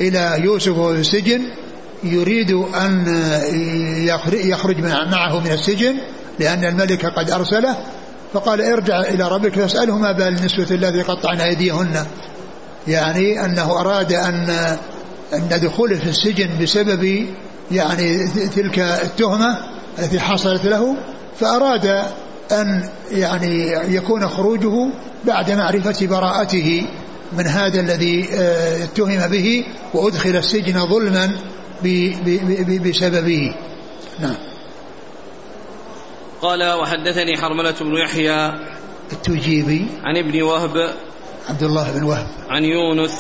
إلى 0.02 0.36
يوسف 0.44 0.78
وهو 0.78 0.94
في 0.94 1.00
السجن 1.00 1.42
يريد 2.04 2.52
أن 2.52 3.06
يخرج 4.34 4.80
معه 5.12 5.40
من 5.40 5.52
السجن 5.52 5.96
لأن 6.40 6.66
الملك 6.66 7.06
قد 7.06 7.32
أرسله. 7.32 7.78
فقال 8.34 8.62
ارجع 8.62 9.02
إلى 9.02 9.28
ربك 9.28 9.54
فاسأله 9.54 9.98
ما 9.98 10.12
بال 10.12 10.28
النسوة 10.28 10.68
الذي 10.72 11.02
قطعن 11.02 11.42
أيديهن. 11.42 12.06
يعني 12.88 13.46
أنه 13.46 13.82
أراد 13.82 14.14
أن 14.14 14.78
أن 15.34 15.60
دخوله 15.62 15.96
في 15.96 16.10
السجن 16.10 16.50
بسبب 16.62 17.26
يعني 17.72 18.28
تلك 18.56 18.80
التهمة 18.80 19.58
التي 20.00 20.20
حصلت 20.20 20.66
له 20.66 20.98
فأراد 21.40 21.86
أن 22.52 22.90
يعني 23.12 23.72
يكون 23.96 24.28
خروجه 24.28 24.92
بعد 25.26 25.52
معرفة 25.52 26.08
براءته 26.08 26.86
من 27.38 27.48
هذا 27.48 27.80
الذي 27.80 28.30
آه، 28.34 28.84
اتهم 28.84 29.28
به 29.28 29.66
وأدخل 29.94 30.36
السجن 30.36 30.86
ظلما 30.86 31.32
بسببه. 32.86 33.56
نعم. 34.20 34.36
قال 36.42 36.74
وحدثني 36.74 37.38
حرملة 37.38 37.76
بن 37.82 37.94
يحيى 37.94 38.52
التجيبي 39.12 39.88
عن 40.04 40.18
ابن 40.18 40.42
وهب 40.42 40.94
عبد 41.50 41.64
الله 41.64 41.92
بن 41.92 42.04
وهب 42.04 42.28
عن 42.50 42.64
يونس 42.64 43.12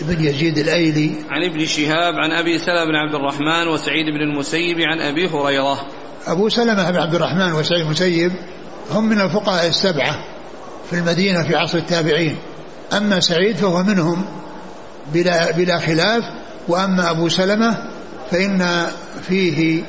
بن 0.00 0.24
يزيد 0.24 0.58
الأيلي 0.58 1.14
عن 1.30 1.42
ابن 1.42 1.66
شهاب 1.66 2.14
عن 2.14 2.32
أبي 2.32 2.58
سلمة 2.58 2.84
بن 2.84 2.94
عبد 2.94 3.14
الرحمن 3.14 3.68
وسعيد 3.68 4.06
بن 4.06 4.20
المسيب 4.20 4.80
عن 4.80 5.00
أبي 5.00 5.28
هريرة. 5.28 5.86
أبو 6.26 6.48
سلمة 6.48 6.90
بن 6.90 6.96
عبد 6.96 7.14
الرحمن 7.14 7.52
وسعيد 7.52 7.80
المسيب 7.80 8.32
هم 8.90 9.04
من 9.04 9.20
الفقهاء 9.20 9.66
السبعة 9.66 10.24
في 10.90 10.96
المدينة 10.96 11.42
في 11.42 11.56
عصر 11.56 11.78
التابعين. 11.78 12.36
أما 12.92 13.20
سعيد 13.20 13.56
فهو 13.56 13.82
منهم 13.82 14.24
بلا 15.12 15.50
بلا 15.50 15.78
خلاف 15.78 16.24
وأما 16.68 17.10
أبو 17.10 17.28
سلمة 17.28 17.76
فإن 18.30 18.86
فيه 19.28 19.82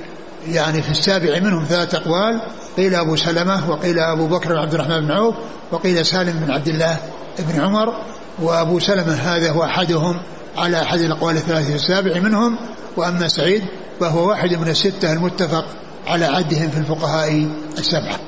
يعني 0.47 0.81
في 0.81 0.89
السابع 0.89 1.39
منهم 1.39 1.65
ثلاثة 1.65 1.97
أقوال 1.97 2.41
قيل 2.79 2.95
أبو 2.95 3.15
سلمة 3.15 3.71
وقيل 3.71 3.99
أبو 3.99 4.27
بكر 4.27 4.57
عبد 4.57 4.73
الرحمن 4.73 5.01
بن 5.01 5.11
عوف 5.11 5.35
وقيل 5.71 6.05
سالم 6.05 6.39
بن 6.45 6.51
عبد 6.51 6.67
الله 6.67 6.97
بن 7.39 7.61
عمر 7.61 7.93
وأبو 8.41 8.79
سلمة 8.79 9.13
هذا 9.13 9.51
هو 9.51 9.63
أحدهم 9.63 10.21
على 10.57 10.81
أحد 10.81 10.99
الأقوال 10.99 11.35
الثلاثة 11.35 11.75
السابع 11.75 12.19
منهم 12.19 12.59
وأما 12.97 13.27
سعيد 13.27 13.63
فهو 13.99 14.29
واحد 14.29 14.53
من 14.53 14.67
الستة 14.67 15.13
المتفق 15.13 15.65
على 16.07 16.25
عدهم 16.25 16.69
في 16.69 16.77
الفقهاء 16.77 17.47
السبعة. 17.77 18.19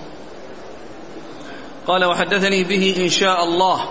قال 1.87 2.05
وحدثني 2.05 2.63
به 2.63 2.95
إن 2.97 3.09
شاء 3.09 3.43
الله 3.43 3.81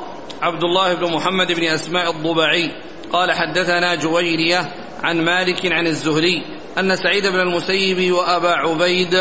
عبد 0.43 0.63
الله 0.63 0.95
بن 0.95 1.13
محمد 1.13 1.53
بن 1.53 1.65
أسماء 1.65 2.11
الضبعي. 2.11 2.71
قال 3.13 3.33
حدثنا 3.33 3.95
جويرية 3.95 4.73
عن 5.03 5.25
مالك 5.25 5.73
عن 5.73 5.87
الزهري 5.87 6.45
أن 6.79 6.97
سعيد 6.97 7.27
بن 7.27 7.41
المسيب 7.41 8.13
وأبا 8.13 8.51
عبيد 8.51 9.15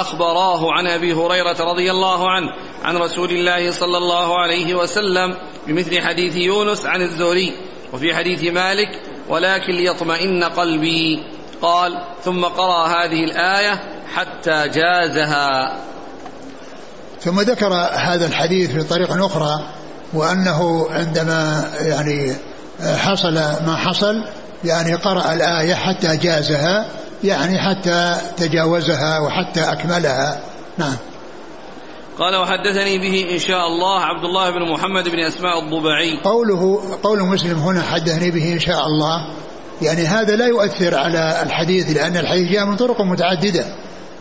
أخبراه 0.00 0.72
عن 0.72 0.86
أبي 0.86 1.12
هريرة 1.12 1.56
رضي 1.60 1.90
الله 1.90 2.30
عنه 2.30 2.48
عن 2.84 2.96
رسول 2.96 3.30
الله 3.30 3.70
صلى 3.70 3.98
الله 3.98 4.40
عليه 4.40 4.74
وسلم 4.74 5.36
بمثل 5.66 6.00
حديث 6.00 6.36
يونس 6.36 6.86
عن 6.86 7.02
الزهري 7.02 7.52
وفي 7.92 8.14
حديث 8.14 8.52
مالك 8.52 8.88
ولكن 9.28 9.72
ليطمئن 9.72 10.44
قلبي. 10.44 11.22
قال 11.62 12.02
ثم 12.24 12.44
قرأ 12.44 12.86
هذه 12.86 13.24
الآية 13.24 13.80
حتى 14.14 14.68
جازها. 14.68 15.76
ثم 17.20 17.40
ذكر 17.40 17.72
هذا 17.92 18.26
الحديث 18.26 18.70
في 18.70 18.82
طريق 18.82 19.24
أخرى 19.24 19.68
وأنه 20.14 20.86
عندما 20.90 21.70
يعني 21.80 22.36
حصل 22.80 23.34
ما 23.66 23.76
حصل 23.76 24.24
يعني 24.64 24.94
قرأ 24.94 25.32
الآية 25.32 25.74
حتى 25.74 26.16
جازها 26.16 26.86
يعني 27.24 27.58
حتى 27.58 28.16
تجاوزها 28.36 29.18
وحتى 29.18 29.60
أكملها. 29.60 30.40
نعم. 30.78 30.96
قال 32.18 32.36
وحدثني 32.36 32.98
به 32.98 33.34
إن 33.34 33.38
شاء 33.38 33.66
الله 33.66 34.00
عبد 34.00 34.24
الله 34.24 34.50
بن 34.50 34.72
محمد 34.72 35.08
بن 35.08 35.18
أسماء 35.18 35.58
الضبعي. 35.58 36.20
قوله 36.24 36.80
قول 37.02 37.22
مسلم 37.22 37.58
هنا 37.58 37.82
حدثني 37.82 38.30
به 38.30 38.52
إن 38.52 38.60
شاء 38.60 38.86
الله. 38.86 39.34
يعني 39.82 40.06
هذا 40.06 40.36
لا 40.36 40.46
يؤثر 40.46 40.94
على 40.94 41.42
الحديث 41.42 41.96
لأن 41.96 42.16
الحديث 42.16 42.52
جاء 42.52 42.66
من 42.66 42.76
طرق 42.76 43.00
متعددة 43.00 43.64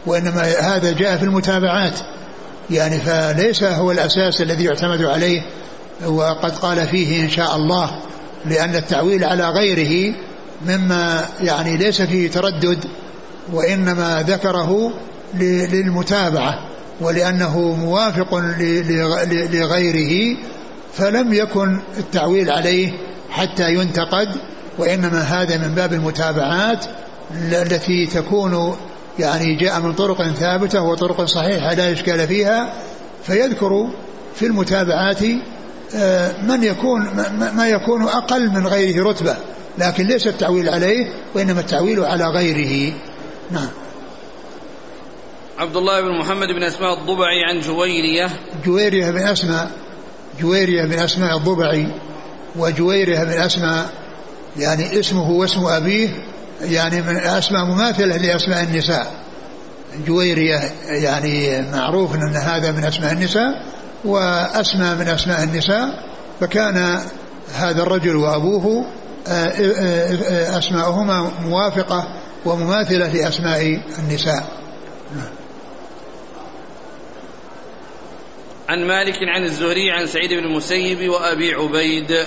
وإنما 0.06 0.42
هذا 0.42 0.92
جاء 0.92 1.18
في 1.18 1.24
المتابعات. 1.24 2.00
يعني 2.70 3.00
فليس 3.00 3.64
هو 3.64 3.92
الأساس 3.92 4.42
الذي 4.42 4.64
يعتمد 4.64 5.04
عليه 5.04 5.42
وقد 6.06 6.58
قال 6.58 6.88
فيه 6.88 7.24
إن 7.24 7.30
شاء 7.30 7.56
الله 7.56 8.00
لأن 8.46 8.76
التعويل 8.76 9.24
على 9.24 9.50
غيره 9.50 10.16
مما 10.68 11.26
يعني 11.42 11.78
ليس 11.78 12.02
فيه 12.02 12.32
تردد 12.32 12.86
وإنما 13.54 14.24
ذكره 14.28 14.94
للمتابعة 15.34 16.60
ولأنه 17.02 17.60
موافق 17.60 18.36
لغيره 19.52 20.38
فلم 20.94 21.34
يكن 21.34 21.80
التعويل 21.98 22.52
عليه 22.52 22.92
حتى 23.30 23.74
ينتقد 23.74 24.30
وإنما 24.78 25.22
هذا 25.22 25.58
من 25.58 25.76
باب 25.76 25.94
المتابعات 25.94 26.86
التي 27.32 28.06
تكون 28.06 28.76
يعني 29.20 29.56
جاء 29.56 29.80
من 29.80 29.94
طرق 29.94 30.28
ثابتة 30.28 30.82
وطرق 30.82 31.26
صحيحة 31.26 31.74
لا 31.74 31.92
إشكال 31.92 32.28
فيها 32.28 32.74
فيذكر 33.24 33.90
في 34.36 34.46
المتابعات 34.46 35.22
من 36.48 36.64
يكون 36.64 37.02
ما 37.56 37.68
يكون 37.68 38.04
أقل 38.04 38.50
من 38.50 38.68
غيره 38.68 39.10
رتبة. 39.10 39.36
لكن 39.78 40.08
ليس 40.08 40.28
التعويل 40.28 40.70
عليه 40.70 41.14
وإنما 41.34 41.60
التعويل 41.60 42.06
على 42.06 42.26
غيره. 42.26 42.94
نعم. 43.52 43.70
عبد 45.58 45.76
الله 45.76 46.02
بن 46.02 46.20
محمد 46.20 46.48
بن 46.48 46.64
أسماء 46.64 46.94
الضبعي 46.94 47.44
عن 47.44 47.60
جويرية. 47.60 48.30
جويرية 48.66 49.12
بن 49.12 49.18
أسماء 49.18 49.72
جويرية 50.42 50.86
بن 50.86 51.00
أسماء 51.00 51.38
الضبعي 51.38 51.88
وجويرية 52.56 53.24
بن 53.24 53.32
أسماء 53.32 53.90
يعني 54.58 55.00
اسمه 55.00 55.32
واسم 55.32 55.66
أبيه 55.66 56.10
يعني 56.62 57.02
من 57.02 57.18
أسماء 57.18 57.66
مماثلة 57.66 58.18
لأسماء 58.18 58.64
النساء. 58.64 59.14
جويرية 60.08 60.60
يعني 60.86 61.62
معروف 61.72 62.16
أن 62.16 62.36
هذا 62.36 62.72
من 62.72 62.84
أسماء 62.84 63.12
النساء. 63.14 63.75
وأسمى 64.06 64.96
من 64.96 65.08
أسماء 65.08 65.44
النساء 65.44 65.90
فكان 66.40 67.02
هذا 67.54 67.84
الرجل 67.84 68.16
وأبوه 68.16 68.86
آه، 69.28 69.32
آه، 69.32 70.14
آه، 70.14 70.58
أسماءهما 70.58 71.32
موافقة 71.42 72.08
ومماثلة 72.46 73.14
لأسماء 73.14 73.82
النساء. 74.00 74.44
عن 78.70 78.88
مالك 78.88 79.16
عن 79.36 79.44
الزهري 79.44 79.92
عن 79.92 80.08
سعيد 80.08 80.30
بن 80.30 80.46
المسيب 80.46 81.10
وأبي 81.10 81.54
عبيد. 81.54 82.26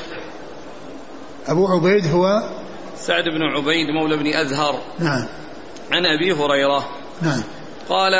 أبو 1.48 1.66
عبيد 1.66 2.06
هو 2.06 2.50
سعد 2.96 3.24
بن 3.24 3.42
عبيد 3.42 3.86
مولى 4.00 4.16
بن 4.16 4.26
أزهر. 4.26 4.80
نعم. 4.98 5.26
عن 5.92 6.06
أبي 6.06 6.32
هريرة. 6.32 6.88
نعم. 7.22 7.42
قال 7.88 8.12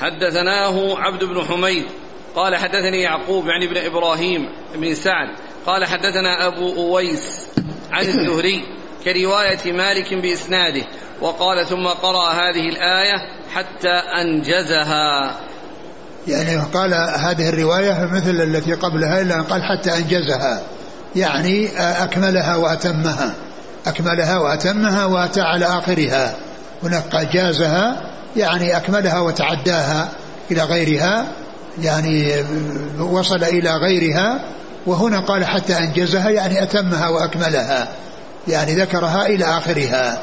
حدثناه 0.00 0.98
عبد 0.98 1.24
بن 1.24 1.42
حميد 1.42 1.84
قال 2.36 2.56
حدثني 2.56 3.00
يعقوب 3.00 3.46
يعني 3.46 3.64
ابن 3.64 3.76
إبراهيم 3.76 4.48
بن 4.74 4.94
سعد 4.94 5.28
قال 5.66 5.84
حدثنا 5.84 6.46
أبو 6.46 6.74
أويس 6.76 7.46
عن 7.92 8.04
الزهري 8.04 8.62
كرواية 9.04 9.72
مالك 9.72 10.14
بإسناده 10.14 10.86
وقال 11.20 11.66
ثم 11.66 11.86
قرأ 11.86 12.30
هذه 12.30 12.68
الآية 12.68 13.16
حتى 13.54 13.92
أنجزها. 14.20 15.34
يعني 16.28 16.58
قال 16.74 16.94
هذه 16.94 17.48
الرواية 17.48 18.10
مثل 18.12 18.30
التي 18.30 18.74
قبلها 18.74 19.20
إلا 19.20 19.34
أن 19.34 19.42
قال 19.42 19.62
حتى 19.62 19.96
أنجزها. 19.96 20.62
يعني 21.16 21.68
أكملها 21.78 22.56
وأتمها. 22.56 23.34
أكملها 23.86 24.38
وأتمها 24.38 25.04
وأتى 25.04 25.40
على 25.40 25.64
آخرها. 25.64 26.36
هناك 26.82 27.28
جازها 27.32 28.15
يعني 28.36 28.76
أكملها 28.76 29.20
وتعداها 29.20 30.12
إلى 30.50 30.62
غيرها 30.62 31.26
يعني 31.82 32.44
وصل 33.00 33.44
إلى 33.44 33.70
غيرها 33.70 34.44
وهنا 34.86 35.20
قال 35.20 35.44
حتى 35.44 35.78
أنجزها 35.78 36.30
يعني 36.30 36.62
أتمها 36.62 37.08
وأكملها 37.08 37.88
يعني 38.48 38.74
ذكرها 38.74 39.26
إلى 39.26 39.44
آخرها. 39.44 40.22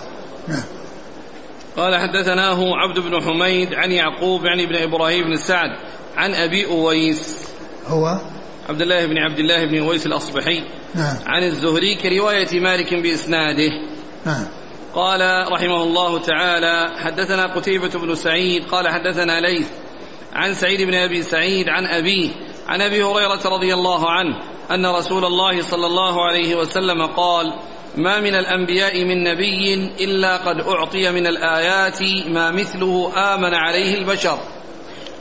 قال 1.77 1.95
حدثناه 1.95 2.59
عبد 2.75 2.99
بن 2.99 3.21
حميد 3.21 3.73
عن 3.73 3.91
يعقوب 3.91 4.45
يعني 4.45 4.65
بن 4.65 4.75
إبراهيم 4.75 5.23
بن 5.23 5.37
سعد 5.37 5.69
عن 6.17 6.33
أبي 6.33 6.65
أويس. 6.65 7.37
هو؟ 7.87 8.17
عبد 8.69 8.81
الله 8.81 9.05
بن 9.05 9.17
عبد 9.17 9.39
الله 9.39 9.65
بن 9.65 9.79
أويس 9.79 10.05
الأصبحي. 10.05 10.63
نعم. 10.95 11.15
عن 11.25 11.43
الزهري 11.43 11.95
كرواية 11.95 12.59
مالك 12.59 12.93
بإسناده. 12.93 13.69
نعم. 14.25 14.45
قال 14.95 15.51
رحمه 15.51 15.83
الله 15.83 16.19
تعالى 16.19 16.91
حدثنا 16.97 17.45
قتيبة 17.45 17.99
بن 17.99 18.15
سعيد 18.15 18.65
قال 18.65 18.87
حدثنا 18.87 19.39
ليث 19.39 19.67
عن 20.33 20.53
سعيد 20.53 20.81
بن 20.81 20.93
أبي 20.93 21.23
سعيد 21.23 21.69
عن 21.69 21.85
أبيه 21.85 22.29
عن 22.67 22.81
أبي 22.81 23.03
هريرة 23.03 23.41
رضي 23.45 23.73
الله 23.73 24.09
عنه 24.09 24.35
أن 24.71 24.85
رسول 24.85 25.25
الله 25.25 25.61
صلى 25.61 25.85
الله 25.85 26.25
عليه 26.25 26.55
وسلم 26.55 27.05
قال 27.05 27.53
ما 27.97 28.19
من 28.19 28.35
الأنبياء 28.35 29.05
من 29.05 29.23
نبي 29.23 29.73
إلا 29.99 30.37
قد 30.37 30.61
أعطي 30.61 31.11
من 31.11 31.27
الآيات 31.27 32.01
ما 32.27 32.51
مثله 32.51 33.11
آمن 33.15 33.53
عليه 33.53 33.97
البشر 33.97 34.37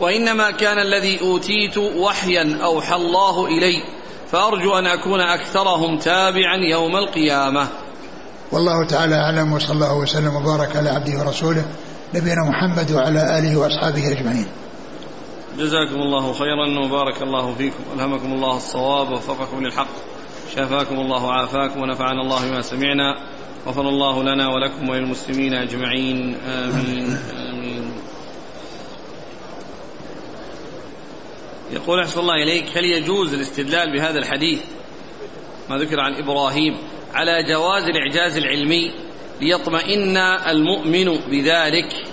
وإنما 0.01 0.51
كان 0.51 0.79
الذي 0.79 1.21
أوتيت 1.21 1.79
وحيا 1.79 2.59
أوحى 2.65 2.97
الله 2.97 3.47
إلي 3.47 3.83
فأرجو 4.31 4.79
أن 4.79 4.87
أكون 4.87 5.21
أكثرهم 5.21 5.99
تابعا 5.99 6.57
يوم 6.57 6.97
القيامة. 6.97 7.69
والله 8.53 8.87
تعالى 8.87 9.15
أعلم 9.15 9.53
وصلى 9.53 9.73
الله 9.73 9.99
وسلم 9.99 10.35
وبارك 10.37 10.77
على 10.77 10.91
عبده 10.91 11.19
ورسوله 11.19 11.65
نبينا 12.15 12.45
محمد 12.45 12.93
وعلى 12.93 13.39
آله 13.39 13.57
وأصحابه 13.57 14.13
أجمعين. 14.13 14.47
جزاكم 15.59 15.95
الله 15.95 16.33
خيرا 16.33 16.85
وبارك 16.85 17.23
الله 17.23 17.55
فيكم. 17.55 17.85
ألهمكم 17.97 18.33
الله 18.33 18.57
الصواب 18.57 19.11
ووفقكم 19.11 19.65
للحق 19.65 19.89
شفاكم 20.55 20.95
الله 20.95 21.25
وعافاكم 21.25 21.81
ونفعنا 21.81 22.23
الله 22.23 22.51
بما 22.51 22.63
سمعنا 22.63 23.17
غفر 23.67 23.89
الله 23.89 24.23
لنا 24.23 24.49
ولكم 24.49 24.89
وللمسلمين 24.89 25.55
أجمعين. 25.55 26.37
آمين 26.47 27.17
آمين. 27.51 27.93
يقول 31.73 32.01
أحسن 32.01 32.21
الله 32.21 32.35
إليك 32.35 32.79
هل 32.79 32.85
يجوز 32.85 33.35
الاستدلال 33.35 33.93
بهذا 33.93 34.19
الحديث؟ 34.19 34.61
ما 35.71 35.79
ذكر 35.79 36.01
عن 36.01 36.15
إبراهيم. 36.15 36.79
على 37.15 37.33
جواز 37.49 37.83
الإعجاز 37.85 38.37
العلمي 38.37 38.93
ليطمئن 39.41 40.17
المؤمن 40.47 41.19
بذلك. 41.31 42.07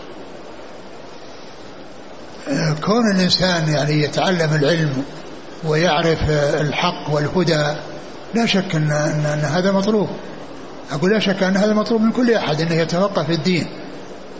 كون 2.83 3.15
الإنسان 3.15 3.69
يعني 3.69 4.03
يتعلم 4.03 4.55
العلم 4.55 5.03
ويعرف 5.63 6.29
الحق 6.61 7.13
والهدى 7.13 7.75
لا 8.33 8.45
شك 8.45 8.75
أن, 8.75 8.91
أن, 8.91 9.25
أن 9.25 9.39
هذا 9.39 9.71
مطلوب. 9.71 10.09
أقول 10.91 11.11
لا 11.11 11.19
شك 11.19 11.43
أن 11.43 11.57
هذا 11.57 11.73
مطلوب 11.73 12.01
من 12.01 12.11
كل 12.11 12.33
أحد 12.33 12.61
أنه 12.61 12.75
يتفقه 12.75 13.23
في 13.23 13.33
الدين. 13.33 13.67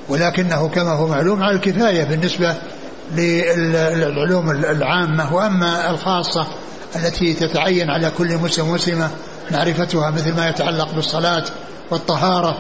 ولكنه 0.10 0.70
كما 0.70 0.92
هو 0.92 1.08
معلوم 1.08 1.44
على 1.44 1.56
الكفاية 1.56 2.04
بالنسبة 2.04 2.56
للعلوم 3.16 4.50
العامة 4.52 5.36
وأما 5.36 5.90
الخاصة 5.90 6.48
التي 6.96 7.34
تتعين 7.34 7.90
على 7.90 8.12
كل 8.18 8.38
مسلم 8.38 8.72
مسلمة 8.72 9.10
معرفتها 9.52 10.10
مثل 10.10 10.36
ما 10.36 10.50
يتعلق 10.50 10.94
بالصلاة 10.94 11.44
والطهارة 11.92 12.58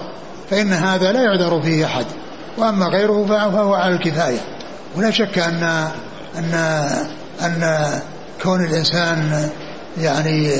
فإن 0.50 0.74
هذا 0.74 1.12
لا 1.12 1.22
يعذر 1.22 1.62
فيه 1.62 1.86
أحد. 1.86 2.06
وأما 2.58 2.86
غيره 2.86 3.26
فهو 3.26 3.74
على 3.74 3.96
الكفاية. 3.96 4.40
ولا 4.96 5.12
شك 5.12 5.40
أن 5.40 5.88
أن 6.38 6.54
أن 7.42 7.90
كون 8.44 8.66
الإنسان 8.66 9.50
يعني 9.98 10.52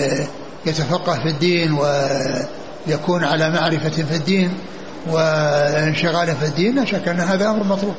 يتفقه 0.66 1.20
في 1.20 1.30
الدين 1.30 1.78
ويكون 2.88 3.24
على 3.24 3.50
معرفة 3.50 3.90
في 3.90 4.16
الدين 4.16 4.54
وانشغال 5.10 6.36
في 6.36 6.46
الدين 6.46 6.76
لا 6.76 6.86
شك 6.86 7.08
أن 7.08 7.20
هذا 7.20 7.50
أمر 7.50 7.64
مطلوب. 7.64 7.96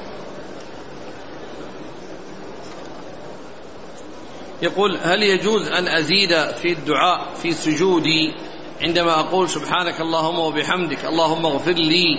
يقول 4.62 4.98
هل 5.02 5.22
يجوز 5.22 5.68
أن 5.68 5.88
أزيد 5.88 6.30
في 6.62 6.72
الدعاء 6.72 7.34
في 7.42 7.52
سجودي؟ 7.52 8.34
عندما 8.82 9.20
أقول 9.20 9.48
سبحانك 9.48 10.00
اللهم 10.00 10.38
وبحمدك 10.38 11.04
اللهم 11.04 11.46
اغفر 11.46 11.72
لي 11.72 12.18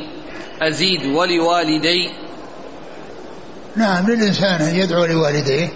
أزيد 0.61 1.05
ولوالدي. 1.05 2.09
نعم 3.75 4.07
للإنسان 4.07 4.61
أن 4.61 4.75
يدعو 4.75 5.05
لوالديه 5.05 5.69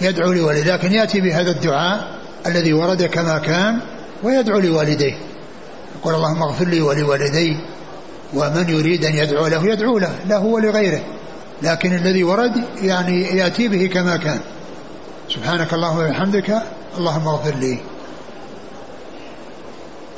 يدعو 0.00 0.32
لوالديه 0.32 0.74
لكن 0.74 0.92
يأتي 0.92 1.20
بهذا 1.20 1.50
الدعاء 1.50 2.18
الذي 2.46 2.72
ورد 2.72 3.02
كما 3.02 3.38
كان 3.38 3.80
ويدعو 4.22 4.58
لوالديه. 4.58 5.18
يقول 6.00 6.14
اللهم 6.14 6.42
اغفر 6.42 6.64
لي 6.64 6.80
ولوالدي 6.80 7.56
ومن 8.34 8.68
يريد 8.68 9.04
أن 9.04 9.14
يدعو 9.14 9.46
له 9.46 9.66
يدعو 9.66 9.98
له 9.98 10.14
له 10.26 10.44
ولغيره. 10.44 11.00
لكن 11.62 11.94
الذي 11.94 12.24
ورد 12.24 12.64
يعني 12.82 13.22
يأتي 13.22 13.68
به 13.68 13.86
كما 13.86 14.16
كان. 14.16 14.40
سبحانك 15.34 15.74
اللهم 15.74 15.98
وبحمدك 15.98 16.62
اللهم 16.98 17.28
اغفر 17.28 17.54
لي. 17.54 17.78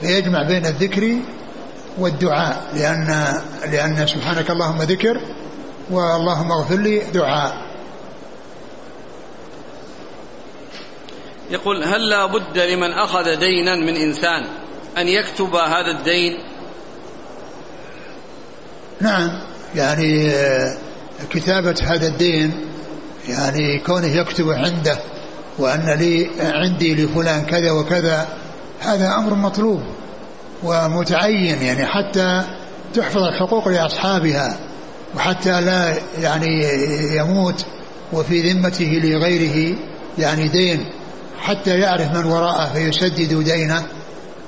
فيجمع 0.00 0.48
بين 0.48 0.66
الذكر 0.66 1.16
والدعاء 1.98 2.70
لأن 2.74 3.40
لأن 3.72 4.06
سبحانك 4.06 4.50
اللهم 4.50 4.82
ذكر 4.82 5.20
واللهم 5.90 6.52
اغفر 6.52 6.76
لي 6.76 6.98
دعاء. 6.98 7.72
يقول 11.50 11.84
هل 11.84 12.08
لا 12.08 12.26
بد 12.26 12.58
لمن 12.58 12.92
أخذ 12.92 13.24
دينا 13.24 13.76
من 13.76 13.96
إنسان 13.96 14.48
أن 14.98 15.08
يكتب 15.08 15.54
هذا 15.54 15.90
الدين؟ 15.98 16.38
نعم 19.00 19.30
يعني 19.74 20.30
آه، 20.30 20.76
كتابة 21.30 21.74
هذا 21.82 22.06
الدين 22.06 22.71
يعني 23.28 23.78
كونه 23.78 24.06
يكتب 24.06 24.50
عنده 24.50 24.98
وأن 25.58 25.90
لي 25.98 26.30
عندي 26.40 26.94
لفلان 26.94 27.44
كذا 27.44 27.70
وكذا 27.70 28.28
هذا 28.80 29.14
أمر 29.14 29.34
مطلوب 29.34 29.82
ومتعين 30.62 31.62
يعني 31.62 31.86
حتى 31.86 32.42
تحفظ 32.94 33.22
الحقوق 33.22 33.68
لأصحابها 33.68 34.56
وحتى 35.16 35.60
لا 35.60 35.94
يعني 36.20 36.64
يموت 37.16 37.64
وفي 38.12 38.52
ذمته 38.52 39.00
لغيره 39.04 39.76
يعني 40.18 40.48
دين 40.48 40.86
حتى 41.40 41.78
يعرف 41.78 42.16
من 42.16 42.24
وراءه 42.24 42.72
فيسدد 42.72 43.44
دينه. 43.44 43.82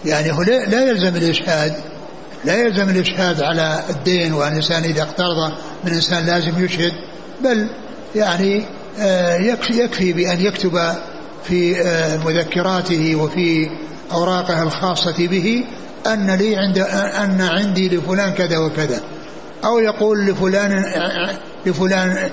يعني 0.04 0.32
هو 0.32 0.42
لا 0.42 0.90
يلزم 0.90 1.16
الإشهاد 1.16 1.74
لا 2.44 2.56
يلزم 2.56 2.88
الإشهاد 2.88 3.42
على 3.42 3.80
الدين 3.90 4.32
وأن 4.32 4.52
الإنسان 4.52 4.82
إذا 4.82 5.02
اقترض 5.02 5.52
من 5.84 5.92
إنسان 5.92 6.26
لازم 6.26 6.64
يشهد 6.64 6.92
بل 7.40 7.68
يعني 8.14 8.64
آه، 8.98 9.36
يكفي, 9.36 9.82
يكفي 9.82 10.12
بأن 10.12 10.40
يكتب 10.40 10.94
في 11.44 11.80
آه، 11.80 12.16
مذكراته 12.16 13.16
وفي 13.16 13.70
أوراقه 14.12 14.62
الخاصة 14.62 15.26
به 15.26 15.64
أن 16.06 16.30
لي 16.30 16.56
عند 16.56 16.78
أن 16.78 17.40
عندي 17.40 17.88
لفلان 17.88 18.32
كذا 18.32 18.58
وكذا. 18.58 19.00
أو 19.64 19.78
يقول 19.78 20.26
لفلان 20.26 20.84
لفلان 21.66 22.30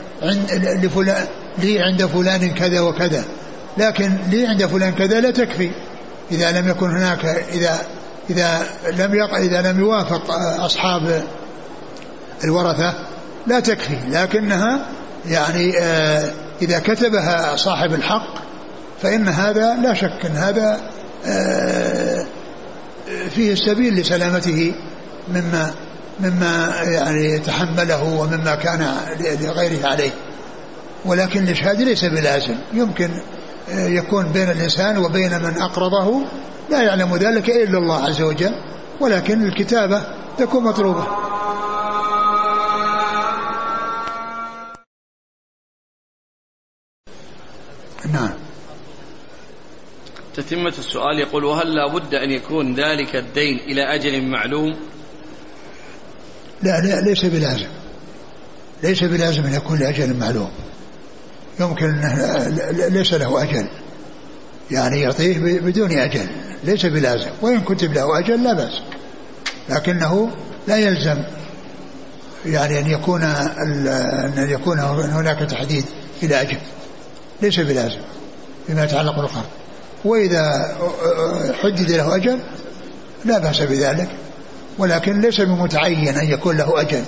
لفلان 0.84 1.27
لي 1.57 1.79
عند 1.79 2.05
فلان 2.05 2.49
كذا 2.49 2.82
وكذا. 2.82 3.23
لكن 3.77 4.17
لي 4.29 4.47
عند 4.47 4.65
فلان 4.65 4.91
كذا 4.93 5.19
لا 5.19 5.32
تكفي. 5.32 5.71
إذا 6.32 6.51
لم 6.51 6.69
يكن 6.69 6.89
هناك 6.89 7.25
إذا 7.53 7.79
إذا 8.29 8.61
لم 8.97 9.15
يق... 9.15 9.36
إذا 9.36 9.71
لم 9.71 9.79
يوافق 9.79 10.32
أصحاب 10.59 11.23
الورثة 12.43 12.93
لا 13.47 13.59
تكفي. 13.59 13.97
لكنها 14.09 14.86
يعني 15.26 15.80
آه، 15.80 16.32
إذا 16.61 16.80
كتبها 16.80 17.55
صاحب 17.55 17.93
الحق 17.93 18.36
فإن 19.01 19.28
هذا 19.28 19.76
لا 19.76 19.93
شك 19.93 20.26
أن 20.26 20.36
هذا 20.36 20.80
آه، 21.26 22.26
فيه 23.30 23.53
السبيل 23.53 23.95
لسلامته 23.95 24.74
مما 25.34 25.74
مما 26.19 26.74
يعني 26.84 27.39
تحمله 27.39 28.03
ومما 28.03 28.55
كان 28.55 28.88
لغيره 29.41 29.88
عليه. 29.88 30.11
ولكن 31.05 31.43
الإشهاد 31.43 31.82
ليس 31.82 32.05
بلازم. 32.05 32.55
يمكن 32.74 33.09
آه، 33.72 33.88
يكون 33.88 34.26
بين 34.32 34.49
الإنسان 34.49 34.97
وبين 34.97 35.41
من 35.41 35.61
أقرضه. 35.61 36.22
لا 36.69 36.82
يعلم 36.82 37.15
ذلك 37.15 37.49
إلا 37.49 37.78
الله 37.78 38.05
عز 38.05 38.22
وجل. 38.22 38.51
ولكن 38.99 39.43
الكتابة 39.43 40.01
تكون 40.38 40.63
مطلوبة. 40.63 41.07
نعم. 48.12 48.34
تتمة 50.36 50.74
السؤال 50.80 51.20
يقول 51.20 51.45
وهل 51.45 51.76
لا 51.76 51.88
بد 51.88 52.16
أن 52.16 52.32
يكون 52.32 52.76
ذلك 52.76 53.16
الدين 53.16 53.57
إلى 53.57 53.95
أجل 53.95 54.22
معلوم؟ 54.26 54.76
لا, 56.64 56.82
لا 56.82 57.01
ليس 57.01 57.26
بلازم. 57.26 57.68
ليس 58.84 59.03
بلازم 59.03 59.43
أن 59.43 59.53
يكون 59.53 59.80
لأجل 59.80 60.18
معلوم. 60.18 60.51
يمكن 61.59 61.86
أنه 61.86 62.47
ليس 62.88 63.14
له 63.14 63.43
أجل. 63.43 63.68
يعني 64.72 65.01
يعطيه 65.01 65.59
بدون 65.59 65.91
أجل. 65.91 66.28
ليس 66.64 66.86
بلازم. 66.86 67.30
وإن 67.41 67.62
كتب 67.62 67.93
له 67.93 68.20
أجل 68.20 68.43
لا 68.43 68.53
بأس. 68.53 68.82
لكنه 69.70 70.32
لا 70.68 70.78
يلزم. 70.78 71.24
يعني 72.45 72.80
أن 72.80 72.88
يكون 72.88 73.24
أن 73.24 74.47
يكون 74.49 74.80
هناك 74.80 75.39
تحديد 75.49 75.86
إلى 76.24 76.41
أجل. 76.41 76.57
ليس 77.41 77.59
بلازم 77.59 78.01
فيما 78.67 78.83
يتعلق 78.83 79.15
بالقرض 79.15 79.45
وإذا 80.05 80.77
حدد 81.63 81.91
له 81.91 82.15
أجل 82.15 82.39
لا 83.25 83.39
بأس 83.39 83.61
بذلك 83.61 84.09
ولكن 84.77 85.21
ليس 85.21 85.41
بمتعين 85.41 86.07
أن 86.17 86.29
يكون 86.31 86.57
له 86.57 86.81
أجل. 86.81 87.03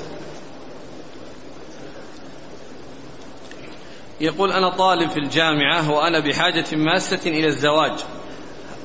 يقول 4.22 4.52
أنا 4.52 4.70
طالب 4.78 5.10
في 5.10 5.18
الجامعة 5.18 5.92
وأنا 5.92 6.20
بحاجة 6.20 6.66
ماسة 6.76 7.20
إلى 7.26 7.48
الزواج. 7.48 7.92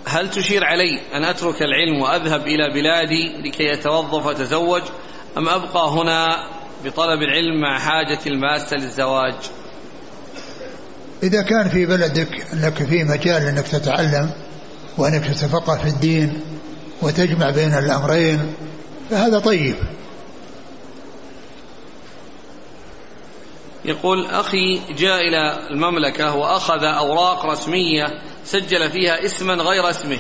هل 0.07 0.31
تشير 0.31 0.65
علي 0.65 1.01
أن 1.15 1.25
أترك 1.25 1.63
العلم 1.63 2.01
وأذهب 2.03 2.41
إلى 2.41 2.71
بلادي 2.75 3.49
لكي 3.49 3.73
أتوظف 3.73 4.27
وأتزوج 4.27 4.83
أم 5.39 5.49
أبقى 5.49 5.89
هنا 5.89 6.27
بطلب 6.85 7.23
العلم 7.23 7.61
مع 7.61 7.79
حاجة 7.79 8.19
الماسة 8.27 8.77
للزواج؟ 8.77 9.35
إذا 11.23 11.43
كان 11.43 11.69
في 11.69 11.87
بلدك 11.87 12.47
أنك 12.53 12.83
في 12.83 13.05
مجال 13.05 13.43
أنك 13.43 13.69
تتعلم 13.69 14.31
وأنك 14.99 15.27
تتفقه 15.27 15.77
في 15.77 15.89
الدين 15.89 16.41
وتجمع 17.03 17.51
بين 17.51 17.75
الأمرين 17.75 18.55
فهذا 19.11 19.39
طيب. 19.39 19.75
يقول 23.85 24.27
أخي 24.27 24.81
جاء 24.99 25.21
إلى 25.21 25.69
المملكة 25.71 26.35
وأخذ 26.35 26.85
أوراق 26.85 27.47
رسمية 27.47 28.07
سجل 28.45 28.91
فيها 28.91 29.25
اسما 29.25 29.55
غير 29.55 29.91
اسمه 29.91 30.19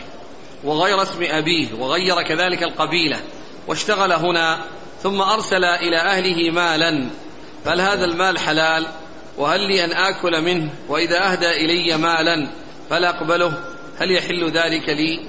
وغير 0.64 1.02
اسم 1.02 1.22
أبيه 1.22 1.74
وغير 1.78 2.22
كذلك 2.22 2.62
القبيلة 2.62 3.16
واشتغل 3.66 4.12
هنا 4.12 4.58
ثم 5.02 5.20
أرسل 5.20 5.64
إلى 5.64 5.96
أهله 5.96 6.50
مالا. 6.50 7.08
فهل 7.64 7.80
هذا 7.80 8.04
المال 8.04 8.38
حلال؟ 8.38 8.86
وهل 9.38 9.60
لي 9.60 9.84
أن 9.84 9.92
آكل 9.92 10.42
منه؟ 10.42 10.70
وإذا 10.88 11.32
أهدى 11.32 11.50
إلي 11.50 11.96
مالا 11.96 12.50
فلا 12.90 13.10
أقبله. 13.10 13.52
هل 14.00 14.16
يحل 14.16 14.44
ذلك 14.44 14.88
لي؟ 14.88 15.20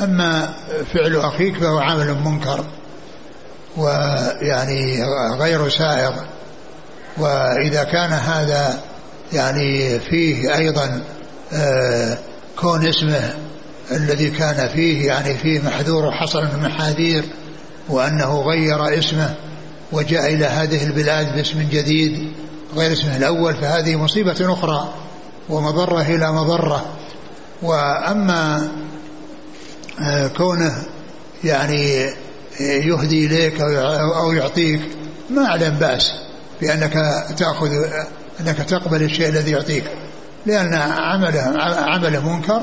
أما 0.00 0.54
فعل 0.94 1.16
أخيك 1.16 1.56
فهو 1.56 1.78
عمل 1.78 2.14
منكر 2.14 2.64
ويعني 3.76 5.04
غير 5.38 5.68
سائغ. 5.68 6.12
وإذا 7.18 7.84
كان 7.84 8.12
هذا 8.12 8.80
يعني 9.32 10.00
فيه 10.00 10.56
أيضا 10.56 11.02
آه، 11.52 12.18
كون 12.56 12.86
اسمه 12.86 13.34
الذي 13.90 14.30
كان 14.30 14.68
فيه 14.68 15.06
يعني 15.06 15.34
فيه 15.34 15.60
محذور 15.60 16.04
وحصل 16.04 16.42
من 16.42 16.62
محاذير 16.62 17.24
وأنه 17.88 18.40
غير 18.40 18.98
اسمه 18.98 19.34
وجاء 19.92 20.34
إلى 20.34 20.44
هذه 20.44 20.84
البلاد 20.84 21.34
باسم 21.34 21.68
جديد 21.70 22.32
غير 22.76 22.92
اسمه 22.92 23.16
الأول 23.16 23.54
فهذه 23.54 23.96
مصيبة 23.96 24.52
أخرى 24.52 24.94
ومضرة 25.48 26.02
إلى 26.02 26.32
مضرة. 26.32 26.86
وأما 27.62 28.68
آه، 30.00 30.26
كونه 30.26 30.86
يعني 31.44 32.10
يهدي 32.60 33.26
إليك 33.26 33.60
أو 33.60 34.32
يعطيك 34.32 34.80
ما 35.30 35.46
أعلم 35.46 35.76
بأس 35.80 36.12
بأنك 36.60 36.92
تأخذ 37.36 37.70
أنك 38.40 38.56
تقبل 38.56 39.02
الشيء 39.02 39.28
الذي 39.28 39.50
يعطيك 39.50 39.84
لأن 40.46 40.74
عمله 40.74 41.42
عمله 41.62 42.32
منكر 42.34 42.60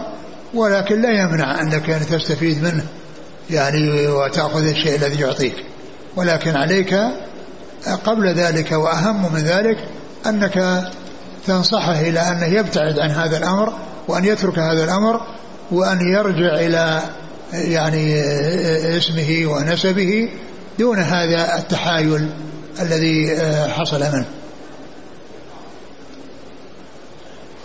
ولكن 0.53 1.01
لا 1.01 1.09
يمنع 1.09 1.61
أنك 1.61 1.89
يعني 1.89 2.05
تستفيد 2.05 2.63
منه 2.63 2.83
يعني 3.49 4.07
وتأخذ 4.07 4.67
الشيء 4.67 4.95
الذي 4.95 5.21
يعطيك. 5.21 5.55
ولكن 6.15 6.55
عليك 6.55 6.99
قبل 8.05 8.33
ذلك 8.33 8.71
وأهم 8.71 9.33
من 9.33 9.39
ذلك 9.39 9.77
أنك 10.25 10.87
تنصحه 11.47 12.01
إلى 12.01 12.19
أنه 12.19 12.45
يبتعد 12.45 12.99
عن 12.99 13.09
هذا 13.09 13.37
الأمر 13.37 13.73
وأن 14.07 14.25
يترك 14.25 14.59
هذا 14.59 14.83
الأمر 14.83 15.21
وأن 15.71 15.99
يرجع 16.13 16.59
إلى 16.59 17.01
يعني 17.53 18.21
اسمه 18.97 19.45
ونسبه 19.45 20.29
دون 20.79 20.99
هذا 20.99 21.57
التحايل 21.57 22.29
الذي 22.81 23.37
حصل 23.69 23.99
منه. 23.99 24.25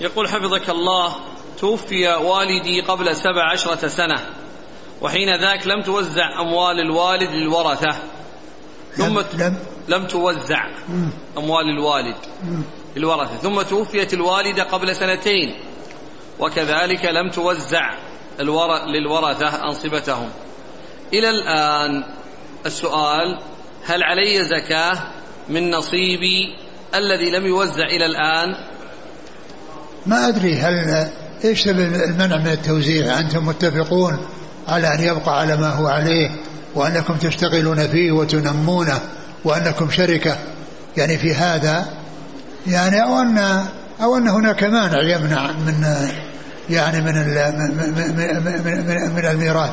يقول 0.01 0.29
حفظك 0.29 0.71
الله 0.71 1.13
توفي 1.59 2.09
والدي 2.09 2.81
قبل 2.81 3.17
سبع 3.17 3.53
عشرة 3.53 3.89
سنة 3.89 4.21
وحين 5.01 5.41
ذاك 5.41 5.67
لم 5.67 5.83
توزع 5.83 6.41
أموال 6.41 6.81
الوالد 6.81 7.31
للورثة. 7.31 7.97
ثم 8.97 9.19
لم, 9.19 9.25
لم, 9.39 9.57
لم 9.89 10.07
توزع 10.07 10.67
أموال 11.39 11.69
الوالد 11.79 12.17
للورثة 12.97 13.37
ثم 13.37 13.63
توفيت 13.63 14.15
الوالدة 14.15 14.63
قبل 14.63 14.97
سنتين 14.97 15.55
وكذلك 16.41 17.05
لم 17.05 17.31
توزع 17.31 17.95
للورثة 18.87 19.65
أنصبتهم. 19.65 20.29
إلى 21.15 21.31
الآن 21.31 22.05
السؤال 22.67 23.39
هل 23.85 24.03
علي 24.03 24.45
زكاة 24.45 24.99
من 25.49 25.71
نصيبي 25.71 26.57
الذي 26.95 27.31
لم 27.31 27.47
يوزع 27.47 27.85
إلى 27.85 28.07
الآن؟ 28.07 28.55
ما 30.07 30.29
أدري 30.29 30.55
هل 30.55 31.09
إيش 31.45 31.69
المنع 31.69 32.37
من 32.37 32.47
التوزيع؟ 32.47 33.19
أنتم 33.19 33.47
متفقون 33.47 34.27
على 34.69 34.95
أن 34.95 35.05
يبقى 35.05 35.41
على 35.41 35.57
ما 35.57 35.69
هو 35.69 35.87
عليه 35.87 36.31
وأنكم 36.75 37.17
تشتغلون 37.17 37.89
فيه 37.89 38.13
وتنمونه؟ 38.13 39.01
وأنكم 39.45 39.91
شركة. 39.91 40.37
يعني 40.97 41.19
في 41.19 41.35
هذا 41.35 41.87
يعني 42.67 43.03
أو 43.03 43.21
أن 43.21 43.65
أو 44.03 44.17
أن 44.17 44.29
هناك 44.29 44.65
مانع 44.65 45.03
يمنع 45.03 45.53
من 45.53 45.87
يعني 46.71 47.01
من 47.01 47.15
من 47.15 48.85
من, 48.87 49.15
من 49.15 49.27
الميراث. 49.27 49.71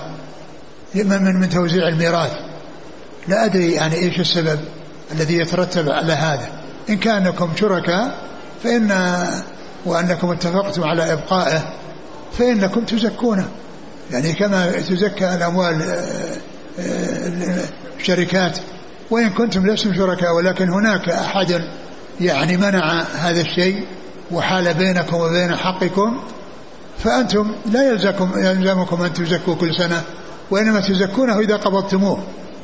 من 0.96 1.40
من 1.40 1.50
توزيع 1.50 1.88
الميراث. 1.88 2.32
لا 3.28 3.46
أدري 3.46 3.72
يعني 3.72 3.96
إيش 3.96 4.20
السبب 4.20 4.60
الذي 5.12 5.38
يترتب 5.38 5.90
على 5.90 6.14
هذا. 6.14 6.48
إن 6.90 6.98
كانكم 6.98 7.52
شركاء 7.56 8.16
فإن 8.64 9.18
وأنكم 9.86 10.32
اتفقتم 10.32 10.84
على 10.84 11.14
إبقائه 11.14 11.74
فإنكم 12.38 12.86
تزكونه. 12.86 13.48
يعني 14.12 14.34
كما 14.34 14.72
تزكى 14.72 15.34
الأموال 15.36 16.06
الشركات. 18.00 18.58
وإن 19.12 19.30
كنتم 19.30 19.68
لستم 19.68 19.94
شركاء 19.94 20.36
ولكن 20.36 20.70
هناك 20.70 21.10
أحد 21.10 21.62
يعني 22.22 22.58
منع 22.58 23.02
هذا 23.02 23.42
الشيء 23.42 23.86
وحال 24.32 24.74
بينكم 24.74 25.18
وبين 25.18 25.56
حقكم 25.56 26.20
فأنتم 27.04 27.56
لا 27.72 27.90
يلزمكم, 27.90 28.32
يلزمكم 28.36 29.02
أن 29.02 29.14
تزكوا 29.14 29.56
كل 29.56 29.76
سنة 29.76 30.04
وإنما 30.52 30.80
تزكونه 30.80 31.40
إذا 31.40 31.56
قبضتموه. 31.56 32.24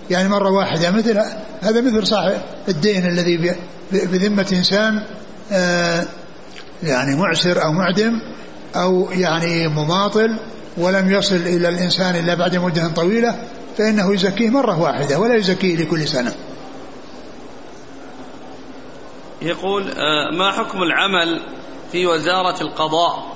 يعني 0.09 0.29
مرة 0.29 0.49
واحدة 0.49 0.91
مثل 0.91 1.21
هذا 1.61 1.81
مثل 1.81 2.07
صاحب 2.07 2.37
الدين 2.69 3.05
الذي 3.05 3.55
بذمة 3.91 4.47
إنسان 4.53 5.01
آه 5.51 6.03
يعني 6.83 7.15
معسر 7.15 7.63
أو 7.63 7.71
معدم 7.71 8.21
أو 8.75 9.11
يعني 9.11 9.67
مماطل 9.67 10.39
ولم 10.77 11.11
يصل 11.11 11.35
إلى 11.35 11.69
الإنسان 11.69 12.15
إلا 12.15 12.33
بعد 12.33 12.55
مدة 12.55 12.87
طويلة 12.87 13.35
فإنه 13.77 14.13
يزكيه 14.13 14.49
مرة 14.49 14.81
واحدة 14.81 15.19
ولا 15.19 15.35
يزكيه 15.35 15.75
لكل 15.75 16.07
سنة. 16.07 16.35
يقول 19.41 19.83
ما 20.37 20.51
حكم 20.51 20.83
العمل 20.83 21.41
في 21.91 22.05
وزارة 22.05 22.61
القضاء 22.61 23.35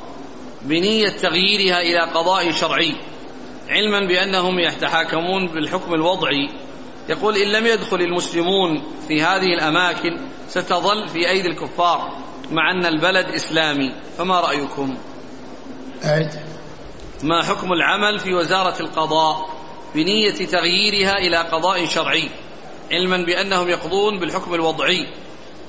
بنية 0.61 1.09
تغييرها 1.09 1.81
إلى 1.81 1.99
قضاء 1.99 2.51
شرعي؟ 2.51 2.95
علما 3.69 4.07
بأنهم 4.07 4.59
يتحاكمون 4.59 5.47
بالحكم 5.47 5.93
الوضعي. 5.93 6.49
يقول 7.09 7.37
إن 7.37 7.51
لم 7.51 7.65
يدخل 7.65 8.01
المسلمون 8.01 8.83
في 9.07 9.21
هذه 9.21 9.53
الأماكن 9.53 10.17
ستظل 10.47 11.07
في 11.07 11.29
أيدي 11.29 11.47
الكفار 11.47 12.17
مع 12.51 12.71
أن 12.71 12.85
البلد 12.85 13.25
إسلامي. 13.25 13.93
فما 14.17 14.39
رأيكم؟ 14.39 14.97
ما 17.23 17.43
حكم 17.43 17.73
العمل 17.73 18.19
في 18.19 18.33
وزارة 18.33 18.81
القضاء 18.81 19.58
بنية 19.95 20.45
تغييرها 20.45 21.17
إلى 21.17 21.37
قضاء 21.37 21.85
شرعي 21.85 22.29
علما 22.91 23.25
بأنهم 23.25 23.69
يقضون 23.69 24.19
بالحكم 24.19 24.53
الوضعي. 24.53 25.07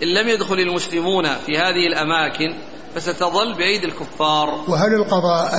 إن 0.02 0.08
لم 0.08 0.28
يدخل 0.28 0.54
المسلمون 0.54 1.24
في 1.46 1.58
هذه 1.58 1.86
الأماكن 1.86 2.54
فستظل 2.94 3.54
بأيدي 3.54 3.86
الكفار. 3.86 4.64
وهل 4.68 4.94
القضاء 4.94 5.50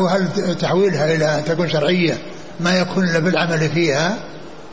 وهل 0.00 0.28
تحويلها 0.60 1.14
إلى 1.14 1.24
أن 1.24 1.44
تكون 1.44 1.68
شرعية 1.68 2.18
ما 2.60 2.78
يكون 2.78 3.04
إلا 3.04 3.18
بالعمل 3.18 3.70
فيها؟ 3.70 4.18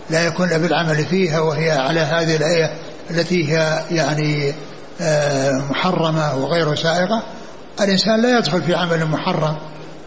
لا 0.09 0.27
يكون 0.27 0.47
إلا 0.47 0.57
بالعمل 0.57 1.05
فيها 1.05 1.39
وهي 1.39 1.71
على 1.71 1.99
هذه 1.99 2.35
الآية 2.35 2.77
التي 3.09 3.51
هي 3.51 3.83
يعني 3.91 4.53
آه، 5.01 5.51
محرمة 5.69 6.35
وغير 6.35 6.75
سائغة. 6.75 7.23
الإنسان 7.81 8.21
لا 8.21 8.37
يدخل 8.37 8.61
في 8.61 8.75
عمل 8.75 9.05
محرم 9.05 9.57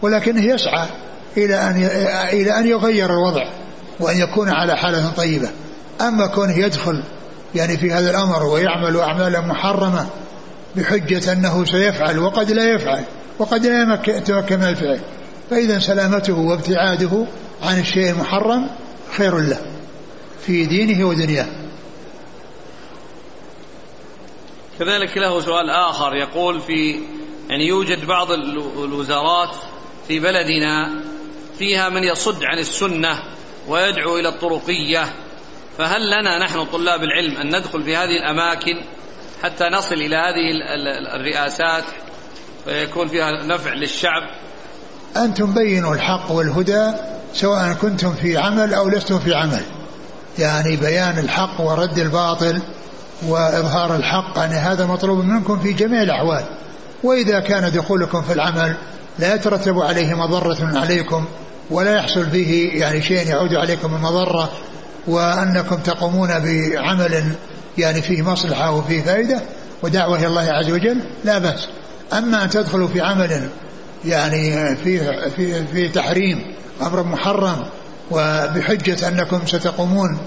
ولكنه 0.01 0.53
يسعى 0.53 0.87
إلى 1.37 1.55
أن 1.55 1.75
إلى 2.33 2.59
أن 2.59 2.67
يغير 2.67 3.09
الوضع 3.09 3.51
وأن 3.99 4.17
يكون 4.17 4.49
على 4.49 4.77
حالة 4.77 5.11
طيبة. 5.17 5.49
أما 6.01 6.27
كونه 6.27 6.57
يدخل 6.57 7.03
يعني 7.55 7.77
في 7.77 7.91
هذا 7.91 8.09
الأمر 8.09 8.43
ويعمل 8.43 8.97
أعمالا 8.97 9.41
محرمة 9.41 10.07
بحجة 10.75 11.33
أنه 11.33 11.65
سيفعل 11.65 12.19
وقد 12.19 12.51
لا 12.51 12.73
يفعل 12.73 13.03
وقد 13.39 13.65
لا 13.65 13.99
يتمكن 14.07 14.59
من 14.59 14.67
الفعل 14.67 14.99
فإذا 15.49 15.79
سلامته 15.79 16.39
وابتعاده 16.39 17.25
عن 17.63 17.79
الشيء 17.79 18.09
المحرم 18.09 18.69
خير 19.17 19.37
له 19.37 19.61
في 20.45 20.65
دينه 20.65 21.07
ودنياه. 21.07 21.47
كذلك 24.79 25.17
له 25.17 25.41
سؤال 25.41 25.69
آخر 25.69 26.15
يقول 26.15 26.61
في 26.61 26.99
يعني 27.49 27.67
يوجد 27.67 28.05
بعض 28.05 28.31
الوزارات 28.83 29.55
في 30.07 30.19
بلدنا 30.19 31.01
فيها 31.59 31.89
من 31.89 32.03
يصد 32.03 32.43
عن 32.43 32.59
السنة 32.59 33.19
ويدعو 33.67 34.17
إلى 34.17 34.29
الطرقية. 34.29 35.05
فهل 35.77 36.07
لنا 36.07 36.45
نحن 36.45 36.65
طلاب 36.65 36.99
العلم 37.03 37.37
أن 37.37 37.55
ندخل 37.55 37.83
في 37.83 37.95
هذه 37.95 38.17
الأماكن 38.17 38.81
حتى 39.43 39.63
نصل 39.63 39.95
إلى 39.95 40.15
هذه 40.15 40.51
الرئاسات؟ 41.15 41.83
ويكون 42.67 43.07
فيها 43.07 43.43
نفع 43.45 43.73
للشعب. 43.73 44.23
أنتم 45.17 45.53
بينوا 45.53 45.95
الحق 45.95 46.31
والهدى 46.31 46.91
سواء 47.33 47.73
كنتم 47.73 48.13
في 48.13 48.37
عمل 48.37 48.73
أو 48.73 48.89
لستم 48.89 49.19
في 49.19 49.33
عمل. 49.33 49.63
يعني 50.39 50.75
بيان 50.75 51.19
الحق 51.19 51.61
ورد 51.61 51.99
الباطل 51.99 52.61
وإظهار 53.27 53.95
الحق 53.95 54.37
يعني 54.37 54.55
هذا 54.55 54.85
مطلوب 54.85 55.25
منكم 55.25 55.59
في 55.59 55.73
جميع 55.73 56.01
الأحوال. 56.01 56.43
وإذا 57.03 57.39
كان 57.39 57.71
دخولكم 57.71 58.21
في 58.21 58.33
العمل 58.33 58.77
لا 59.19 59.35
يترتب 59.35 59.79
عليه 59.79 60.13
مضرة 60.13 60.79
عليكم 60.79 61.25
ولا 61.71 61.95
يحصل 61.95 62.29
فيه 62.29 62.79
يعني 62.79 63.01
شيء 63.01 63.27
يعود 63.27 63.53
عليكم 63.53 63.93
من 63.93 64.01
مضرة 64.01 64.51
وأنكم 65.07 65.75
تقومون 65.75 66.27
بعمل 66.27 67.23
يعني 67.77 68.01
فيه 68.01 68.21
مصلحة 68.21 68.71
وفيه 68.71 69.01
فائدة 69.01 69.41
ودعوة 69.83 70.17
إلى 70.19 70.27
الله 70.27 70.51
عز 70.51 70.69
وجل 70.71 71.01
لا 71.25 71.37
بأس. 71.37 71.67
أما 72.13 72.43
أن 72.43 72.49
تدخلوا 72.49 72.87
في 72.87 73.01
عمل 73.01 73.49
يعني 74.05 74.75
فيه 74.75 75.29
في 75.35 75.65
في 75.65 75.89
تحريم 75.89 76.55
أمر 76.81 77.03
محرم 77.03 77.65
وبحجة 78.11 79.07
أنكم 79.07 79.39
ستقومون 79.45 80.17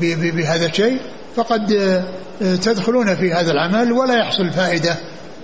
بهذا 0.00 0.66
الشيء 0.66 1.00
فقد 1.36 1.66
تدخلون 2.40 3.16
في 3.16 3.32
هذا 3.32 3.50
العمل 3.50 3.92
ولا 3.92 4.18
يحصل 4.18 4.50
فائدة 4.50 4.96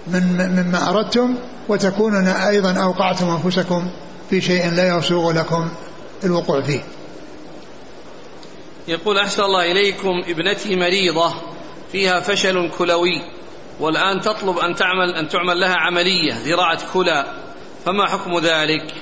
من 0.06 0.22
مما 0.56 0.90
أردتم 0.90 1.34
وتكونون 1.68 2.26
أيضا 2.26 2.72
أوقعتم 2.72 3.28
أنفسكم 3.28 3.86
في 4.30 4.40
شيء 4.40 4.70
لا 4.70 4.98
يسوغ 4.98 5.32
لكم 5.32 5.70
الوقوع 6.24 6.60
فيه. 6.60 6.82
يقول 8.88 9.18
أحسن 9.18 9.42
الله 9.42 9.72
إليكم 9.72 10.22
ابنتي 10.26 10.76
مريضة 10.76 11.34
فيها 11.92 12.20
فشل 12.20 12.70
كلوي 12.78 13.22
والآن 13.80 14.20
تطلب 14.20 14.58
أن 14.58 14.74
تعمل 14.74 15.14
أن 15.14 15.28
تعمل 15.28 15.60
لها 15.60 15.76
عملية 15.76 16.34
زراعة 16.44 16.92
كلى 16.92 17.26
فما 17.84 18.06
حكم 18.06 18.38
ذلك؟ 18.38 18.94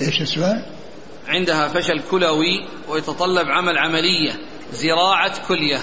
إيش 0.00 0.20
السؤال؟ 0.20 0.66
عندها 1.28 1.68
فشل 1.68 2.02
كلوي 2.10 2.68
ويتطلب 2.88 3.48
عمل 3.48 3.78
عملية 3.78 4.32
زراعة 4.72 5.48
كلية. 5.48 5.80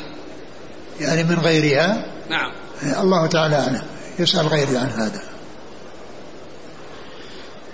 يعني 1.00 1.24
من 1.24 1.40
غيرها؟ 1.40 2.06
نعم. 2.30 2.52
الله 2.84 3.28
تعالى 3.28 3.56
أعلم 3.56 3.82
يسأل 4.20 4.48
غيري 4.48 4.78
عن 4.78 4.90
هذا. 4.90 5.22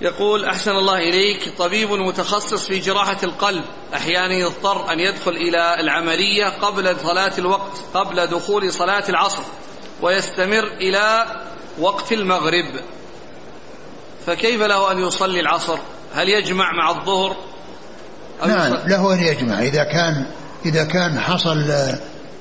يقول 0.02 0.46
أحسن 0.46 0.72
الله 0.72 0.98
إليك 0.98 1.58
طبيب 1.58 1.92
متخصص 1.92 2.68
في 2.68 2.80
جراحة 2.80 3.18
القلب. 3.24 3.64
أحيانا 3.94 4.34
يضطر 4.34 4.94
أن 4.94 5.00
يدخل 5.00 5.32
إلى 5.32 5.80
العملية 5.80 6.50
قبل 6.62 7.00
صلاة 7.00 7.32
الوقت 7.38 7.78
قبل 7.94 8.28
دخول 8.28 8.74
صلاة 8.74 9.04
العصر 9.10 9.42
ويستمر 10.02 10.64
إلى 10.64 11.26
وقت 11.80 12.12
المغرب. 12.12 12.80
فكيف 14.26 14.62
له 14.62 14.92
أن 14.92 15.00
يصلي 15.00 15.40
العصر؟ 15.40 15.78
هل 16.16 16.30
يجمع 16.30 16.72
مع 16.72 16.90
الظهر؟ 16.90 17.36
نعم 18.48 18.74
له 18.88 19.14
أن 19.14 19.20
يجمع. 19.20 19.62
إذا 19.62 19.84
كان 19.84 20.26
إذا 20.66 20.84
كان 20.84 21.20
حصل 21.20 21.72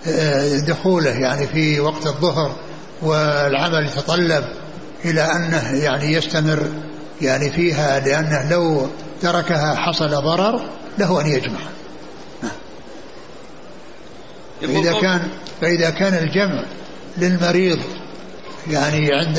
آه، 0.06 0.58
دخوله 0.58 1.10
يعني 1.10 1.46
في 1.46 1.80
وقت 1.80 2.06
الظهر 2.06 2.56
والعمل 3.02 3.86
يتطلب 3.86 4.44
إلى 5.04 5.22
أنه 5.22 5.84
يعني 5.84 6.12
يستمر 6.12 6.68
يعني 7.22 7.50
فيها 7.50 8.00
لأنه 8.00 8.50
لو 8.50 8.88
تركها 9.22 9.74
حصل 9.74 10.10
ضرر 10.10 10.60
له 10.98 11.20
أن 11.20 11.26
يجمع. 11.26 11.58
فإذا 14.60 14.92
كان 15.00 15.28
فإذا 15.60 15.90
كان 15.90 16.14
الجمع 16.14 16.64
للمريض 17.18 17.78
يعني 18.70 19.08
عند 19.12 19.38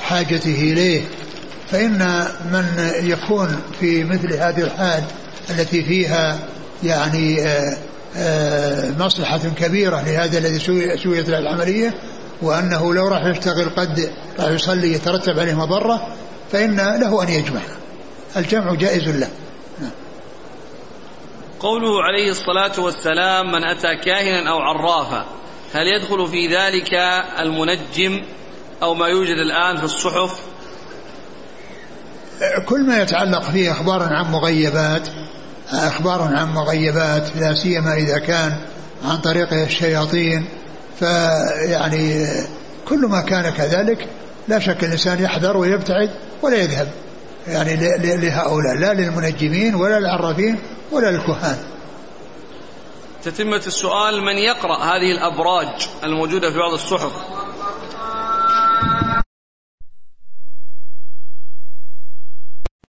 حاجته 0.00 0.54
إليه 0.54 1.02
فإن 1.70 2.26
من 2.52 2.64
يكون 3.02 3.60
في 3.80 4.04
مثل 4.04 4.32
هذه 4.32 4.60
الحال 4.60 5.04
التي 5.50 5.84
فيها 5.84 6.38
يعني 6.84 7.42
آه، 7.42 7.76
آه، 8.16 8.90
مصلحة 8.98 9.38
كبيرة 9.38 10.02
لهذا 10.06 10.38
الذي 10.38 10.58
سويت 11.02 11.28
له 11.28 11.38
العملية 11.38 11.94
وأنه 12.42 12.94
لو 12.94 13.08
راح 13.08 13.26
يشتغل 13.26 13.68
قد 13.68 14.10
راح 14.38 14.48
يصلي 14.48 14.92
يترتب 14.92 15.38
عليه 15.38 15.54
مضرة 15.54 16.08
فإن 16.52 16.76
له 16.76 17.22
أن 17.22 17.28
يجمع. 17.28 17.60
الجمع 18.36 18.74
جائز 18.74 19.08
له. 19.08 19.28
قوله 21.60 22.02
عليه 22.02 22.30
الصلاة 22.30 22.80
والسلام 22.80 23.52
من 23.52 23.64
أتى 23.64 23.96
كاهنا 24.04 24.50
أو 24.50 24.58
عرافا 24.58 25.26
هل 25.74 25.86
يدخل 25.86 26.28
في 26.28 26.56
ذلك 26.56 26.94
المنجم 27.40 28.24
أو 28.82 28.94
ما 28.94 29.06
يوجد 29.06 29.36
الآن 29.36 29.76
في 29.76 29.84
الصحف؟ 29.84 30.40
كل 32.66 32.86
ما 32.86 33.02
يتعلق 33.02 33.42
فيه 33.42 33.72
أخبار 33.72 34.02
عن 34.02 34.32
مغيبات 34.32 35.08
أخبار 35.72 36.22
عن 36.22 36.52
مغيبات 36.54 37.36
لا 37.36 37.54
سيما 37.54 37.94
إذا 37.94 38.18
كان 38.18 38.56
عن 39.04 39.18
طريق 39.18 39.52
الشياطين 39.52 40.44
فيعني 40.98 42.26
كل 42.88 43.06
ما 43.06 43.20
كان 43.20 43.50
كذلك 43.50 44.08
لا 44.48 44.58
شك 44.58 44.84
الإنسان 44.84 45.24
يحذر 45.24 45.56
ويبتعد 45.56 46.10
ولا 46.42 46.56
يذهب. 46.56 46.88
يعني 47.46 47.76
لهؤلاء 48.16 48.74
لا 48.74 48.94
للمنجمين 48.94 49.74
ولا 49.74 50.00
للعرافين 50.00 50.58
ولا 50.92 51.10
للكهان. 51.10 51.58
تتمة 53.24 53.62
السؤال 53.66 54.22
من 54.22 54.38
يقرأ 54.38 54.78
هذه 54.78 55.12
الأبراج 55.12 55.88
الموجودة 56.04 56.50
في 56.50 56.58
بعض 56.58 56.72
الصحف؟ 56.72 57.12